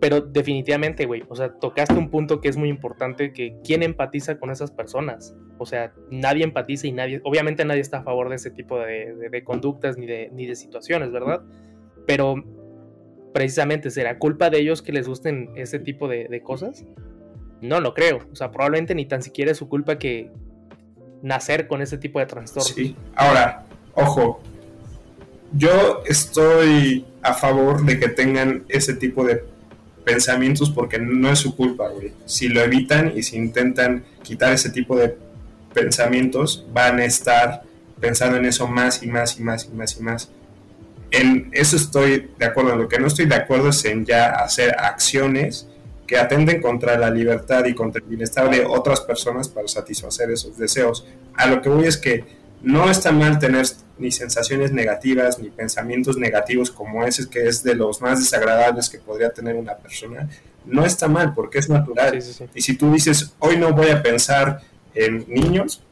[0.00, 4.38] pero definitivamente, güey, o sea, tocaste un punto que es muy importante, que quién empatiza
[4.38, 5.36] con esas personas.
[5.58, 9.14] O sea, nadie empatiza y nadie, obviamente nadie está a favor de ese tipo de,
[9.30, 11.42] de conductas ni de, ni de situaciones, ¿verdad?
[12.06, 12.44] Pero
[13.32, 16.84] precisamente, ¿será culpa de ellos que les gusten ese tipo de, cosas?
[17.60, 18.18] No lo creo.
[18.32, 20.30] O sea, probablemente ni tan siquiera es su culpa que
[21.22, 22.68] nacer con ese tipo de trastornos.
[22.68, 22.96] Sí.
[23.14, 23.64] Ahora,
[23.94, 24.40] ojo,
[25.52, 29.44] yo estoy a favor de que tengan ese tipo de
[30.04, 32.12] pensamientos porque no es su culpa, güey.
[32.26, 35.16] Si lo evitan y si intentan quitar ese tipo de
[35.74, 37.62] pensamientos, van a estar
[38.00, 40.30] pensando en eso más y más y más y más y más.
[41.10, 42.76] En eso estoy de acuerdo.
[42.76, 45.68] Lo que no estoy de acuerdo es en ya hacer acciones
[46.06, 50.56] que atenden contra la libertad y contra el bienestar de otras personas para satisfacer esos
[50.56, 51.06] deseos.
[51.34, 52.24] A lo que voy es que
[52.62, 53.66] no está mal tener
[53.98, 58.98] ni sensaciones negativas ni pensamientos negativos como ese que es de los más desagradables que
[58.98, 60.28] podría tener una persona.
[60.64, 62.18] No está mal porque es natural.
[62.54, 64.60] Y si tú dices, hoy no voy a pensar
[64.94, 65.82] en niños,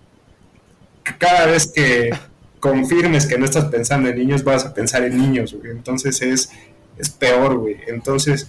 [1.18, 2.10] cada vez que
[2.60, 6.50] confirmes que no estás pensando en niños, vas a pensar en niños, Entonces es,
[6.98, 7.76] es peor, güey.
[7.86, 8.48] Entonces,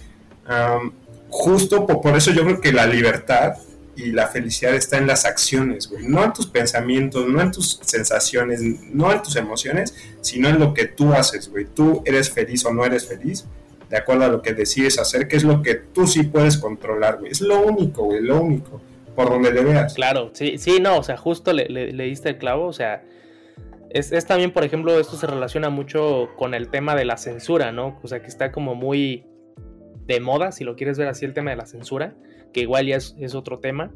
[1.30, 3.54] justo por, eso yo creo que la libertad
[3.98, 6.06] y la felicidad está en las acciones, güey.
[6.06, 10.72] No en tus pensamientos, no en tus sensaciones, no en tus emociones, sino en lo
[10.72, 11.66] que tú haces, güey.
[11.66, 13.44] Tú eres feliz o no eres feliz,
[13.90, 17.18] de acuerdo a lo que decides hacer, que es lo que tú sí puedes controlar,
[17.18, 17.32] güey.
[17.32, 18.80] Es lo único, güey, lo único,
[19.16, 19.94] por donde le veas.
[19.94, 23.02] Claro, sí, sí, no, o sea, justo le, le diste el clavo, o sea,
[23.90, 27.72] es, es, también, por ejemplo, esto se relaciona mucho con el tema de la censura,
[27.72, 27.98] ¿no?
[28.04, 29.26] O sea, que está como muy
[30.06, 32.14] de moda, si lo quieres ver así, el tema de la censura,
[32.52, 33.92] que igual ya es, otro tema.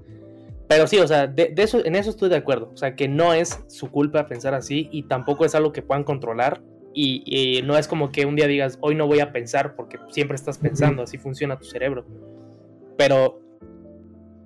[0.68, 2.70] Pero sí, o sea, de, eso, en eso estoy de acuerdo.
[2.72, 6.04] O sea, que no es su culpa pensar así y tampoco es algo que puedan
[6.04, 6.62] controlar.
[6.94, 9.98] Y, y, no es como que un día digas, hoy no voy a pensar porque
[10.10, 12.04] siempre estás pensando, así funciona tu cerebro.
[12.96, 13.40] Pero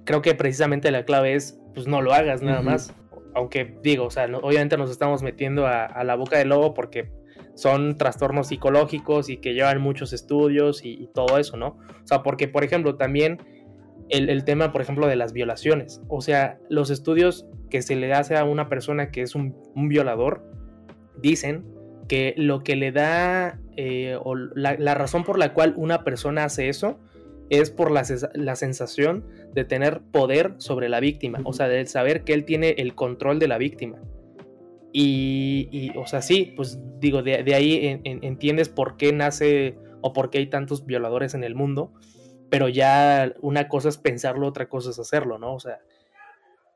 [0.04, 2.94] creo que precisamente la clave es, pues no lo hagas nada más
[3.36, 7.10] aunque digo, o sea, obviamente nos estamos metiendo a, la boca del lobo porque
[7.54, 11.76] son trastornos psicológicos y que llevan muchos estudios y, todo eso, ¿no?
[12.02, 13.38] O sea, porque, por ejemplo, también
[14.08, 16.00] el, tema, por ejemplo, de las violaciones.
[16.08, 20.44] O sea, los estudios que se le hace a una persona que es un, violador
[21.20, 21.64] dicen
[22.08, 26.68] que lo que le da eh, o la razón por la cual una persona hace
[26.68, 26.98] eso
[27.50, 28.04] es por la,
[28.56, 29.24] sensación
[29.54, 33.38] de tener poder sobre la víctima, o sea, de saber que él tiene el control
[33.38, 33.98] de la víctima.
[34.92, 40.38] Y, o sea, sí, pues digo, de, ahí entiendes por qué nace o por qué
[40.38, 41.92] hay tantos violadores en el mundo,
[42.50, 45.54] pero ya una cosa es pensarlo, otra cosa es hacerlo, ¿no?
[45.54, 45.78] O sea,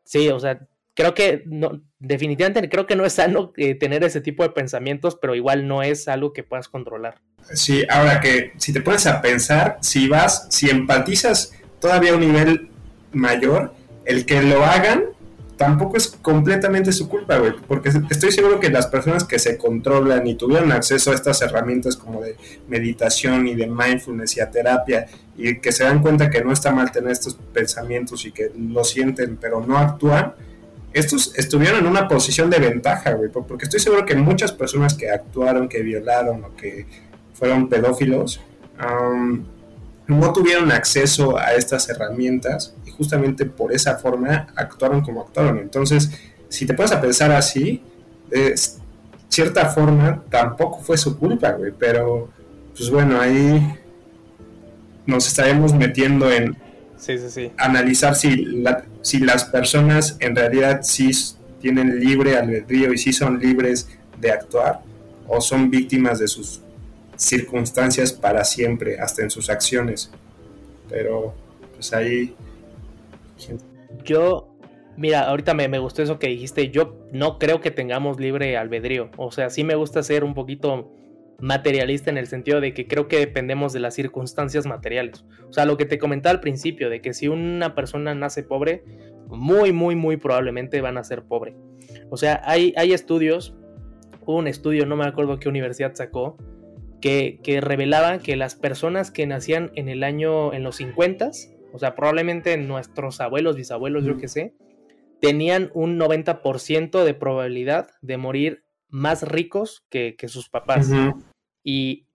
[0.05, 4.21] sí, o sea, creo que no, definitivamente creo que no es sano eh, tener ese
[4.21, 7.21] tipo de pensamientos, pero igual no es algo que puedas controlar.
[7.55, 12.21] Sí, ahora que si te pones a pensar, si vas, si empatizas todavía a un
[12.21, 12.71] nivel
[13.13, 13.75] mayor,
[14.05, 15.05] el que lo hagan
[15.61, 20.27] tampoco es completamente su culpa, güey, porque estoy seguro que las personas que se controlan
[20.27, 25.07] y tuvieron acceso a estas herramientas como de meditación y de mindfulness y a terapia
[25.37, 28.85] y que se dan cuenta que no está mal tener estos pensamientos y que lo
[28.85, 30.33] sienten pero no actúan,
[30.95, 35.11] estos estuvieron en una posición de ventaja, güey, porque estoy seguro que muchas personas que
[35.11, 36.87] actuaron, que violaron o que
[37.35, 38.41] fueron pedófilos,
[40.07, 45.57] no tuvieron acceso a estas herramientas justamente por esa forma actuaron como actuaron.
[45.57, 46.11] Entonces,
[46.51, 47.83] si te puedes a pensar así,
[48.29, 48.55] de
[49.27, 52.29] cierta forma tampoco fue su culpa, güey, pero
[52.77, 53.75] pues bueno, ahí
[55.07, 56.59] nos estaremos metiendo en
[57.57, 58.63] analizar si,
[59.01, 61.11] si las personas en realidad sí
[61.59, 63.89] tienen libre albedrío y sí son libres
[64.21, 64.83] de actuar
[65.27, 66.61] o son víctimas de sus
[67.17, 70.11] circunstancias para siempre, hasta en sus acciones.
[70.91, 71.35] Pero
[71.73, 72.37] pues ahí...
[74.05, 74.57] Yo,
[74.97, 79.11] mira, ahorita me, me, gustó eso que dijiste, yo no creo que tengamos libre albedrío,
[79.17, 80.93] o sea, sí me gusta ser un poquito
[81.41, 85.25] materialista en el sentido de que creo que dependemos de las circunstancias materiales.
[85.49, 88.85] O sea, lo que te comentaba al principio, de que si una persona nace pobre,
[89.29, 91.57] muy, muy, muy probablemente van a ser pobre.
[92.11, 93.55] O sea, hay, hay estudios,
[94.21, 96.37] hubo un estudio, no me acuerdo qué universidad sacó,
[97.01, 101.31] que, que revelaba que las personas que nacían en el año, en los 50,
[101.73, 104.55] o sea, probablemente nuestros abuelos, bisabuelos, yo qué sé,
[105.21, 110.91] tenían un 90% de probabilidad de morir más ricos que, sus papás.
[111.63, 112.07] Y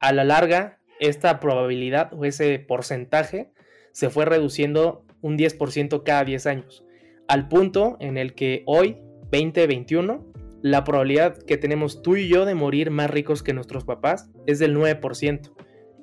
[0.00, 3.52] a la larga, esta probabilidad o ese porcentaje
[3.92, 6.84] se fue reduciendo un 10% cada 10 años,
[7.28, 8.98] al punto en el que hoy,
[9.32, 10.32] 2021,
[10.62, 14.58] la probabilidad que tenemos tú y yo de morir más ricos que nuestros papás es
[14.58, 15.52] del 9%.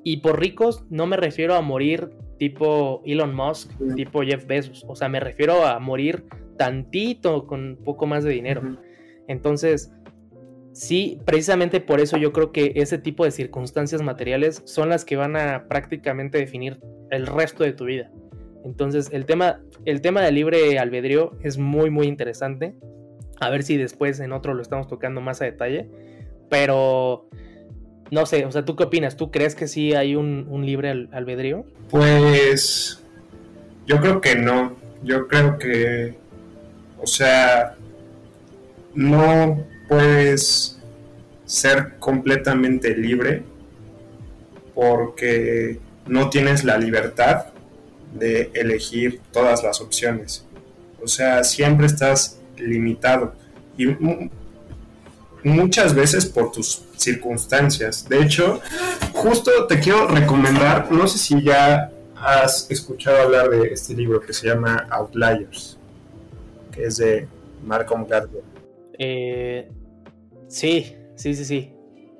[0.03, 4.95] Y por ricos no me refiero a morir tipo Elon Musk, tipo Jeff Bezos, o
[4.95, 6.25] sea, me refiero a morir
[6.57, 8.77] tantito con un poco más de dinero.
[9.27, 9.91] Entonces,
[10.73, 15.15] sí, precisamente por eso yo creo que ese tipo de circunstancias materiales son las que
[15.15, 16.79] van a prácticamente definir
[17.09, 18.11] el resto de tu vida.
[18.65, 22.75] Entonces, el tema, el tema del libre albedrío es muy, muy interesante.
[23.39, 25.89] A ver si después en otro lo estamos tocando más a detalle.
[26.49, 27.27] Pero,
[28.11, 29.17] no sé, o sea, ¿tú qué opinas?
[29.17, 31.65] ¿Tú crees que sí hay un, libre albedrío?
[31.89, 33.01] Pues,
[33.85, 34.75] yo creo que no.
[35.03, 36.15] Yo creo que,
[37.01, 37.75] o sea,
[38.93, 40.79] no puedes
[41.45, 43.43] ser completamente libre
[44.73, 47.47] porque no tienes la libertad
[48.13, 50.45] de elegir todas las opciones.
[51.03, 53.35] O sea, siempre estás limitado
[53.77, 53.87] y
[55.43, 58.07] muchas veces por tus circunstancias.
[58.07, 58.61] De hecho,
[59.13, 64.33] justo te quiero recomendar, no sé si ya has escuchado hablar de este libro que
[64.33, 65.77] se llama Outliers,
[66.71, 67.27] que es de
[67.63, 68.43] Malcolm Gladwell.
[68.97, 69.69] Eh,
[70.47, 71.73] sí, sí, sí, sí.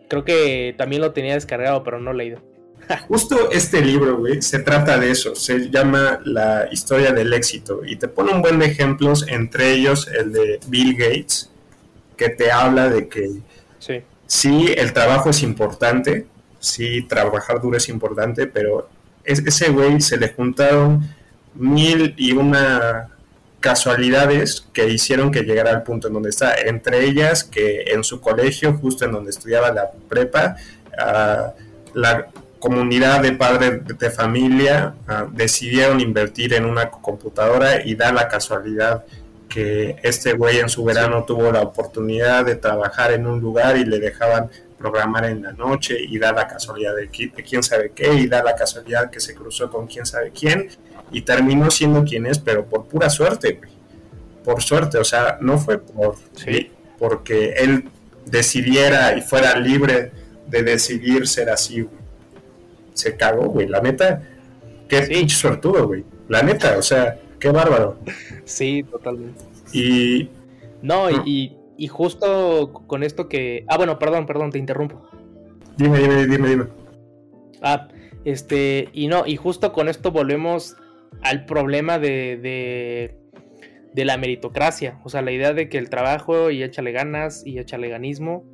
[0.10, 2.42] Creo que también lo tenía descargado, pero no leído.
[3.08, 5.36] Justo este libro, güey, se trata de eso.
[5.36, 10.08] Se llama La historia del éxito y te pone un buen de ejemplos, entre ellos
[10.08, 11.53] el de Bill Gates,
[12.16, 13.30] que te habla de que
[13.80, 16.28] sí, sí el trabajo es importante,
[16.60, 18.90] sí, trabajar duro es importante, pero
[19.24, 21.08] ese güey se le juntaron
[21.56, 23.10] mil y una
[23.64, 26.54] casualidades que hicieron que llegara al punto en donde está.
[26.54, 30.58] Entre ellas, que en su colegio, justo en donde estudiaba la prepa,
[31.94, 32.28] la
[32.60, 34.94] comunidad de padres de familia
[35.32, 39.06] decidieron invertir en una computadora y da la casualidad
[39.54, 43.86] que este güey en su verano tuvo la oportunidad de trabajar en un lugar y
[43.86, 44.50] le dejaban
[44.80, 48.42] programar en la noche y da la casualidad de, de quién sabe qué y da
[48.42, 50.70] la casualidad que se cruzó con quién sabe quién
[51.12, 53.70] y terminó siendo quien es, pero por pura suerte, güey.
[54.44, 56.72] Por suerte, o sea, no fue por sí.
[56.98, 57.90] porque él
[58.26, 60.12] decidiera y fuera libre
[60.48, 62.04] de decidir ser así, güey.
[62.96, 63.68] Se cagó, güey.
[63.68, 64.24] La neta,
[64.90, 65.30] qué sí.
[65.30, 66.04] suertudo, güey.
[66.28, 67.98] La neta, o sea, qué bárbaro.
[68.46, 69.44] Sí, totalmente.
[69.74, 70.30] Y.
[70.82, 73.66] No, y, y justo con esto que.
[73.68, 75.02] Ah, bueno, perdón, perdón, te interrumpo.
[75.78, 76.66] Dime, dime, dime, dime.
[77.62, 77.90] Ah,
[78.26, 80.78] este, y no, y justo con esto volvemos
[81.22, 83.18] al problema de,
[83.94, 85.00] de, la meritocracia.
[85.04, 88.46] O sea, la idea de que el trabajo y échale ganas y échale ganismo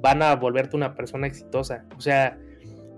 [0.00, 1.84] van a volverte una persona exitosa.
[1.96, 2.38] O sea,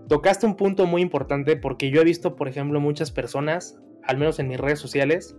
[0.08, 4.38] tocaste un punto muy importante porque yo he visto, por ejemplo, muchas personas, al menos
[4.38, 5.36] en mis redes sociales,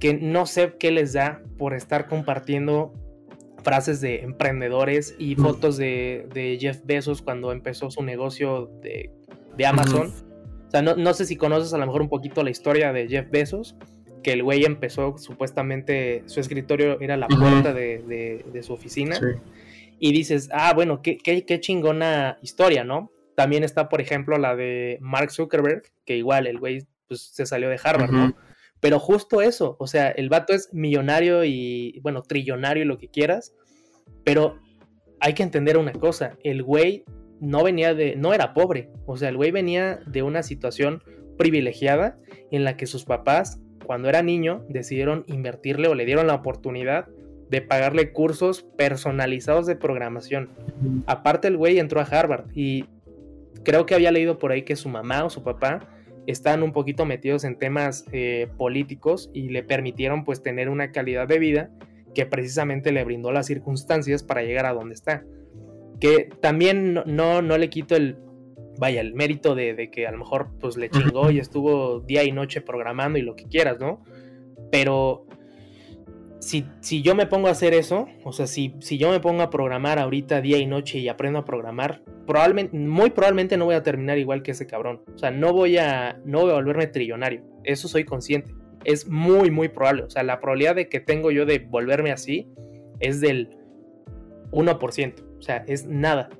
[0.00, 2.92] que no sé qué les da por estar compartiendo
[3.62, 9.10] frases de emprendedores y fotos de, Jeff Bezos cuando empezó su negocio de,
[9.66, 10.12] Amazon.
[10.68, 13.28] O sea, no, sé si conoces a lo mejor un poquito la historia de Jeff
[13.30, 13.76] Bezos,
[14.22, 19.18] que el güey empezó, supuestamente, su escritorio era la puerta de, su oficina.
[19.98, 23.10] Y dices, ah, bueno, qué, qué, chingona historia, ¿no?
[23.34, 27.68] También está, por ejemplo, la de Mark Zuckerberg, que igual el güey pues, se salió
[27.68, 28.36] de Harvard, ¿no?
[28.80, 33.08] Pero justo eso, o sea, el vato es millonario y, bueno, trillonario y lo que
[33.08, 33.54] quieras,
[34.24, 34.60] pero
[35.20, 37.04] hay que entender una cosa, el güey
[37.40, 41.02] no venía de, no era pobre, o sea, el güey venía de una situación
[41.36, 42.18] privilegiada
[42.50, 47.08] en la que sus papás, cuando era niño, decidieron invertirle o le dieron la oportunidad
[47.50, 50.50] de pagarle cursos personalizados de programación.
[51.06, 52.84] Aparte el güey entró a Harvard y
[53.64, 55.88] creo que había leído por ahí que su mamá o su papá
[56.30, 61.26] estaban un poquito metidos en temas eh, políticos y le permitieron pues tener una calidad
[61.26, 61.70] de vida
[62.14, 65.24] que precisamente le brindó las circunstancias para llegar a donde está.
[66.00, 68.18] Que también no, no, le quito el,
[68.78, 72.32] vaya, el mérito de, que a lo mejor pues le chingó y estuvo día y
[72.32, 74.04] noche programando y lo que quieras, ¿no?
[74.70, 75.27] Pero
[76.40, 79.42] si, si, yo me pongo a hacer eso, o sea, si, si, yo me pongo
[79.42, 83.74] a programar ahorita día y noche y aprendo a programar, probablemente, muy probablemente no voy
[83.74, 85.02] a terminar igual que ese cabrón.
[85.14, 87.42] O sea, no voy a, no voy a volverme trillonario.
[87.64, 88.54] Eso soy consciente.
[88.84, 90.04] Es muy, muy probable.
[90.04, 92.48] O sea, la probabilidad de que tengo yo de volverme así
[93.00, 93.56] es del
[94.52, 95.14] 1%.
[95.38, 96.30] O sea, es nada.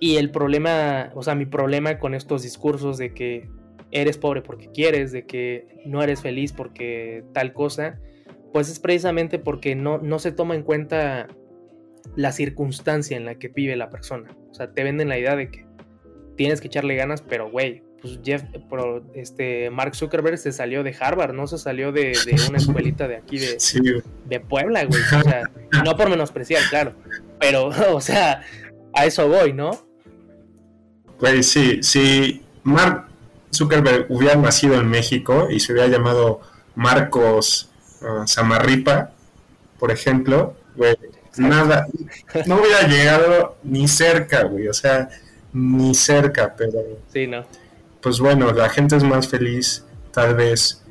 [0.00, 3.48] Y el problema, o sea, mi problema con estos discursos de que
[3.90, 7.98] eres pobre porque quieres, de que no eres feliz porque tal cosa,
[8.56, 11.28] pues es precisamente porque no, no se toma en cuenta
[12.14, 14.34] la circunstancia en la que vive la persona.
[14.50, 15.66] O sea, te venden la idea de que
[16.38, 18.44] tienes que echarle ganas, pero güey, pues Jeff,
[19.12, 22.14] este, Mark Zuckerberg se salió de Harvard, no se salió de,
[22.48, 23.58] una escuelita de aquí de,
[24.24, 25.02] de Puebla, güey.
[25.02, 25.50] O sea,
[25.84, 26.94] no por menospreciar, claro.
[27.38, 28.40] Pero, o sea,
[28.94, 29.86] a eso voy, ¿no?
[31.18, 33.04] Pues sí, si Mark
[33.54, 36.40] Zuckerberg hubiera nacido en México y se hubiera llamado
[36.74, 37.70] Marcos
[38.02, 39.12] uh, Samarripa,
[39.78, 40.96] por ejemplo, güey,
[41.36, 41.86] nada,
[42.46, 45.08] no hubiera llegado ni cerca, güey, o sea,
[45.52, 46.80] ni cerca, pero...
[47.12, 47.44] Sí, no.
[48.00, 50.82] Pues bueno, la gente es más feliz tal vez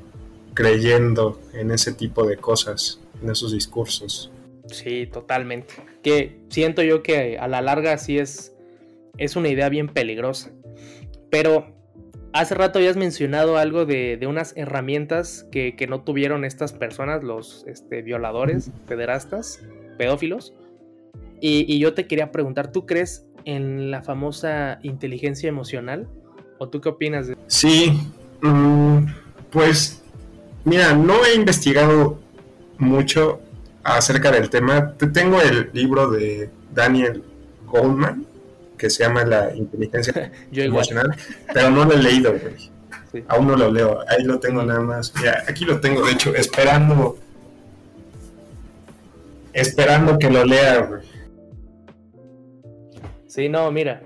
[0.53, 4.31] creyendo en ese tipo de cosas, en esos discursos.
[4.67, 5.75] Sí, totalmente.
[6.01, 8.53] Que siento yo que a la larga sí es,
[9.17, 10.51] es una idea bien peligrosa.
[11.29, 11.74] Pero
[12.35, 18.01] hace rato habías mencionado algo de, unas herramientas que, no tuvieron estas personas, los este,
[18.01, 19.61] violadores, pederastas,
[19.97, 20.53] pedófilos.
[21.39, 26.07] Y, yo te quería preguntar, ¿tú crees en la famosa inteligencia emocional?
[26.57, 28.01] ¿O tú qué opinas de Sí,
[28.41, 29.05] mm,
[29.51, 30.03] pues
[30.63, 32.19] mira, no he investigado
[32.77, 33.39] mucho
[33.83, 34.93] acerca del tema.
[35.13, 37.23] Tengo el libro de Daniel
[37.67, 38.25] Goldman
[38.77, 41.15] que se llama La inteligencia emocional,
[41.53, 42.33] pero no lo he leído,
[43.29, 45.13] Aún no lo leo, ahí lo tengo nada más.
[45.47, 47.17] aquí lo tengo, de hecho, esperando
[49.55, 51.01] esperando que lo lea, güey.
[53.27, 54.01] Sí, no, mira.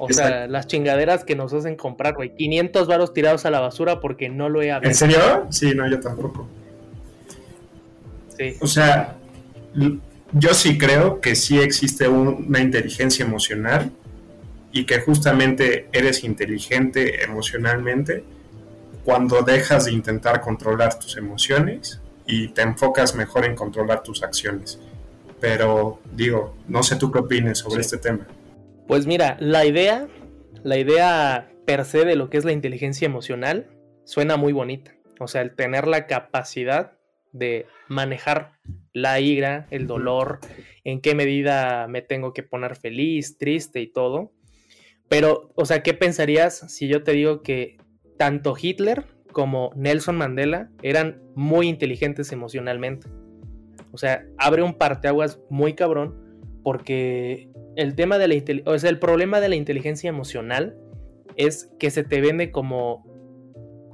[0.00, 2.34] o sea, las chingaderas que nos hacen comprar, güey.
[2.34, 4.88] 500 varos tirados a la basura porque no lo he abierto.
[4.88, 5.46] ¿En serio?
[5.50, 6.48] Sí, no, yo tampoco.
[8.60, 9.16] O sea,
[10.32, 13.90] yo sí creo que sí existe una inteligencia emocional
[14.72, 18.24] y que justamente eres inteligente emocionalmente
[19.04, 24.80] cuando dejas de intentar controlar tus emociones y te enfocas mejor en controlar tus acciones.
[25.40, 28.26] Pero digo, no sé tú qué opines sobre este tema.
[28.88, 30.08] Pues mira, la idea,
[30.64, 33.66] la idea per se de lo que es la inteligencia emocional
[34.04, 34.92] suena muy bonita.
[35.20, 36.92] O sea, el tener la capacidad
[37.32, 38.52] de manejar
[38.96, 40.38] la ira, el dolor,
[40.82, 44.32] en qué medida me tengo que poner feliz, triste y todo.
[45.10, 47.76] Pero, o sea, ¿qué pensarías si yo te digo que
[48.16, 53.08] tanto Hitler como Nelson Mandela eran muy inteligentes emocionalmente?
[53.92, 58.98] O sea, abre un parteaguas muy cabrón porque el tema de la o sea, el
[58.98, 60.74] problema de la inteligencia emocional
[61.36, 63.04] es que se te vende como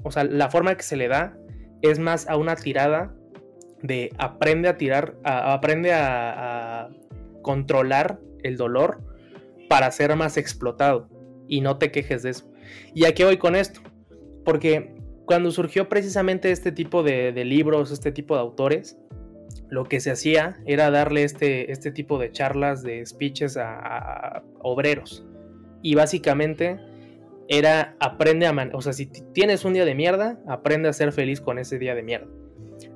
[0.05, 1.37] o sea, la forma que se le da
[1.81, 3.17] es más a una tirada
[3.83, 6.89] de aprende a tirar, aprende a,
[7.43, 9.03] controlar el dolor
[9.69, 11.09] para ser más explotado
[11.49, 12.53] y no te quejes de eso.
[12.95, 13.81] ¿Y a qué voy con esto?
[14.45, 14.95] Porque
[15.25, 18.97] cuando surgió precisamente este tipo de, libros, este tipo de autores,
[19.71, 25.25] lo que se hacía era darle este, este tipo de charlas, de speeches a, obreros.
[25.83, 26.79] Y básicamente
[27.49, 28.71] era aprende a...
[28.73, 31.97] o sea, si tienes un día de mierda, aprende a ser feliz con ese día
[31.97, 32.29] de mierda.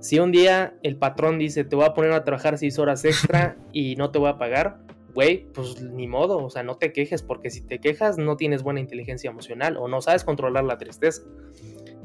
[0.07, 3.57] Si un día el patrón dice, te voy a poner a trabajar 6 horas extra
[3.73, 4.79] y no te voy a pagar,
[5.13, 8.63] güey, pues ni modo, o sea, no te quejes, porque si te quejas no tienes
[8.63, 11.23] buena inteligencia emocional o no sabes controlar la tristeza.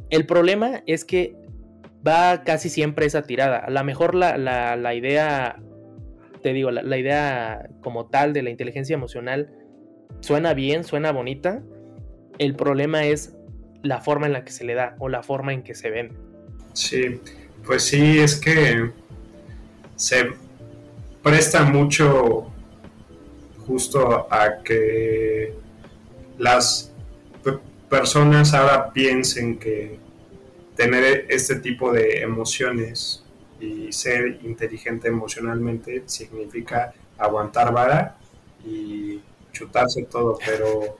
[0.09, 1.35] El problema es que
[2.05, 3.59] va casi siempre esa tirada.
[3.59, 5.61] A lo mejor la, la, idea,
[6.41, 9.53] te digo, la, la, idea como tal de la inteligencia emocional
[10.21, 11.61] suena bien, suena bonita.
[12.39, 13.37] El problema es
[13.83, 16.15] la forma en la que se le da o la forma en que se vende.
[16.73, 17.19] Sí,
[17.65, 18.91] pues sí, es que
[19.95, 20.31] se
[21.21, 22.51] presta mucho
[23.65, 25.53] justo a que
[26.37, 26.91] las
[27.89, 29.99] personas ahora piensen que
[30.75, 33.23] tener este tipo de emociones
[33.59, 38.17] y ser inteligente emocionalmente significa aguantar vara
[38.65, 39.21] y
[39.51, 40.97] chutarse todo, pero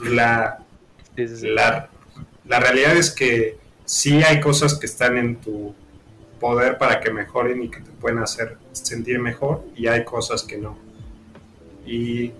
[0.00, 0.58] la,
[1.16, 1.88] la,
[2.44, 5.74] la realidad es que sí hay cosas que están en tu
[6.42, 10.58] poder para que mejoren y que te pueden hacer sentir mejor y hay cosas que
[10.58, 10.76] no.
[11.86, 12.32] Y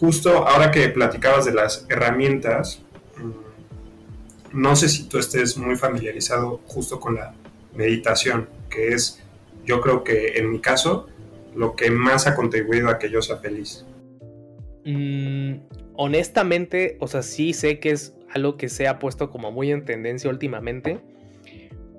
[0.00, 2.80] justo ahora que platicabas de las herramientas,
[3.18, 7.34] mm, no sé si tú estés muy familiarizado justo con la
[7.74, 9.22] meditación, que es,
[9.66, 11.08] yo creo que en mi caso,
[11.54, 13.84] lo que más ha contribuido a que yo sea feliz.
[14.86, 15.56] Mm,
[15.94, 19.84] honestamente, o sea, sí sé que es algo que se ha puesto como muy en
[19.84, 21.00] tendencia últimamente,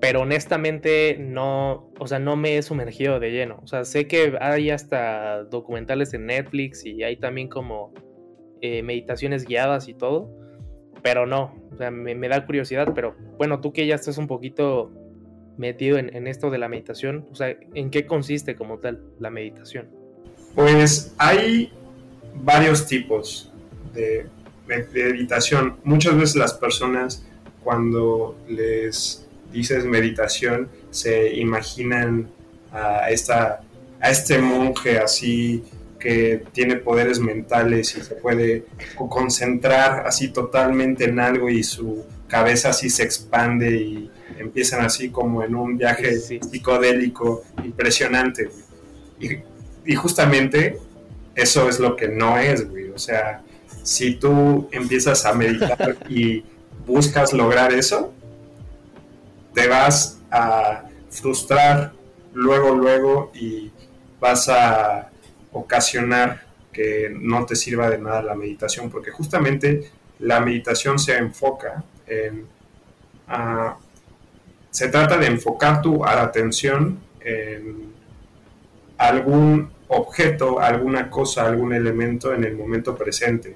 [0.03, 3.61] pero honestamente no, o sea, no me he sumergido de lleno.
[3.63, 7.93] O sea, sé que hay hasta documentales en Netflix y hay también como
[8.59, 10.29] eh, meditaciones guiadas y todo,
[11.01, 14.91] pero no, o sea, me, da curiosidad, pero bueno, tú que ya estás un poquito
[15.55, 19.87] metido en, esto de la meditación, o sea, ¿en qué consiste como tal la meditación?
[20.53, 21.71] Pues hay
[22.43, 23.53] varios tipos
[23.93, 24.27] de
[24.67, 25.77] meditación.
[25.85, 27.25] Muchas veces las personas
[27.63, 29.22] cuando les
[29.53, 32.27] dices meditación, se imaginan
[32.71, 33.61] a, esta,
[34.01, 35.63] a este monje así
[35.99, 38.65] que tiene poderes mentales y se puede
[38.97, 45.43] concentrar así totalmente en algo y su cabeza así se expande y empiezan así como
[45.43, 48.49] en un viaje psicodélico impresionante.
[49.19, 49.37] Y,
[49.85, 50.77] y, justamente
[51.35, 52.89] eso es lo que no es, güey.
[52.89, 53.41] O sea,
[53.83, 56.43] si tú empiezas a meditar y
[56.85, 58.13] buscas lograr eso,
[59.53, 61.93] te vas a frustrar
[62.33, 63.71] luego, luego y
[64.19, 65.09] vas a
[65.51, 71.83] ocasionar que no te sirva de nada la meditación, porque justamente la meditación se enfoca
[72.07, 72.47] en...
[74.71, 77.93] se trata de enfocar tu atención en
[78.97, 83.55] algún objeto, alguna cosa, algún elemento en el momento presente.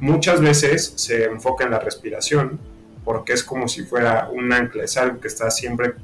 [0.00, 2.58] Muchas veces se enfoca en la respiración,
[3.04, 5.94] porque es como si fuera un ancla, es algo que está siempre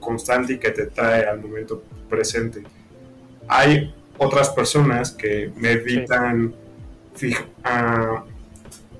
[0.00, 2.62] constante y que te trae al momento presente.
[3.48, 6.54] Hay otras personas que meditan,
[7.64, 8.24] ah,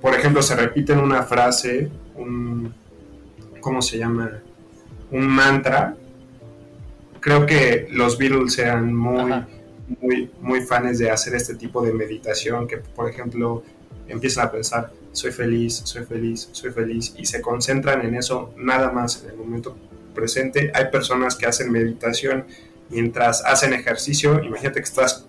[0.01, 2.75] por ejemplo, se repiten una frase, un,
[3.61, 4.41] ¿cómo se llama?
[5.11, 5.97] Un mantra.
[7.21, 9.45] Creo que los Beatles eran muy,
[10.01, 13.63] muy, muy fans de hacer este tipo de meditación, que por ejemplo
[14.09, 18.91] empiezan a pensar, soy feliz, soy feliz, soy feliz, y se concentran en eso nada
[18.91, 19.77] más en el momento
[20.15, 20.71] presente.
[20.75, 22.45] Hay personas que hacen meditación
[22.89, 25.27] mientras hacen ejercicio, imagínate que estás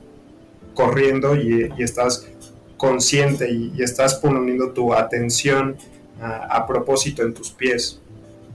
[0.74, 2.28] corriendo y, estás
[2.78, 5.78] consciente y, estás poniendo tu atención
[6.22, 8.00] a, propósito en tus pies,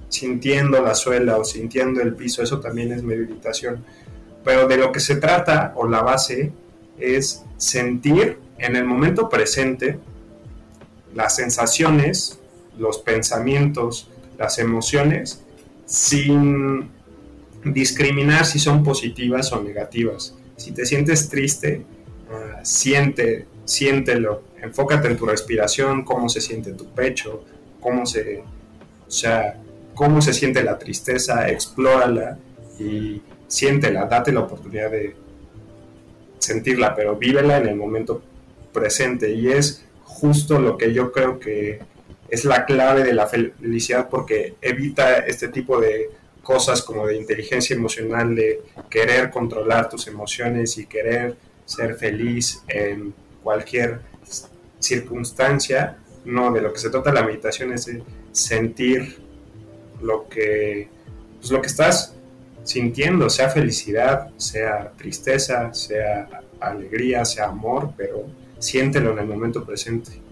[0.08, 3.84] sintiendo la suela o sintiendo el piso, eso también es meditación.
[4.44, 6.52] Pero de lo que se trata, o la base,
[6.98, 9.98] es sentir en el momento presente
[11.14, 12.38] las sensaciones,
[12.78, 14.08] los pensamientos,
[14.38, 15.42] las emociones,
[15.84, 16.90] sin
[17.64, 20.34] discriminar si son positivas o negativas.
[20.56, 21.82] Si te sientes triste,
[22.30, 27.44] uh, siente, siéntelo, enfócate en tu respiración, cómo se siente tu pecho,
[27.80, 28.42] cómo se,
[29.06, 29.60] o sea,
[29.94, 32.38] cómo se siente la tristeza, explórala
[32.78, 35.16] y siéntela, date la oportunidad de
[36.38, 38.22] sentirla, pero vívela en el momento
[38.72, 39.84] presente y es
[40.20, 41.80] justo lo que yo creo que
[42.28, 46.10] es la clave de la felicidad porque evita este tipo de
[46.42, 53.14] cosas como de inteligencia emocional, de querer controlar tus emociones y querer ser feliz en
[53.42, 54.00] cualquier
[54.78, 55.98] circunstancia.
[56.24, 59.18] No, de lo que se trata la meditación es de sentir
[60.02, 60.88] lo que,
[61.38, 62.14] pues lo que estás
[62.64, 66.28] sintiendo, sea felicidad, sea tristeza, sea
[66.60, 68.26] alegría, sea amor, pero
[68.58, 70.22] siéntelo en el momento presente.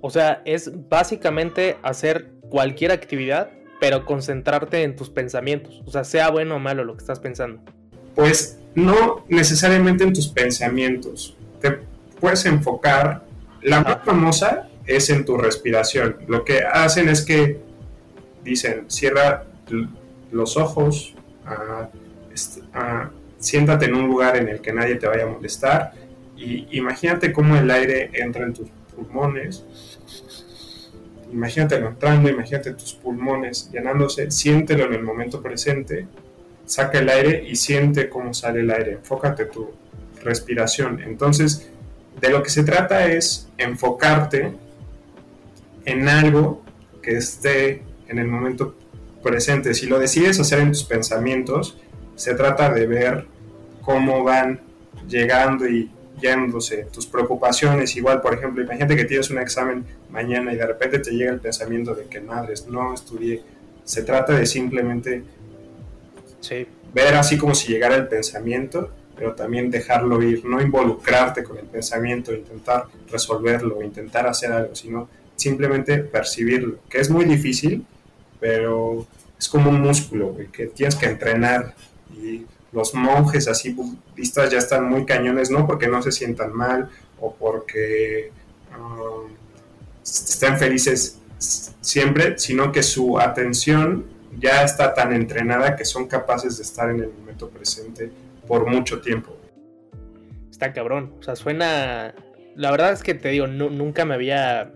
[0.00, 3.50] O sea, es básicamente hacer cualquier actividad,
[3.80, 5.82] pero concentrarte en tus pensamientos.
[5.86, 7.62] O sea, sea bueno o malo lo que estás pensando.
[8.14, 11.36] Pues no necesariamente en tus pensamientos.
[11.60, 11.78] Te
[12.20, 13.24] puedes enfocar.
[13.62, 16.16] La más famosa es en tu respiración.
[16.28, 17.60] Lo que hacen es que
[18.44, 19.46] dicen, cierra
[20.30, 21.14] los ojos,
[21.46, 21.88] ah,
[22.74, 25.94] ah, siéntate en un lugar en el que nadie te vaya a molestar
[26.70, 29.64] imagínate cómo el aire entra en tus pulmones.
[31.32, 36.06] Imagínatelo entrando, imagínate tus pulmones llenándose, siéntelo en el momento presente,
[36.64, 38.92] saca el aire y siente cómo sale el aire.
[38.92, 39.70] Enfócate tu
[40.22, 41.02] respiración.
[41.02, 41.70] Entonces,
[42.20, 44.52] de lo que se trata es enfocarte
[45.84, 46.62] en algo
[47.02, 48.74] que esté en el momento
[49.22, 49.74] presente.
[49.74, 51.78] Si lo decides hacer en tus pensamientos,
[52.14, 53.26] se trata de ver
[53.82, 54.60] cómo van
[55.08, 57.96] llegando y yéndose tus preocupaciones.
[57.96, 61.40] Igual, por ejemplo, imagínate que tienes un examen mañana y de repente te llega el
[61.40, 63.42] pensamiento de que madres, no estudié.
[63.84, 65.22] Se trata de simplemente
[66.92, 71.66] ver así como si llegara el pensamiento, pero también dejarlo ir, no involucrarte con el
[71.66, 77.84] pensamiento, intentar resolverlo, intentar hacer algo, sino simplemente percibirlo, que es muy difícil,
[78.40, 79.06] pero
[79.38, 81.74] es como un músculo, que tienes que entrenar
[82.16, 86.90] y los monjes así budistas ya están muy cañones, no porque no se sientan mal
[87.20, 88.32] o porque
[88.76, 89.30] um,
[90.02, 94.06] estén felices siempre, sino que su atención
[94.38, 98.10] ya está tan entrenada que son capaces de estar en el momento presente
[98.46, 99.36] por mucho tiempo.
[100.50, 102.14] Está cabrón, o sea, suena...
[102.56, 104.72] La verdad es que te digo, nunca me había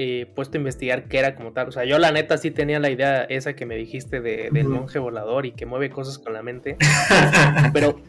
[0.00, 1.66] eh, puesto a investigar qué era como tal.
[1.66, 4.68] O sea, yo la neta sí tenía la idea esa que me dijiste de, del
[4.68, 6.76] monje volador y que mueve cosas con la mente.
[7.72, 8.00] pero,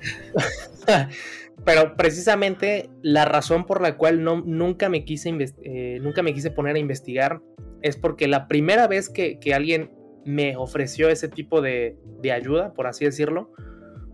[1.66, 6.52] pero precisamente la razón por la cual no, nunca, me quise eh, nunca me quise
[6.52, 7.42] poner a investigar
[7.82, 9.90] es porque la primera vez que, alguien
[10.26, 13.52] me ofreció ese tipo de, de ayuda, por así decirlo,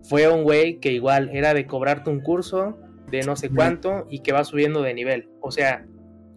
[0.02, 2.78] fue un güey que igual era de cobrarte un curso
[3.10, 5.28] de no sé cuánto y que va subiendo de nivel.
[5.42, 5.84] O sea,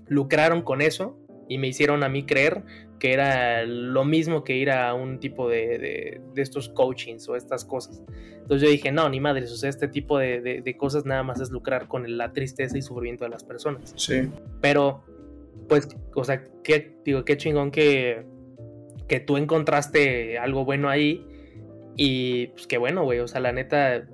[0.09, 1.18] lucraron con eso
[1.49, 2.63] y me hicieron a mí creer
[2.99, 7.65] que era lo mismo que ir a un tipo de, de, estos coachings o estas
[7.65, 8.03] cosas.
[8.41, 11.41] Entonces yo dije, no, ni madres, o sea, este tipo de, de, cosas nada más
[11.41, 13.93] es lucrar con la tristeza y sufrimiento de las personas.
[13.95, 14.29] Sí.
[14.61, 15.03] Pero,
[15.67, 18.25] pues, o sea, qué, digo, qué chingón que,
[19.07, 21.25] que tú encontraste algo bueno ahí
[21.95, 24.07] y pues qué bueno, güey, o sea, la neta,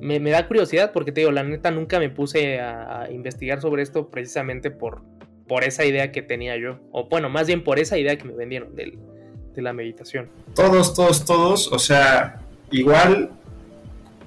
[0.00, 3.82] me, me, da curiosidad porque te digo, la neta nunca me puse a investigar sobre
[3.82, 5.02] esto precisamente por
[5.48, 6.78] por esa idea que tenía yo.
[6.92, 10.28] O bueno, más bien por esa idea que me vendieron de la meditación.
[10.54, 13.30] Todos, todos, todos, o sea, igual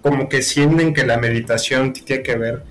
[0.01, 2.63] como que sienten que la meditación tiene que ver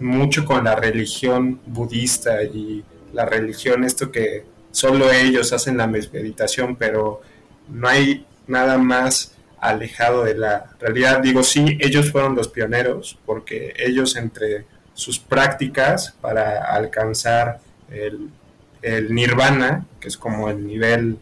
[0.00, 2.82] mucho con la religión budista y
[3.12, 7.20] la religión, esto que solo ellos hacen la meditación, pero
[7.68, 11.20] no hay nada más alejado de la realidad.
[11.20, 14.64] Digo, sí, ellos fueron los pioneros, porque ellos entre
[14.94, 17.60] sus prácticas para alcanzar
[17.92, 21.18] el, nirvana, que es como el nivel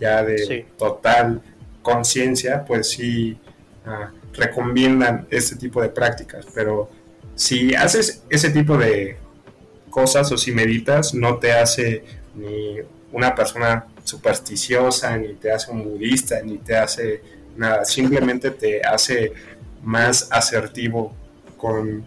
[0.00, 1.40] ya de total
[1.82, 3.38] conciencia, pues sí
[3.86, 6.46] uh, recomiendan este tipo de prácticas.
[6.54, 6.90] Pero
[7.34, 9.16] si haces ese tipo de
[9.90, 12.78] cosas o si meditas, no te hace ni
[13.12, 17.22] una persona supersticiosa, ni te hace un budista, ni te hace
[17.56, 17.84] nada.
[17.84, 19.32] Simplemente te hace
[19.82, 21.14] más asertivo
[21.56, 22.04] con,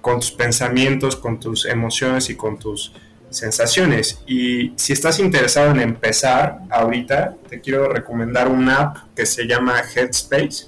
[0.00, 2.92] con tus pensamientos, con tus emociones y con tus
[3.32, 4.22] sensaciones.
[4.26, 9.80] Y si estás interesado en empezar ahorita, te quiero recomendar una app que se llama
[9.80, 10.66] Headspace.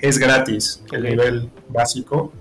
[0.00, 2.32] Es gratis, el nivel básico.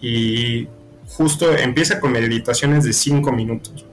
[0.00, 0.68] Y
[1.08, 3.86] justo empieza con meditaciones de 5 minutos.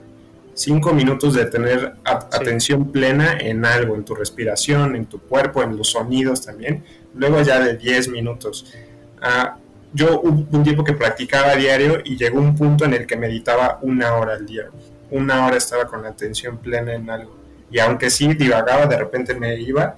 [0.54, 5.76] 5 minutos de tener atención plena en algo, en tu respiración, en tu cuerpo, en
[5.76, 6.84] los sonidos también.
[7.14, 8.72] Luego ya de 10 minutos.
[9.20, 9.58] Ah,
[9.94, 13.78] yo hubo un tiempo que practicaba diario y llegó un punto en el que meditaba
[13.80, 14.64] una hora al día.
[15.10, 17.36] Una hora estaba con la atención plena en algo.
[17.70, 19.94] Y aunque sí divagaba, de repente me iba,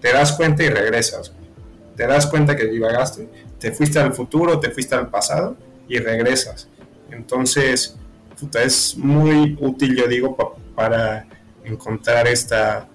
[0.00, 1.32] te das cuenta y regresas.
[1.94, 3.28] Te das cuenta que divagaste,
[3.58, 5.56] te fuiste al futuro, te fuiste al pasado
[5.88, 6.68] y regresas.
[7.10, 7.98] Entonces,
[8.54, 10.36] es muy útil, yo digo,
[10.74, 11.26] para
[11.64, 12.88] encontrar esta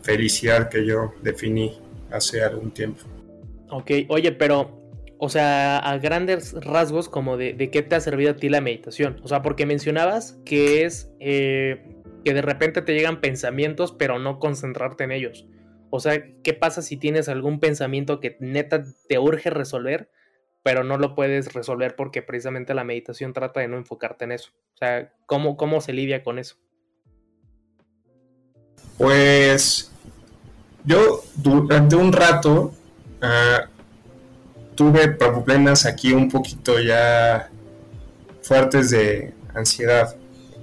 [0.00, 1.78] felicidad que yo definí
[2.10, 3.04] hace algún tiempo.
[3.68, 4.85] Ok, oye, pero
[5.18, 9.20] o sea, a grandes rasgos, como de, qué te ha servido a ti la meditación.
[9.22, 14.38] O sea, porque mencionabas que es eh, que de repente te llegan pensamientos, pero no
[14.38, 15.46] concentrarte en ellos.
[15.90, 20.10] O sea, ¿qué pasa si tienes algún pensamiento que neta te urge resolver,
[20.62, 24.50] pero no lo puedes resolver porque precisamente la meditación trata de no enfocarte en eso?
[24.74, 26.56] O sea, ¿cómo, cómo se lidia con eso?
[28.98, 29.92] Pues
[30.84, 32.74] yo durante un rato
[33.22, 33.68] ah,
[34.76, 37.50] tuve problemas aquí un poquito ya
[38.42, 40.14] fuertes de ansiedad.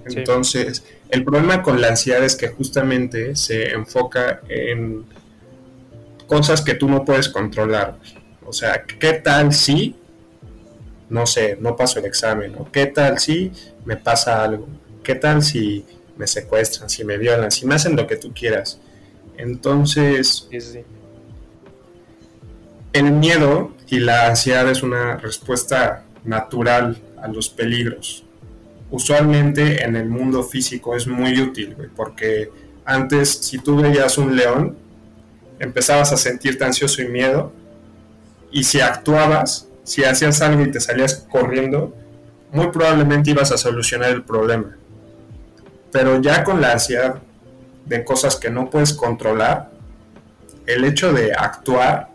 [0.06, 5.06] Entonces, el problema con la ansiedad es que justamente se enfoca en
[6.28, 7.98] cosas que tú no puedes controlar.
[8.46, 9.96] O sea, ¿qué tal si,
[11.10, 12.56] no sé, no paso el examen?
[12.58, 13.52] ¿O qué tal si
[13.86, 14.68] me pasa algo?
[15.04, 15.86] ¿Qué tal si
[16.18, 18.80] me secuestran, si me violan, si me hacen lo que tú quieras?
[19.38, 20.48] Entonces,
[22.94, 28.24] el miedo y la ansiedad es una respuesta natural a los peligros.
[28.90, 32.50] Usualmente en el mundo físico es muy útil, porque
[32.86, 34.76] antes si tú veías un león,
[35.60, 37.54] empezabas a sentirte ansioso y miedo,
[38.52, 41.96] y si actuabas, si hacías algo y te salías corriendo,
[42.52, 44.76] muy probablemente ibas a solucionar el problema.
[45.92, 47.22] Pero ya con la ansiedad
[47.86, 49.70] de cosas que no puedes controlar,
[50.66, 52.13] el hecho de actuar,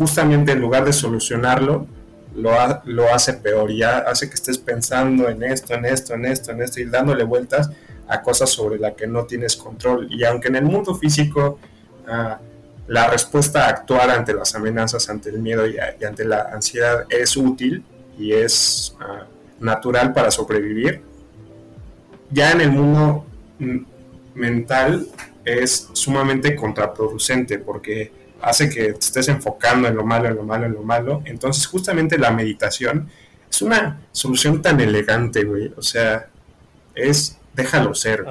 [0.00, 1.86] justamente en lugar de solucionarlo,
[2.34, 2.52] lo,
[2.86, 6.62] lo hace peor, ya hace que estés pensando en esto, en esto, en esto, en
[6.62, 7.68] esto, y dándole vueltas
[8.08, 10.08] a cosas sobre las que no tienes control.
[10.10, 11.58] Y aunque en el mundo físico
[12.08, 12.38] ah,
[12.86, 17.36] la respuesta a actuar ante las amenazas, ante el miedo y, ante la ansiedad es
[17.36, 17.84] útil
[18.18, 19.26] y es ah,
[19.60, 21.02] natural para sobrevivir,
[22.30, 23.26] ya en el mundo
[24.34, 25.06] mental
[25.44, 30.66] es sumamente contraproducente porque hace que te estés enfocando en lo malo, en lo malo,
[30.66, 31.22] en lo malo.
[31.24, 33.08] Entonces, justamente la meditación
[33.50, 35.72] es una solución tan elegante, güey.
[35.76, 36.28] O sea,
[36.94, 38.24] es déjalo ser.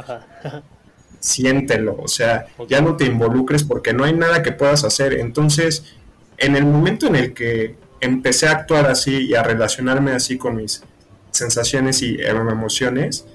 [1.19, 1.97] Siéntelo.
[1.99, 5.13] O sea, ya no te involucres porque no hay nada que puedas hacer.
[5.13, 5.83] Entonces,
[6.37, 10.55] en el momento en el que empecé a actuar así y a relacionarme así con
[10.55, 10.81] mis
[11.31, 13.25] sensaciones y emociones,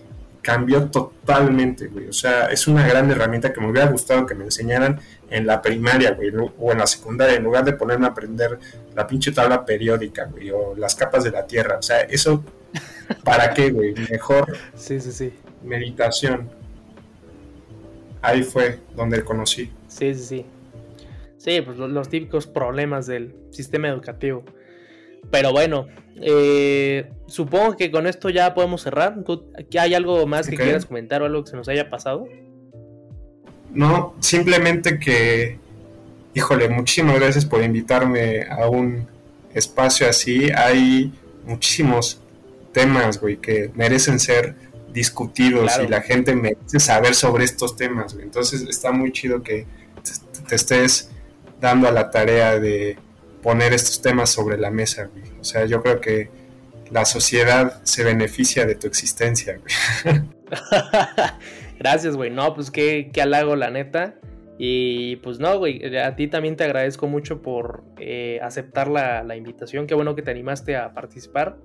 [0.44, 2.08] cambió totalmente, güey.
[2.08, 5.00] O sea, es una gran herramienta que me hubiera gustado que me enseñaran
[5.30, 8.58] en la primaria, güey, o en la secundaria, en lugar de ponerme a aprender
[8.94, 11.78] la pinche tabla periódica, güey, o las capas de la Tierra.
[11.78, 12.44] O sea, eso,
[13.24, 13.94] ¿para qué, güey?
[14.10, 15.32] Mejor sí, sí, sí.
[15.62, 16.50] meditación.
[18.20, 19.72] Ahí fue donde conocí.
[19.88, 20.46] Sí, sí, sí.
[21.38, 24.44] Sí, pues los típicos problemas del sistema educativo.
[25.30, 25.88] Pero bueno,
[26.20, 29.16] eh, supongo que con esto ya podemos cerrar.
[29.78, 32.26] ¿Hay algo más que quieras comentar o algo que se nos haya pasado?
[33.72, 35.58] No, simplemente que,
[36.34, 39.06] híjole, muchísimas gracias por invitarme a un
[39.52, 40.50] espacio así.
[40.50, 41.12] Hay
[41.44, 42.20] muchísimos
[42.72, 44.54] temas, güey, que merecen ser
[44.92, 48.26] discutidos y la gente merece saber sobre estos temas, güey.
[48.26, 49.66] Entonces está muy chido que
[50.48, 51.10] te estés
[51.60, 52.96] dando a la tarea de
[53.44, 55.22] poner estos temas sobre la mesa, güey.
[55.38, 56.30] O sea, yo creo que
[56.90, 60.22] la sociedad se beneficia de tu existencia, güey.
[61.78, 62.30] Gracias, güey.
[62.30, 64.14] No, pues qué, qué halago, la neta.
[64.56, 69.86] Y pues no, güey, a ti también te agradezco mucho por eh, aceptar la, invitación.
[69.86, 71.58] Qué bueno que te animaste a participar.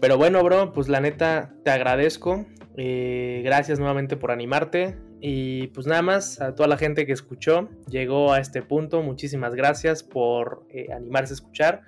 [0.00, 2.46] Pero bueno, bro, pues la neta te agradezco.
[2.80, 4.96] Eh, gracias nuevamente por animarte.
[5.20, 9.54] Y pues nada más, a toda la gente que escuchó, llegó a este punto, muchísimas
[9.56, 11.82] gracias por eh, animarse a escuchar.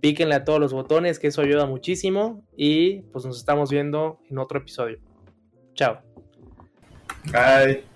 [0.00, 2.44] Píquenle a todos los botones, que eso ayuda muchísimo.
[2.56, 4.98] Y pues nos estamos viendo en otro episodio.
[5.74, 6.00] Chao.
[7.32, 7.93] Bye.